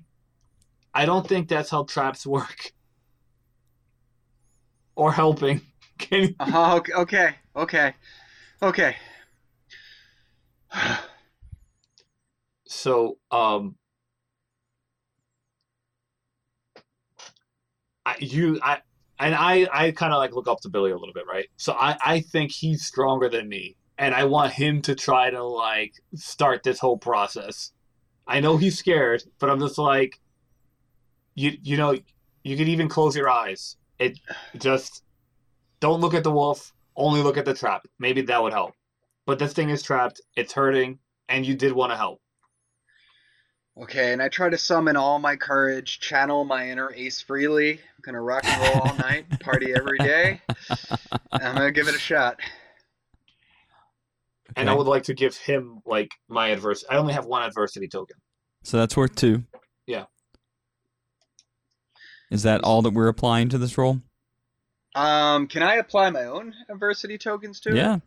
I 0.94 1.06
don't 1.06 1.26
think 1.26 1.48
that's 1.48 1.70
how 1.70 1.84
traps 1.84 2.26
work. 2.26 2.72
Or 4.96 5.12
helping. 5.12 5.62
Can 5.98 6.22
you? 6.22 6.34
Uh, 6.38 6.76
okay, 6.76 6.92
okay, 6.92 7.34
okay, 7.56 7.94
okay. 8.62 8.96
So, 12.66 13.18
um, 13.30 13.76
I, 18.06 18.16
you, 18.20 18.58
I, 18.62 18.78
and 19.18 19.34
I, 19.34 19.68
I 19.72 19.90
kind 19.92 20.12
of 20.12 20.18
like 20.18 20.32
look 20.34 20.48
up 20.48 20.60
to 20.62 20.68
Billy 20.68 20.90
a 20.92 20.96
little 20.96 21.14
bit, 21.14 21.24
right? 21.30 21.48
So 21.56 21.72
I, 21.74 21.96
I 22.04 22.20
think 22.20 22.52
he's 22.52 22.84
stronger 22.84 23.28
than 23.28 23.48
me, 23.48 23.76
and 23.98 24.14
I 24.14 24.24
want 24.24 24.52
him 24.52 24.82
to 24.82 24.94
try 24.94 25.30
to 25.30 25.42
like 25.42 25.92
start 26.14 26.62
this 26.62 26.78
whole 26.78 26.98
process. 26.98 27.72
I 28.26 28.40
know 28.40 28.56
he's 28.56 28.78
scared, 28.78 29.22
but 29.38 29.50
I'm 29.50 29.60
just 29.60 29.78
like, 29.78 30.19
you, 31.34 31.52
you 31.62 31.76
know, 31.76 31.96
you 32.44 32.56
could 32.56 32.68
even 32.68 32.88
close 32.88 33.14
your 33.16 33.28
eyes. 33.30 33.76
It 33.98 34.18
just 34.56 35.02
don't 35.80 36.00
look 36.00 36.14
at 36.14 36.24
the 36.24 36.30
wolf. 36.32 36.72
Only 36.96 37.22
look 37.22 37.36
at 37.36 37.44
the 37.44 37.54
trap. 37.54 37.86
Maybe 37.98 38.22
that 38.22 38.42
would 38.42 38.52
help. 38.52 38.74
But 39.26 39.38
this 39.38 39.52
thing 39.52 39.70
is 39.70 39.82
trapped. 39.82 40.20
It's 40.36 40.52
hurting, 40.52 40.98
and 41.28 41.46
you 41.46 41.54
did 41.54 41.72
want 41.72 41.92
to 41.92 41.96
help. 41.96 42.20
Okay, 43.80 44.12
and 44.12 44.20
I 44.20 44.28
try 44.28 44.50
to 44.50 44.58
summon 44.58 44.96
all 44.96 45.18
my 45.18 45.36
courage, 45.36 46.00
channel 46.00 46.44
my 46.44 46.68
inner 46.68 46.92
Ace 46.94 47.24
Frehley. 47.26 47.72
I'm 47.78 48.02
gonna 48.02 48.20
rock 48.20 48.44
and 48.44 48.60
roll 48.74 48.88
all 48.88 48.96
night, 48.96 49.24
party 49.40 49.72
every 49.74 49.98
day. 49.98 50.42
I'm 51.32 51.54
gonna 51.54 51.70
give 51.70 51.88
it 51.88 51.94
a 51.94 51.98
shot. 51.98 52.40
and 54.56 54.68
I 54.68 54.74
would 54.74 54.86
like 54.88 55.04
to 55.04 55.14
give 55.14 55.36
him 55.36 55.80
like 55.86 56.10
my 56.28 56.48
adversity. 56.48 56.90
I 56.90 56.98
only 56.98 57.14
have 57.14 57.26
one 57.26 57.42
adversity 57.42 57.88
token. 57.88 58.16
So 58.64 58.76
that's 58.76 58.96
worth 58.96 59.14
two. 59.14 59.44
Yeah. 59.86 60.04
Is 62.30 62.42
that 62.44 62.62
all 62.62 62.82
that 62.82 62.90
we're 62.92 63.08
applying 63.08 63.48
to 63.50 63.58
this 63.58 63.76
roll? 63.76 64.00
Um, 64.94 65.46
can 65.46 65.62
I 65.62 65.76
apply 65.76 66.10
my 66.10 66.24
own 66.24 66.54
adversity 66.68 67.18
tokens 67.18 67.60
to 67.60 67.70
it? 67.70 67.76
Yeah. 67.76 67.98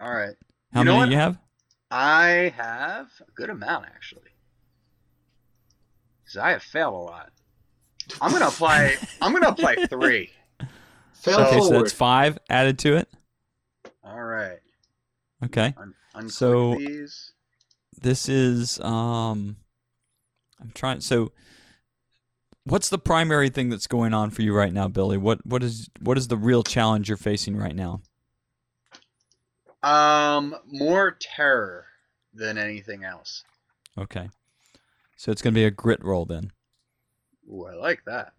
All 0.00 0.12
right. 0.12 0.34
How 0.72 0.80
You 0.80 0.86
many 0.86 1.04
do 1.06 1.10
you 1.12 1.16
have? 1.18 1.38
I 1.90 2.52
have 2.56 3.08
a 3.26 3.30
good 3.34 3.50
amount 3.50 3.86
actually. 3.86 4.22
Because 6.24 6.38
I 6.38 6.50
have 6.50 6.62
failed 6.62 6.94
a 6.94 6.96
lot. 6.98 7.30
I'm 8.20 8.32
gonna 8.32 8.48
apply. 8.48 8.96
I'm 9.22 9.32
gonna 9.32 9.48
apply 9.48 9.76
three. 9.88 10.30
Fail 11.14 11.34
So- 11.36 11.46
Okay, 11.46 11.60
so 11.60 11.70
that's 11.70 11.92
five 11.92 12.38
added 12.50 12.78
to 12.80 12.96
it. 12.96 13.08
All 14.02 14.22
right. 14.22 14.58
Okay. 15.44 15.74
Un- 16.14 16.28
So- 16.28 16.76
these. 16.76 17.32
This 18.00 18.28
is 18.28 18.80
um 18.80 19.56
I'm 20.60 20.70
trying 20.74 21.00
so 21.00 21.32
what's 22.64 22.88
the 22.88 22.98
primary 22.98 23.48
thing 23.48 23.68
that's 23.68 23.86
going 23.86 24.14
on 24.14 24.30
for 24.30 24.42
you 24.42 24.54
right 24.54 24.72
now, 24.72 24.88
Billy? 24.88 25.16
What 25.16 25.44
what 25.46 25.62
is 25.62 25.88
what 26.00 26.18
is 26.18 26.28
the 26.28 26.36
real 26.36 26.62
challenge 26.62 27.08
you're 27.08 27.16
facing 27.16 27.56
right 27.56 27.74
now? 27.74 28.02
Um, 29.82 30.56
more 30.66 31.16
terror 31.20 31.86
than 32.32 32.56
anything 32.58 33.04
else. 33.04 33.44
Okay. 33.98 34.28
So 35.16 35.30
it's 35.30 35.42
going 35.42 35.54
to 35.54 35.58
be 35.58 35.64
a 35.64 35.70
grit 35.70 36.02
roll 36.02 36.24
then. 36.24 36.52
Ooh, 37.50 37.66
I 37.66 37.74
like 37.74 38.00
that. 38.06 38.32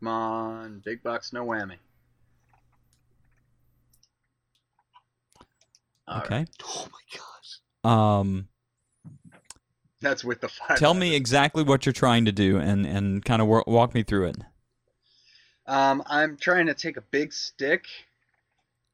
Come 0.00 0.08
on, 0.08 0.82
big 0.84 1.02
bucks, 1.02 1.32
no 1.32 1.46
whammy. 1.46 1.76
All 6.06 6.18
right. 6.18 6.24
Okay. 6.24 6.44
oh 6.64 6.88
my 6.92 7.18
gosh. 7.18 7.23
Um 7.84 8.48
That's 10.00 10.24
with 10.24 10.40
the 10.40 10.48
five. 10.48 10.78
tell 10.78 10.94
me 10.94 11.14
exactly 11.14 11.62
what 11.62 11.86
you're 11.86 11.92
trying 11.92 12.24
to 12.26 12.32
do 12.32 12.58
and 12.58 12.86
and 12.86 13.24
kind 13.24 13.40
of 13.42 13.48
wa- 13.48 13.64
walk 13.66 13.94
me 13.94 14.02
through 14.02 14.28
it. 14.28 14.36
Um, 15.66 16.02
I'm 16.06 16.36
trying 16.36 16.66
to 16.66 16.74
take 16.74 16.98
a 16.98 17.00
big 17.00 17.32
stick, 17.32 17.86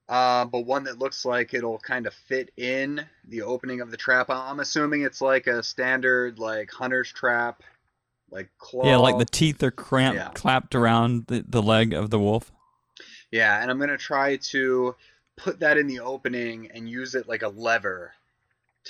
uh, 0.08 0.44
but 0.44 0.60
one 0.60 0.84
that 0.84 0.98
looks 1.00 1.24
like 1.24 1.52
it'll 1.52 1.78
kind 1.78 2.06
of 2.06 2.14
fit 2.14 2.50
in 2.56 3.04
the 3.26 3.42
opening 3.42 3.80
of 3.80 3.90
the 3.90 3.96
trap. 3.96 4.26
I'm 4.30 4.60
assuming 4.60 5.02
it's 5.02 5.20
like 5.20 5.48
a 5.48 5.64
standard 5.64 6.38
like 6.38 6.70
hunter's 6.70 7.10
trap, 7.12 7.62
like 8.30 8.50
claw. 8.58 8.84
Yeah, 8.86 8.98
like 8.98 9.18
the 9.18 9.24
teeth 9.24 9.60
are 9.64 9.72
cramped 9.72 10.16
Yeah. 10.20 10.30
clapped 10.34 10.76
around 10.76 11.26
the, 11.26 11.44
the 11.48 11.60
leg 11.62 11.92
of 11.92 12.10
the 12.10 12.20
wolf. 12.20 12.52
Yeah, 13.32 13.60
and 13.60 13.68
I'm 13.70 13.80
gonna 13.80 13.98
try 13.98 14.36
to 14.36 14.94
put 15.36 15.58
that 15.60 15.76
in 15.76 15.88
the 15.88 16.00
opening 16.00 16.70
and 16.72 16.88
use 16.88 17.16
it 17.16 17.26
like 17.28 17.42
a 17.42 17.48
lever 17.48 18.12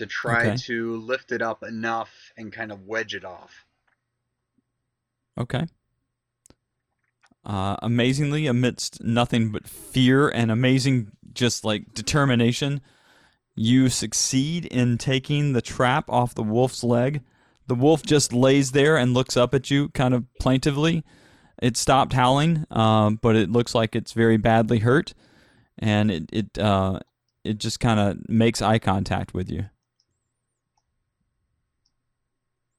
to 0.01 0.07
try 0.07 0.47
Okay. 0.49 0.57
to 0.57 0.97
lift 0.97 1.33
it 1.33 1.41
up 1.41 1.63
enough 1.63 2.33
and 2.37 2.53
kind 2.53 2.73
of 2.73 2.87
wedge 2.87 3.15
it 3.15 3.25
off. 3.25 3.65
Okay. 5.39 5.67
Uh, 7.45 7.77
amazingly, 7.83 8.47
amidst 8.47 9.03
nothing 9.03 9.51
but 9.51 9.67
fear 9.67 10.29
and 10.29 10.51
amazing, 10.51 11.11
just 11.33 11.65
like 11.65 11.95
determination, 11.95 12.81
you 13.55 13.89
succeed 13.89 14.67
in 14.67 14.99
taking 14.99 15.53
the 15.53 15.63
trap 15.63 16.05
off 16.11 16.35
the 16.35 16.43
wolf's 16.43 16.85
leg. 16.85 17.23
The 17.67 17.75
wolf 17.75 18.03
just 18.03 18.33
lays 18.33 18.73
there 18.73 18.97
and 18.97 19.15
looks 19.15 19.37
up 19.37 19.55
at 19.55 19.71
you, 19.71 19.89
kind 19.91 20.13
of 20.13 20.25
plaintively. 20.39 21.05
It 21.63 21.77
stopped 21.77 22.13
howling, 22.13 22.67
um, 22.71 23.19
but 23.23 23.37
it 23.37 23.51
looks 23.51 23.75
like 23.75 23.95
it's 23.95 24.13
very 24.13 24.37
badly 24.37 24.79
hurt, 24.81 25.15
and 25.79 26.11
it 26.11 26.25
it 26.33 26.59
uh, 26.59 27.01
it 27.45 27.59
just 27.59 27.81
kind 27.81 28.01
of 28.01 28.29
makes 28.29 28.61
eye 28.61 28.79
contact 28.79 29.35
with 29.35 29.51
you. 29.51 29.67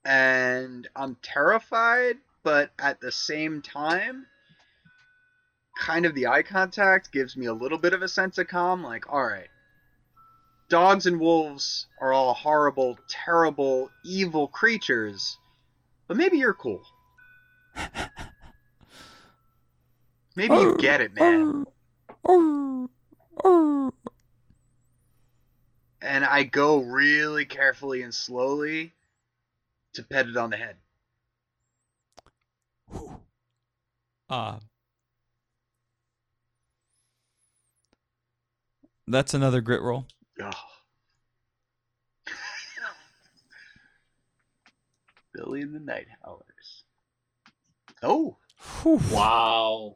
And 0.05 0.87
I'm 0.95 1.15
terrified, 1.21 2.17
but 2.43 2.71
at 2.79 2.99
the 3.01 3.11
same 3.11 3.61
time, 3.61 4.25
kind 5.77 6.05
of 6.05 6.15
the 6.15 6.27
eye 6.27 6.43
contact 6.43 7.11
gives 7.11 7.37
me 7.37 7.45
a 7.45 7.53
little 7.53 7.77
bit 7.77 7.93
of 7.93 8.01
a 8.01 8.07
sense 8.07 8.37
of 8.37 8.47
calm. 8.47 8.83
Like, 8.83 9.11
all 9.11 9.23
right, 9.23 9.49
dogs 10.69 11.05
and 11.05 11.19
wolves 11.19 11.87
are 11.99 12.13
all 12.13 12.33
horrible, 12.33 12.97
terrible, 13.07 13.89
evil 14.03 14.47
creatures, 14.47 15.37
but 16.07 16.17
maybe 16.17 16.37
you're 16.37 16.53
cool. 16.53 16.81
Maybe 20.33 20.55
you 20.55 20.77
get 20.77 21.01
it, 21.01 21.13
man. 21.13 21.65
And 26.03 26.25
I 26.25 26.43
go 26.43 26.79
really 26.79 27.45
carefully 27.45 28.01
and 28.01 28.13
slowly 28.13 28.93
to 29.93 30.03
pet 30.03 30.27
it 30.27 30.37
on 30.37 30.49
the 30.49 30.57
head. 30.57 30.77
Uh, 34.29 34.59
that's 39.07 39.33
another 39.33 39.61
grit 39.61 39.81
roll. 39.81 40.07
Oh. 40.41 40.51
Billy 45.33 45.61
and 45.61 45.75
the 45.75 45.79
Night 45.79 46.07
Howlers. 46.23 46.83
Oh, 48.03 48.37
Wow. 48.85 49.95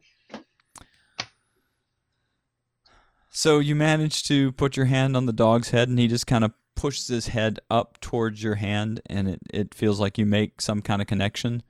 So 3.30 3.60
you 3.60 3.76
manage 3.76 4.24
to 4.24 4.54
put 4.54 4.78
your 4.78 4.86
hand 4.86 5.18
on 5.18 5.26
the 5.26 5.34
dog's 5.34 5.70
head, 5.72 5.90
and 5.90 6.00
he 6.00 6.08
just 6.08 6.26
kind 6.26 6.44
of 6.46 6.54
pushes 6.86 7.08
his 7.08 7.28
head 7.30 7.60
up 7.72 8.00
towards 8.00 8.44
your 8.44 8.54
hand, 8.56 9.02
and 9.08 9.28
it, 9.28 9.42
it 9.52 9.74
feels 9.74 10.00
like 10.00 10.20
you 10.20 10.26
make 10.26 10.62
some 10.62 10.84
kind 10.84 11.02
of 11.02 11.08
connection. 11.08 11.64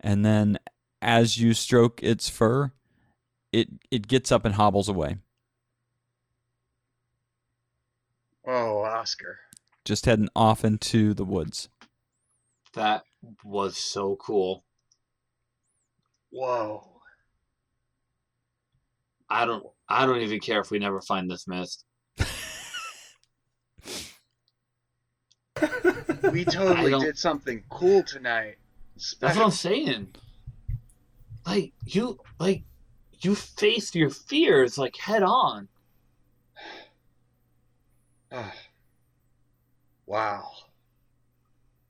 And 0.00 0.24
then 0.24 0.58
as 1.02 1.36
you 1.36 1.52
stroke 1.52 2.02
its 2.02 2.30
fur, 2.30 2.72
it 3.52 3.68
it 3.90 4.08
gets 4.08 4.32
up 4.32 4.46
and 4.46 4.54
hobbles 4.54 4.88
away, 4.88 5.18
oh, 8.46 8.80
Oscar. 8.80 9.40
just 9.84 10.06
heading 10.06 10.30
off 10.34 10.64
into 10.64 11.12
the 11.12 11.24
woods. 11.24 11.68
That 12.74 13.04
was 13.44 13.76
so 13.76 14.16
cool. 14.16 14.64
Whoa. 16.30 16.82
I 19.28 19.44
don't 19.44 19.64
I 19.88 20.06
don't 20.06 20.22
even 20.22 20.40
care 20.40 20.60
if 20.60 20.70
we 20.70 20.78
never 20.78 21.02
find 21.02 21.30
this 21.30 21.46
mist. 21.46 21.84
We 26.36 26.44
totally 26.52 26.98
did 27.00 27.16
something 27.16 27.64
cool 27.70 28.02
tonight. 28.02 28.56
That's 29.20 29.36
what 29.36 29.46
I'm 29.46 29.50
saying. 29.50 30.14
Like 31.46 31.72
you 31.86 32.18
like 32.38 32.64
you 33.20 33.34
faced 33.34 33.94
your 33.94 34.10
fears 34.10 34.76
like 34.76 34.96
head 34.96 35.22
on. 35.22 35.68
Wow. 40.08 40.50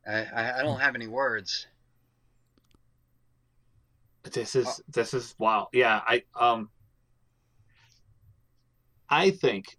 I, 0.09 0.24
I, 0.24 0.60
I 0.60 0.62
don't 0.62 0.81
have 0.81 0.94
any 0.94 1.06
words. 1.06 1.66
This 4.23 4.56
is 4.56 4.81
this 4.89 5.12
is 5.12 5.35
wow. 5.39 5.68
Yeah, 5.74 6.01
I 6.06 6.23
um 6.35 6.70
I 9.10 9.32
think 9.32 9.77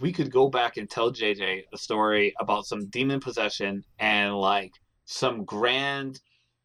we 0.00 0.12
could 0.12 0.30
go 0.30 0.48
back 0.48 0.76
and 0.76 0.88
tell 0.88 1.12
JJ 1.12 1.64
a 1.72 1.78
story 1.78 2.34
about 2.40 2.66
some 2.66 2.86
demon 2.86 3.20
possession 3.20 3.84
and 3.98 4.34
like 4.36 4.72
some 5.04 5.44
grand 5.44 6.20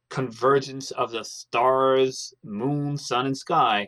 convergence 0.10 0.92
of 0.92 1.12
the 1.12 1.24
stars, 1.24 2.34
moon, 2.44 2.98
sun, 2.98 3.26
and 3.26 3.38
sky, 3.38 3.88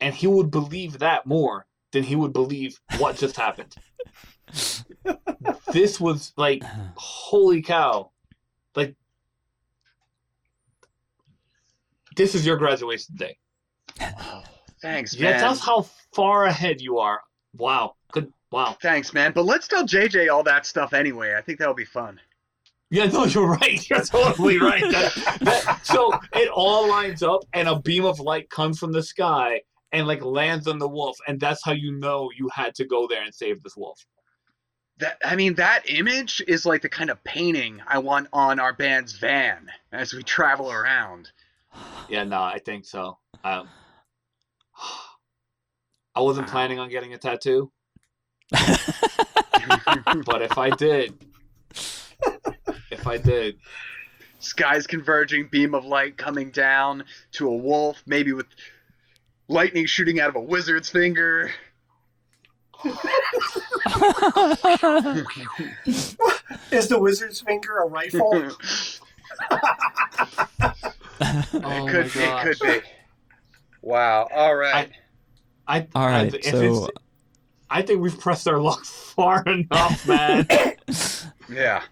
and 0.00 0.14
he 0.14 0.26
would 0.26 0.50
believe 0.50 0.98
that 0.98 1.26
more 1.26 1.66
than 1.92 2.02
he 2.02 2.16
would 2.16 2.32
believe 2.32 2.78
what 2.98 3.16
just 3.16 3.36
happened. 3.46 3.74
this 5.72 6.00
was 6.00 6.32
like 6.36 6.62
holy 6.96 7.62
cow. 7.62 8.10
Like 8.74 8.94
this 12.16 12.34
is 12.34 12.44
your 12.44 12.56
graduation 12.56 13.14
day. 13.16 13.36
Thanks, 14.82 15.16
Yeah, 15.16 15.30
man. 15.30 15.40
tell 15.40 15.50
us 15.52 15.60
how 15.60 15.86
far 16.14 16.44
ahead 16.44 16.80
you 16.80 16.98
are. 16.98 17.20
Wow. 17.54 17.95
Wow. 18.52 18.76
Thanks, 18.80 19.12
man. 19.12 19.32
But 19.32 19.44
let's 19.44 19.66
tell 19.68 19.84
JJ 19.84 20.30
all 20.32 20.42
that 20.44 20.66
stuff 20.66 20.92
anyway. 20.92 21.34
I 21.36 21.40
think 21.40 21.58
that'll 21.58 21.74
be 21.74 21.84
fun. 21.84 22.20
Yeah, 22.90 23.06
no, 23.06 23.24
you're 23.24 23.48
right. 23.48 23.90
You're 23.90 24.00
totally 24.04 24.58
right. 24.58 24.80
That- 24.92 25.38
that- 25.40 25.80
so 25.84 26.12
it 26.34 26.48
all 26.54 26.88
lines 26.88 27.22
up, 27.24 27.42
and 27.52 27.66
a 27.68 27.80
beam 27.80 28.04
of 28.04 28.20
light 28.20 28.48
comes 28.48 28.78
from 28.78 28.92
the 28.92 29.02
sky 29.02 29.60
and 29.90 30.06
like 30.06 30.22
lands 30.24 30.68
on 30.68 30.78
the 30.78 30.88
wolf, 30.88 31.18
and 31.26 31.40
that's 31.40 31.64
how 31.64 31.72
you 31.72 31.90
know 31.98 32.30
you 32.38 32.48
had 32.54 32.76
to 32.76 32.84
go 32.84 33.08
there 33.08 33.22
and 33.24 33.34
save 33.34 33.60
this 33.64 33.76
wolf. 33.76 34.06
That 34.98 35.18
I 35.24 35.34
mean, 35.34 35.54
that 35.54 35.82
image 35.90 36.40
is 36.46 36.64
like 36.64 36.80
the 36.80 36.88
kind 36.88 37.10
of 37.10 37.22
painting 37.24 37.82
I 37.88 37.98
want 37.98 38.28
on 38.32 38.60
our 38.60 38.72
band's 38.72 39.18
van 39.18 39.66
as 39.90 40.14
we 40.14 40.22
travel 40.22 40.70
around. 40.70 41.32
Yeah, 42.08 42.22
no, 42.22 42.40
I 42.40 42.60
think 42.64 42.84
so. 42.84 43.18
Um, 43.42 43.68
I 46.14 46.20
wasn't 46.20 46.46
planning 46.46 46.78
on 46.78 46.88
getting 46.88 47.12
a 47.14 47.18
tattoo, 47.18 47.70
but 48.50 50.42
if 50.42 50.56
I 50.58 50.70
did, 50.70 51.14
if 52.90 53.06
I 53.06 53.18
did, 53.18 53.56
Skies 54.38 54.86
converging, 54.86 55.48
beam 55.48 55.74
of 55.74 55.84
light 55.84 56.16
coming 56.16 56.50
down 56.50 57.04
to 57.32 57.48
a 57.48 57.56
wolf, 57.56 58.02
maybe 58.06 58.32
with 58.32 58.46
lightning 59.48 59.86
shooting 59.86 60.20
out 60.20 60.28
of 60.28 60.36
a 60.36 60.40
wizard's 60.40 60.88
finger. 60.90 61.50
Is 66.70 66.88
the 66.88 66.98
wizard's 66.98 67.40
finger 67.40 67.78
a 67.78 67.86
rifle? 67.86 68.50
Oh 71.18 71.54
it 71.54 71.64
oh 71.64 71.86
could 71.88 72.14
my 72.14 72.42
it 72.42 72.58
could 72.58 72.58
be. 72.60 72.80
Wow. 73.80 74.28
All 74.34 74.54
right. 74.54 74.90
I, 75.66 75.86
All 75.94 76.04
I- 76.06 76.10
right, 76.24 76.34
if 76.34 76.44
so 76.44 76.60
it's- 76.60 76.88
I 77.70 77.82
think 77.82 78.00
we've 78.00 78.18
pressed 78.18 78.46
our 78.48 78.58
luck 78.58 78.84
far 78.84 79.42
enough, 79.44 80.06
man. 80.06 80.46
yeah. 81.50 81.82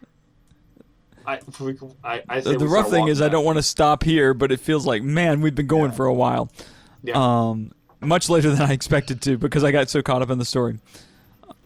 I, 1.26 1.40
we, 1.59 1.74
I, 2.05 2.22
I 2.28 2.40
the, 2.40 2.59
the 2.59 2.68
rough 2.68 2.90
thing 2.90 3.01
walking 3.01 3.09
is 3.12 3.22
I 3.22 3.28
don't 3.30 3.44
want 3.46 3.56
to 3.56 3.62
stop 3.62 4.02
here, 4.02 4.34
but 4.34 4.52
it 4.52 4.60
feels 4.60 4.86
like 4.86 5.02
man, 5.02 5.40
we've 5.40 5.55
been 5.55 5.66
going 5.66 5.90
Yeah. 5.90 5.96
for 5.96 6.06
a 6.06 6.12
while. 6.14 6.51
Yeah. 7.02 7.14
Um, 7.16 7.72
much 8.01 8.28
later 8.28 8.51
than 8.51 8.60
I 8.68 8.72
expected 8.72 9.22
to 9.22 9.38
because 9.38 9.64
I 9.64 9.72
got 9.72 9.88
so 9.88 10.02
caught 10.02 10.20
up 10.22 10.30
in 10.30 10.38
the 10.38 10.44
story. 10.44 10.78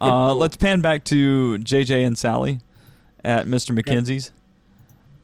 Uh, 0.01 0.33
let's 0.35 0.57
pan 0.57 0.81
back 0.81 1.03
to 1.07 1.59
JJ 1.59 2.07
and 2.07 2.17
Sally 2.17 2.61
at 3.25 3.47
Mr. 3.47 3.77
McKenzie's. 3.77 4.31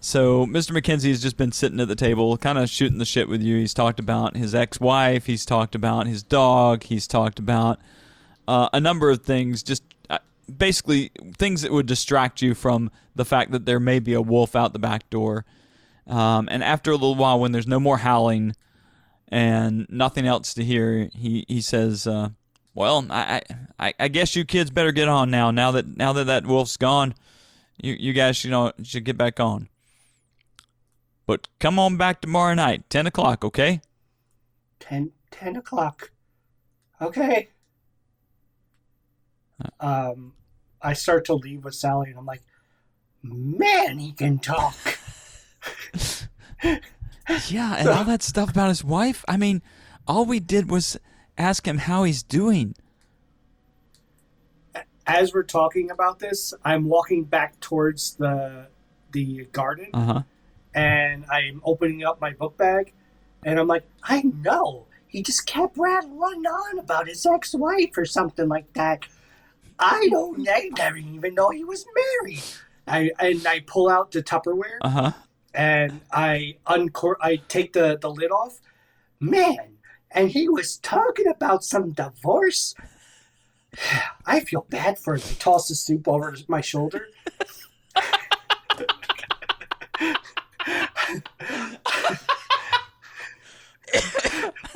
So 0.01 0.47
Mr. 0.47 0.73
McKenzie 0.79 1.09
has 1.11 1.23
just 1.23 1.37
been 1.37 1.53
sitting 1.53 1.79
at 1.81 1.89
the 1.89 1.95
table, 1.95 2.37
kind 2.37 2.59
of 2.59 2.69
shooting 2.69 2.99
the 2.99 3.05
shit 3.05 3.29
with 3.29 3.41
you. 3.41 3.57
He's 3.59 3.73
talked 3.73 3.99
about 4.01 4.37
his 4.37 4.55
ex-wife. 4.55 5.27
He's 5.27 5.47
talked 5.47 5.75
about 5.77 6.07
his 6.09 6.23
dog. 6.23 6.83
He's 6.83 7.07
talked 7.07 7.39
about 7.39 7.79
uh, 8.47 8.69
a 8.73 8.81
number 8.81 9.11
of 9.11 9.23
things, 9.23 9.63
just 9.63 9.83
uh, 10.11 10.19
basically 10.57 11.11
things 11.37 11.63
that 11.63 11.73
would 11.73 11.87
distract 11.87 12.43
you 12.43 12.55
from 12.55 12.91
the 13.15 13.25
fact 13.25 13.53
that 13.53 13.67
there 13.67 13.81
may 13.81 13.99
be 13.99 14.15
a 14.15 14.23
wolf 14.23 14.57
out 14.57 14.73
the 14.73 14.79
back 14.79 15.09
door. 15.11 15.45
Um, 16.07 16.49
and 16.51 16.63
after 16.63 16.91
a 16.91 16.95
little 16.95 17.15
while, 17.15 17.41
when 17.41 17.53
there's 17.53 17.67
no 17.67 17.81
more 17.81 17.99
howling 17.99 18.55
and 19.29 19.87
nothing 19.89 20.27
else 20.27 20.53
to 20.55 20.65
hear, 20.65 21.09
he 21.15 21.45
he 21.49 21.61
says, 21.61 22.07
uh, 22.07 22.31
"Well, 22.75 23.07
I, 23.11 23.41
I 23.79 23.95
I 23.99 24.09
guess 24.09 24.37
you 24.37 24.45
kids 24.45 24.71
better 24.71 24.93
get 24.93 25.09
on 25.09 25.31
now. 25.31 25.51
Now 25.51 25.71
that 25.71 25.97
now 25.97 26.13
that 26.13 26.25
that 26.25 26.47
wolf's 26.47 26.77
gone, 26.77 27.15
you 27.81 27.95
you 27.99 28.13
guys 28.13 28.45
you 28.45 28.51
know 28.51 28.73
should 28.83 29.05
get 29.05 29.17
back 29.17 29.41
on. 29.41 29.69
But 31.27 31.49
come 31.59 31.79
on 31.79 31.97
back 31.97 32.21
tomorrow 32.21 32.55
night, 32.55 32.89
ten 32.91 33.07
o'clock, 33.07 33.45
okay? 33.45 33.81
Ten, 34.79 35.13
ten 35.31 35.57
o'clock. 35.57 36.11
Okay. 37.01 37.49
Um, 39.81 40.33
I 40.83 40.93
start 40.95 41.25
to 41.27 41.35
leave 41.35 41.65
with 41.65 41.75
Sally, 41.75 42.11
and 42.11 42.19
I'm 42.19 42.27
like, 42.27 42.43
man, 43.23 43.99
he 43.99 44.13
can 44.13 44.39
talk. 44.39 44.75
Yeah, 47.49 47.77
and 47.77 47.89
all 47.89 48.05
that 48.05 48.23
stuff 48.23 48.51
about 48.51 48.69
his 48.69 48.85
wife. 48.85 49.25
I 49.27 49.39
mean, 49.39 49.63
all 50.07 50.27
we 50.27 50.41
did 50.41 50.71
was 50.71 50.99
ask 51.39 51.67
him 51.67 51.79
how 51.79 52.05
he's 52.05 52.23
doing. 52.23 52.75
As 55.07 55.33
we're 55.33 55.43
talking 55.43 55.91
about 55.91 56.19
this, 56.19 56.53
I'm 56.65 56.85
walking 56.85 57.25
back 57.25 57.59
towards 57.61 58.15
the 58.17 58.67
the 59.13 59.47
garden, 59.53 59.89
Uh 59.95 60.05
huh. 60.05 60.23
and 60.75 61.25
I'm 61.31 61.63
opening 61.65 62.05
up 62.05 62.21
my 62.21 62.33
book 62.35 62.57
bag, 62.59 62.93
and 63.43 63.59
I'm 63.59 63.69
like, 63.69 63.85
I 64.03 64.21
know. 64.23 64.87
He 65.07 65.23
just 65.23 65.47
kept 65.47 65.79
rattling 65.79 66.45
on 66.45 66.79
about 66.79 67.07
his 67.09 67.25
ex-wife 67.25 67.97
or 67.97 68.05
something 68.05 68.49
like 68.49 68.71
that. 68.75 69.07
I 69.79 70.09
don't. 70.11 70.47
I 70.49 70.71
never 70.79 70.97
even 70.97 71.35
know 71.35 71.51
he 71.51 71.65
was 71.65 71.85
married. 72.23 72.43
I 72.87 73.11
and 73.19 73.47
I 73.47 73.61
pull 73.61 73.89
out 73.89 74.13
the 74.13 74.23
Tupperware 74.23 74.79
Uh 74.83 74.89
huh. 74.89 75.13
and 75.55 76.03
I 76.13 76.57
uncor 76.67 77.15
I 77.21 77.37
take 77.49 77.73
the 77.73 77.99
the 78.01 78.11
lid 78.11 78.31
off. 78.31 78.61
Man, 79.21 79.77
and 80.11 80.31
he 80.31 80.49
was 80.49 80.77
talking 80.79 81.27
about 81.29 81.65
some 81.65 81.93
divorce. 81.93 82.75
I 84.27 84.41
feel 84.41 84.67
bad 84.69 84.99
for 84.99 85.15
him. 85.15 85.23
I 85.29 85.33
toss 85.35 85.69
the 85.69 85.75
soup 85.75 86.07
over 86.09 86.35
my 86.49 86.61
shoulder. 86.61 87.07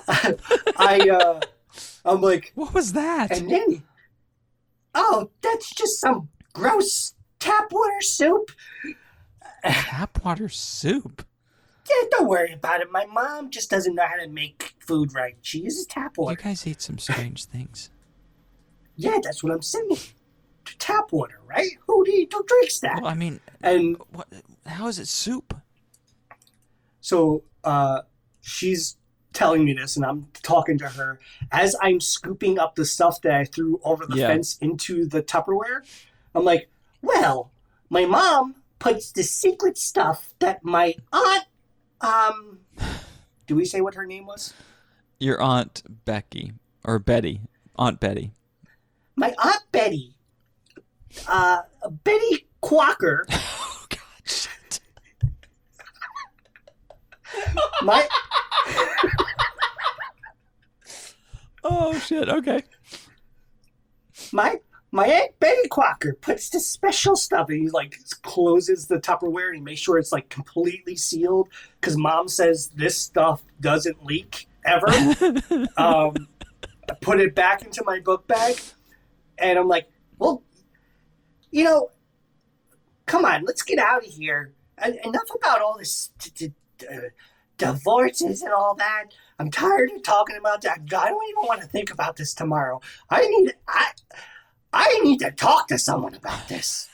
I 0.08 1.08
uh 1.10 1.40
I'm 2.04 2.20
like 2.20 2.52
What 2.54 2.74
was 2.74 2.92
that? 2.92 3.30
and 3.30 3.50
then 3.50 3.70
he, 3.70 3.82
Oh, 5.00 5.30
that's 5.42 5.72
just 5.74 6.00
some 6.00 6.28
gross 6.52 7.14
tap 7.38 7.70
water 7.70 8.00
soup. 8.00 8.50
Tap 9.64 10.24
water 10.24 10.48
soup. 10.48 11.24
Yeah, 11.88 12.08
don't 12.10 12.28
worry 12.28 12.52
about 12.52 12.80
it. 12.80 12.90
My 12.90 13.06
mom 13.06 13.50
just 13.50 13.70
doesn't 13.70 13.94
know 13.94 14.04
how 14.04 14.16
to 14.22 14.28
make 14.28 14.74
food 14.80 15.14
right. 15.14 15.36
She 15.42 15.60
uses 15.60 15.86
tap 15.86 16.18
water. 16.18 16.32
You 16.32 16.44
guys 16.44 16.66
eat 16.66 16.82
some 16.82 16.98
strange 16.98 17.44
things. 17.44 17.90
Yeah, 18.96 19.18
that's 19.22 19.44
what 19.44 19.52
I'm 19.52 19.62
saying. 19.62 19.96
Tap 20.80 21.12
water, 21.12 21.40
right? 21.46 21.70
Who 21.86 22.04
do 22.04 22.10
you, 22.12 22.26
who 22.32 22.44
drinks 22.44 22.80
that? 22.80 23.00
Well, 23.00 23.10
I 23.10 23.14
mean, 23.14 23.38
And 23.62 23.96
what? 24.10 24.26
How 24.66 24.88
is 24.88 24.98
it 24.98 25.06
soup? 25.06 25.54
so 27.00 27.42
uh, 27.64 28.02
she's 28.42 28.96
telling 29.32 29.64
me 29.64 29.72
this, 29.74 29.96
and 29.96 30.04
I'm 30.04 30.28
talking 30.42 30.78
to 30.78 30.88
her 30.88 31.18
as 31.52 31.76
I'm 31.82 32.00
scooping 32.00 32.58
up 32.58 32.74
the 32.74 32.84
stuff 32.84 33.20
that 33.22 33.32
I 33.32 33.44
threw 33.44 33.80
over 33.84 34.06
the 34.06 34.16
Yeah. 34.16 34.28
fence 34.28 34.56
into 34.58 35.06
the 35.06 35.22
Tupperware. 35.22 35.82
I'm 36.34 36.44
like, 36.44 36.68
well, 37.02 37.52
my 37.90 38.04
mom 38.06 38.56
puts 38.78 39.12
the 39.12 39.22
secret 39.22 39.76
stuff 39.78 40.34
that 40.38 40.64
my 40.64 40.94
aunt, 41.12 41.44
um, 42.00 42.60
do 43.46 43.54
we 43.54 43.64
say 43.64 43.80
what 43.80 43.94
her 43.94 44.06
name 44.06 44.26
was? 44.26 44.54
Your 45.20 45.40
aunt 45.40 45.82
Becky 46.04 46.52
or 46.84 46.98
Betty, 46.98 47.40
Aunt 47.76 47.98
Betty. 48.00 48.32
my 49.16 49.34
aunt 49.38 49.62
Betty, 49.72 50.14
uh, 51.26 51.62
Betty 52.04 52.46
Quacker, 52.62 53.24
Oh 53.30 53.86
God, 53.88 54.00
shit. 54.24 54.80
my 57.82 58.06
Oh 61.64 61.98
shit. 61.98 62.28
Okay. 62.28 62.62
my 64.32 64.56
my 64.90 65.06
aunt 65.06 65.38
Betty 65.38 65.68
Quacker 65.68 66.18
puts 66.20 66.48
the 66.48 66.60
special 66.60 67.14
stuff, 67.14 67.48
and 67.50 67.60
he 67.60 67.68
like 67.68 67.96
closes 68.22 68.86
the 68.86 68.98
Tupperware 68.98 69.48
and 69.48 69.56
he 69.56 69.60
makes 69.60 69.80
sure 69.80 69.98
it's 69.98 70.12
like 70.12 70.28
completely 70.28 70.96
sealed 70.96 71.48
because 71.80 71.96
Mom 71.96 72.28
says 72.28 72.68
this 72.74 72.96
stuff 72.96 73.42
doesn't 73.60 74.04
leak 74.04 74.48
ever. 74.64 74.86
um, 75.76 76.28
I 76.90 76.94
put 77.00 77.20
it 77.20 77.34
back 77.34 77.62
into 77.64 77.82
my 77.84 78.00
book 78.00 78.26
bag, 78.26 78.58
and 79.36 79.58
I'm 79.58 79.68
like, 79.68 79.88
well, 80.18 80.42
you 81.50 81.64
know, 81.64 81.90
come 83.04 83.24
on, 83.24 83.44
let's 83.44 83.62
get 83.62 83.78
out 83.78 84.06
of 84.06 84.10
here. 84.10 84.54
En- 84.78 84.98
enough 85.04 85.28
about 85.34 85.60
all 85.60 85.76
this 85.76 86.12
t- 86.18 86.30
t- 86.78 86.86
uh, 86.90 87.00
divorces 87.58 88.42
and 88.42 88.52
all 88.52 88.74
that. 88.76 89.06
I'm 89.38 89.50
tired 89.50 89.90
of 89.94 90.02
talking 90.02 90.36
about 90.36 90.62
that. 90.62 90.80
I 90.80 91.08
don't 91.08 91.28
even 91.28 91.44
want 91.44 91.60
to 91.60 91.68
think 91.68 91.92
about 91.92 92.16
this 92.16 92.34
tomorrow. 92.34 92.80
I 93.10 93.26
need 93.26 93.54
I 93.68 93.90
I 94.72 95.00
need 95.02 95.18
to 95.20 95.30
talk 95.30 95.68
to 95.68 95.78
someone 95.78 96.14
about 96.14 96.48
this. 96.48 96.88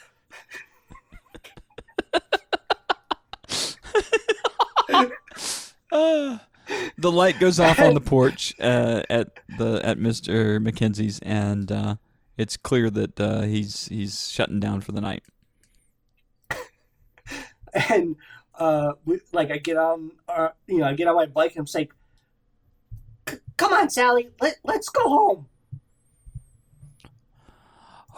Uh, 5.90 6.38
the 6.98 7.12
light 7.12 7.38
goes 7.38 7.60
off 7.60 7.78
on 7.78 7.94
the 7.94 8.00
porch 8.04 8.54
uh, 8.60 9.02
at 9.08 9.40
the 9.58 9.80
at 9.84 9.98
Mr. 9.98 10.58
McKenzie's, 10.58 11.18
and 11.20 11.70
uh, 11.70 11.96
it's 12.36 12.56
clear 12.56 12.90
that 12.90 13.20
uh, 13.20 13.42
he's 13.42 13.86
he's 13.88 14.28
shutting 14.30 14.60
down 14.60 14.80
for 14.80 14.92
the 14.92 15.00
night. 15.00 15.22
and 17.88 18.16
uh, 18.58 18.92
like 19.32 19.50
I 19.50 19.58
get 19.58 19.76
on, 19.76 20.12
uh, 20.28 20.48
you 20.66 20.78
know, 20.78 20.86
I 20.86 20.94
get 20.94 21.08
on 21.08 21.16
my 21.16 21.26
bike 21.26 21.56
and 21.56 21.68
I'm 21.68 21.80
like, 21.80 21.92
"Come 23.56 23.72
on, 23.72 23.90
Sally, 23.90 24.30
let 24.40 24.56
let's 24.64 24.88
go 24.88 25.08
home." 25.08 25.46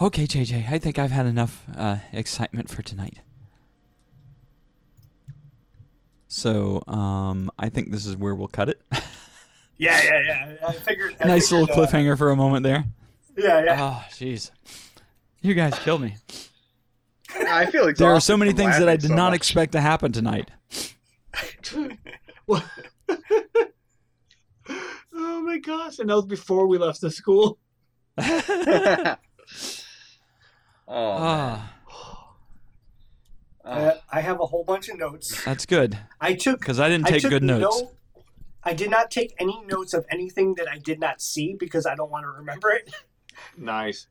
Okay, 0.01 0.27
JJ, 0.27 0.71
I 0.71 0.79
think 0.79 0.99
I've 0.99 1.11
had 1.11 1.27
enough 1.27 1.65
uh, 1.75 1.99
excitement 2.13 2.69
for 2.69 2.83
tonight. 2.83 3.21
So, 6.29 6.83
um, 6.87 7.51
I 7.59 7.71
think 7.71 7.91
this 7.93 8.05
is 8.05 8.15
where 8.15 8.35
we'll 8.35 8.49
cut 8.49 8.69
it. 8.69 8.83
Yeah, 9.79 10.01
yeah, 10.03 10.23
yeah. 10.23 10.69
I 10.69 10.73
figured. 10.73 11.17
I 11.21 11.29
nice 11.29 11.53
little 11.53 11.67
figured, 11.67 11.85
uh, 11.85 11.91
cliffhanger 11.93 12.17
for 12.19 12.31
a 12.31 12.37
moment 12.37 12.63
there. 12.63 12.85
yeah, 13.37 13.63
yeah. 13.63 13.77
Oh, 13.79 14.05
jeez. 14.11 14.51
You 15.43 15.55
guys 15.55 15.79
killed 15.81 16.01
me. 16.01 16.15
I 17.35 17.67
feel 17.67 17.89
exhausted 17.89 17.97
There 18.05 18.13
are 18.13 18.21
so 18.21 18.37
many 18.37 18.53
things 18.53 18.79
that 18.79 18.89
I 18.89 18.97
did 18.97 19.09
so 19.09 19.15
not 19.15 19.31
much. 19.31 19.37
expect 19.37 19.73
to 19.73 19.81
happen 19.81 20.13
tonight. 20.13 20.51
oh 22.49 22.63
my 25.43 25.59
gosh! 25.59 25.99
And 25.99 26.11
that 26.11 26.17
was 26.17 26.27
before 26.27 26.67
we 26.67 26.79
left 26.79 27.01
the 27.01 27.11
school. 27.11 27.59
oh, 28.19 28.43
man. 28.49 29.17
Ah, 30.89 31.73
Uh, 33.65 33.95
I 34.13 34.21
have 34.21 34.39
a 34.41 34.47
whole 34.47 34.63
bunch 34.63 34.89
of 34.89 34.97
notes. 34.97 35.45
that's 35.45 35.67
good 35.67 35.99
I 36.21 36.35
took 36.35 36.61
because 36.61 36.79
I 36.79 36.89
didn't 36.89 37.09
take 37.09 37.23
took 37.23 37.33
good 37.33 37.43
notes. 37.43 37.83
No, 37.83 37.91
I 38.63 38.75
did 38.75 38.91
not 38.91 39.11
take 39.11 39.35
any 39.41 39.61
notes 39.67 39.93
of 39.93 40.07
anything 40.09 40.55
that 40.55 40.69
I 40.69 40.79
did 40.79 41.01
not 41.01 41.21
see 41.21 41.57
because 41.59 41.85
I 41.85 41.97
don't 41.97 42.13
want 42.13 42.23
to 42.23 42.29
remember 42.29 42.71
it. 42.71 42.95
Nice. 43.59 44.07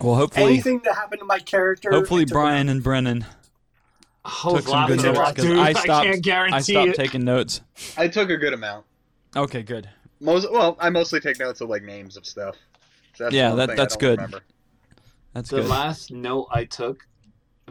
Well, 0.00 0.14
hopefully, 0.14 0.46
Anything 0.54 0.80
that 0.84 0.94
happened 0.94 1.20
to 1.20 1.24
my 1.26 1.38
character. 1.38 1.90
hopefully 1.90 2.24
Brian 2.26 2.68
and 2.68 2.82
Brennan 2.82 3.24
I 4.24 4.30
took 4.50 4.68
some 4.68 4.86
good 4.88 5.02
notes 5.02 5.18
lot, 5.18 5.34
because 5.34 5.50
dude. 5.50 5.58
I 5.58 5.72
stopped. 5.72 6.04
can't 6.06 6.22
guarantee 6.22 6.56
I 6.56 6.60
stopped 6.60 6.88
it. 6.90 6.96
taking 6.96 7.24
notes. 7.24 7.60
I 7.96 8.08
took 8.08 8.28
a 8.30 8.36
good 8.36 8.52
amount. 8.52 8.84
Okay, 9.34 9.62
good. 9.62 9.88
Most 10.20 10.50
well, 10.50 10.76
I 10.80 10.90
mostly 10.90 11.20
take 11.20 11.38
notes 11.38 11.60
of 11.60 11.68
like 11.68 11.82
names 11.82 12.16
of 12.16 12.26
stuff. 12.26 12.56
So 13.14 13.24
that's 13.24 13.34
Yeah, 13.34 13.54
that- 13.54 13.68
thing 13.70 13.78
I 13.78 13.82
that's 13.82 13.96
good. 13.96 14.18
remember. 14.18 14.40
That's 15.32 15.50
the 15.50 15.58
good. 15.60 15.68
last 15.70 16.10
note 16.10 16.48
I 16.50 16.64
took 16.64 17.06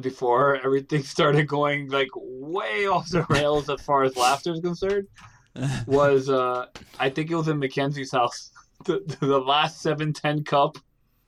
before 0.01 0.57
everything 0.63 1.03
started 1.15 1.47
going 1.47 1.89
like 1.89 2.09
way 2.15 2.85
off 2.87 3.09
the 3.09 3.23
rails 3.29 3.69
as 3.69 3.81
far 3.81 4.03
as 4.03 4.15
laughter 4.15 4.53
is 4.53 4.59
concerned 4.59 5.07
was 5.87 6.29
uh 6.29 6.65
I 6.99 7.09
think 7.09 7.31
it 7.31 7.35
was 7.35 7.47
in 7.47 7.59
Mackenzie's 7.59 8.11
house. 8.11 8.51
The, 8.85 8.99
the 9.21 9.39
last 9.39 9.81
seven 9.81 10.11
ten 10.13 10.43
cup. 10.43 10.77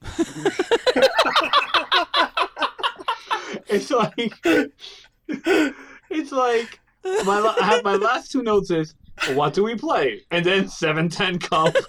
it's 3.67 3.91
like 3.91 4.33
it's 6.09 6.31
like 6.31 6.79
my 7.25 7.55
I 7.59 7.65
have 7.65 7.83
my 7.83 7.95
last 7.95 8.31
two 8.31 8.43
notes 8.43 8.71
is 8.71 8.95
what 9.33 9.53
do 9.53 9.63
we 9.63 9.75
play 9.75 10.21
and 10.31 10.45
then 10.45 10.67
seven 10.67 11.09
ten 11.09 11.39
cup. 11.39 11.75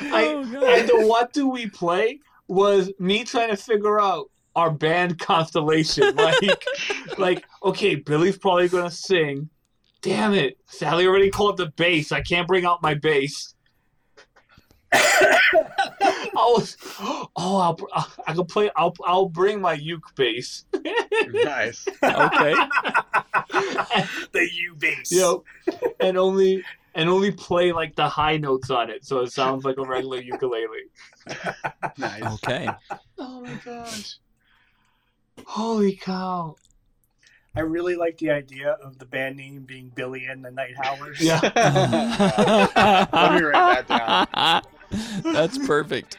I, 0.00 0.26
oh 0.26 0.40
and 0.40 0.88
the 0.88 1.06
what 1.06 1.32
do 1.32 1.48
we 1.48 1.68
play 1.68 2.20
was 2.46 2.90
me 2.98 3.24
trying 3.24 3.50
to 3.50 3.56
figure 3.56 4.00
out 4.00 4.30
our 4.56 4.70
band 4.70 5.18
constellation. 5.18 6.16
Like, 6.16 6.64
like 7.18 7.44
okay, 7.62 7.94
Billy's 7.94 8.38
probably 8.38 8.68
gonna 8.68 8.90
sing. 8.90 9.48
Damn 10.00 10.34
it, 10.34 10.58
Sally 10.66 11.06
already 11.06 11.30
called 11.30 11.56
the 11.56 11.72
bass. 11.76 12.12
I 12.12 12.20
can't 12.20 12.46
bring 12.46 12.64
out 12.64 12.82
my 12.82 12.94
bass. 12.94 13.54
I 14.92 15.40
was, 16.34 16.76
oh, 17.00 17.28
I'll, 17.36 17.76
uh, 17.92 18.04
I 18.26 18.32
can 18.32 18.46
play. 18.46 18.70
I'll, 18.76 18.94
I'll 19.04 19.28
bring 19.28 19.60
my 19.60 19.74
uke 19.74 20.14
bass. 20.14 20.64
nice. 21.28 21.86
Okay. 22.02 22.54
the 24.32 24.48
U 24.52 24.74
bass. 24.78 25.10
you 25.10 25.20
know, 25.20 25.44
and 26.00 26.16
only 26.16 26.64
and 26.94 27.08
only 27.08 27.30
play 27.30 27.72
like 27.72 27.94
the 27.96 28.08
high 28.08 28.36
notes 28.36 28.70
on 28.70 28.90
it, 28.90 29.04
so 29.04 29.20
it 29.20 29.32
sounds 29.32 29.64
like 29.64 29.78
a 29.78 29.84
regular 29.84 30.20
ukulele. 30.20 30.66
Nice. 31.98 32.22
Okay. 32.22 32.68
Oh 33.18 33.40
my 33.40 33.54
gosh! 33.64 34.16
Holy 35.44 35.96
cow! 35.96 36.56
I 37.54 37.60
really 37.60 37.96
like 37.96 38.18
the 38.18 38.30
idea 38.30 38.72
of 38.82 38.98
the 38.98 39.04
band 39.06 39.36
name 39.36 39.62
being 39.62 39.90
Billy 39.94 40.26
and 40.26 40.44
the 40.44 40.50
Night 40.50 40.74
Howlers. 40.80 41.20
Yeah. 41.20 41.40
Let 43.12 43.34
me 43.34 43.42
write 43.42 43.88
that 43.88 44.32
down. 44.32 44.62
That's 45.34 45.58
perfect. 45.66 46.16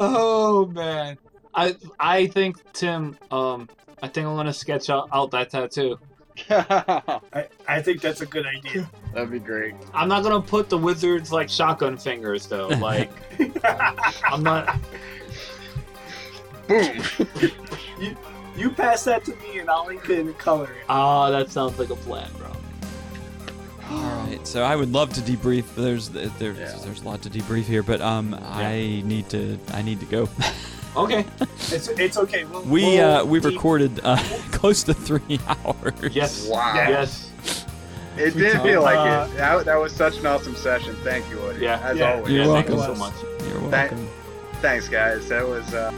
Oh 0.00 0.66
man, 0.66 1.18
I 1.54 1.76
I 1.98 2.26
think 2.28 2.56
Tim. 2.72 3.16
Um, 3.30 3.68
I 4.02 4.08
think 4.08 4.26
I'm 4.26 4.36
gonna 4.36 4.52
sketch 4.52 4.90
out, 4.90 5.08
out 5.12 5.30
that 5.32 5.50
tattoo. 5.50 5.98
I, 6.50 7.46
I 7.66 7.82
think 7.82 8.00
that's 8.00 8.20
a 8.20 8.26
good 8.26 8.46
idea. 8.46 8.88
That'd 9.12 9.30
be 9.30 9.40
great. 9.40 9.74
I'm 9.92 10.08
not 10.08 10.22
gonna 10.22 10.40
put 10.40 10.68
the 10.68 10.78
wizards 10.78 11.32
like 11.32 11.48
shotgun 11.48 11.96
fingers 11.96 12.46
though. 12.46 12.68
Like 12.68 13.10
I'm 14.24 14.44
not. 14.44 14.78
Boom. 16.68 17.02
You 17.98 18.16
pass 18.70 19.04
that 19.04 19.24
to 19.26 19.34
me 19.36 19.58
and 19.60 19.70
I'll 19.70 19.88
ink 19.88 20.08
it 20.10 20.18
and 20.20 20.36
color 20.38 20.64
it. 20.64 20.84
Ah, 20.88 21.30
that 21.30 21.50
sounds 21.50 21.78
like 21.78 21.90
a 21.90 21.96
plan, 21.96 22.28
bro. 22.38 22.48
All 23.90 24.02
right. 24.26 24.46
So 24.46 24.62
I 24.64 24.76
would 24.76 24.92
love 24.92 25.12
to 25.14 25.20
debrief. 25.20 25.64
There's 25.74 26.10
there's 26.10 26.58
Yeah. 26.58 26.76
there's 26.84 27.02
a 27.02 27.04
lot 27.04 27.22
to 27.22 27.30
debrief 27.30 27.64
here, 27.64 27.82
but 27.82 28.00
um, 28.00 28.36
I 28.42 29.02
need 29.04 29.28
to 29.30 29.58
I 29.72 29.82
need 29.82 30.00
to 30.00 30.06
go. 30.06 30.28
Okay. 30.96 31.24
It's, 31.70 31.88
it's 31.88 32.16
okay. 32.16 32.44
We'll, 32.44 32.62
we 32.62 32.82
we'll 32.82 33.04
uh 33.20 33.24
we 33.24 33.40
deep- 33.40 33.52
recorded 33.52 34.00
uh 34.04 34.16
close 34.52 34.82
to 34.84 34.94
three 34.94 35.38
hours. 35.48 35.94
Yes. 36.14 36.48
Wow. 36.48 36.72
Yes. 36.74 37.30
It 38.16 38.34
did 38.36 38.60
feel 38.62 38.82
like 38.82 38.96
Uh, 38.98 39.28
it. 39.30 39.36
That, 39.36 39.64
that 39.66 39.76
was 39.76 39.92
such 39.94 40.18
an 40.18 40.26
awesome 40.26 40.56
session. 40.56 40.96
Thank 41.04 41.28
you, 41.30 41.38
Woody. 41.40 41.60
Yeah. 41.64 41.78
As 41.84 41.98
Yeah. 41.98 42.14
always. 42.14 42.32
You're 42.32 42.44
yeah, 42.46 42.52
Thank 42.54 42.68
you 42.70 42.76
welcome. 42.76 42.96
so 42.96 43.00
much. 43.00 43.14
You're 43.22 43.70
Thank- 43.70 43.90
welcome. 43.92 44.08
Thanks, 44.60 44.88
guys. 44.88 45.28
That 45.28 45.46
was 45.46 45.72
uh, 45.72 45.92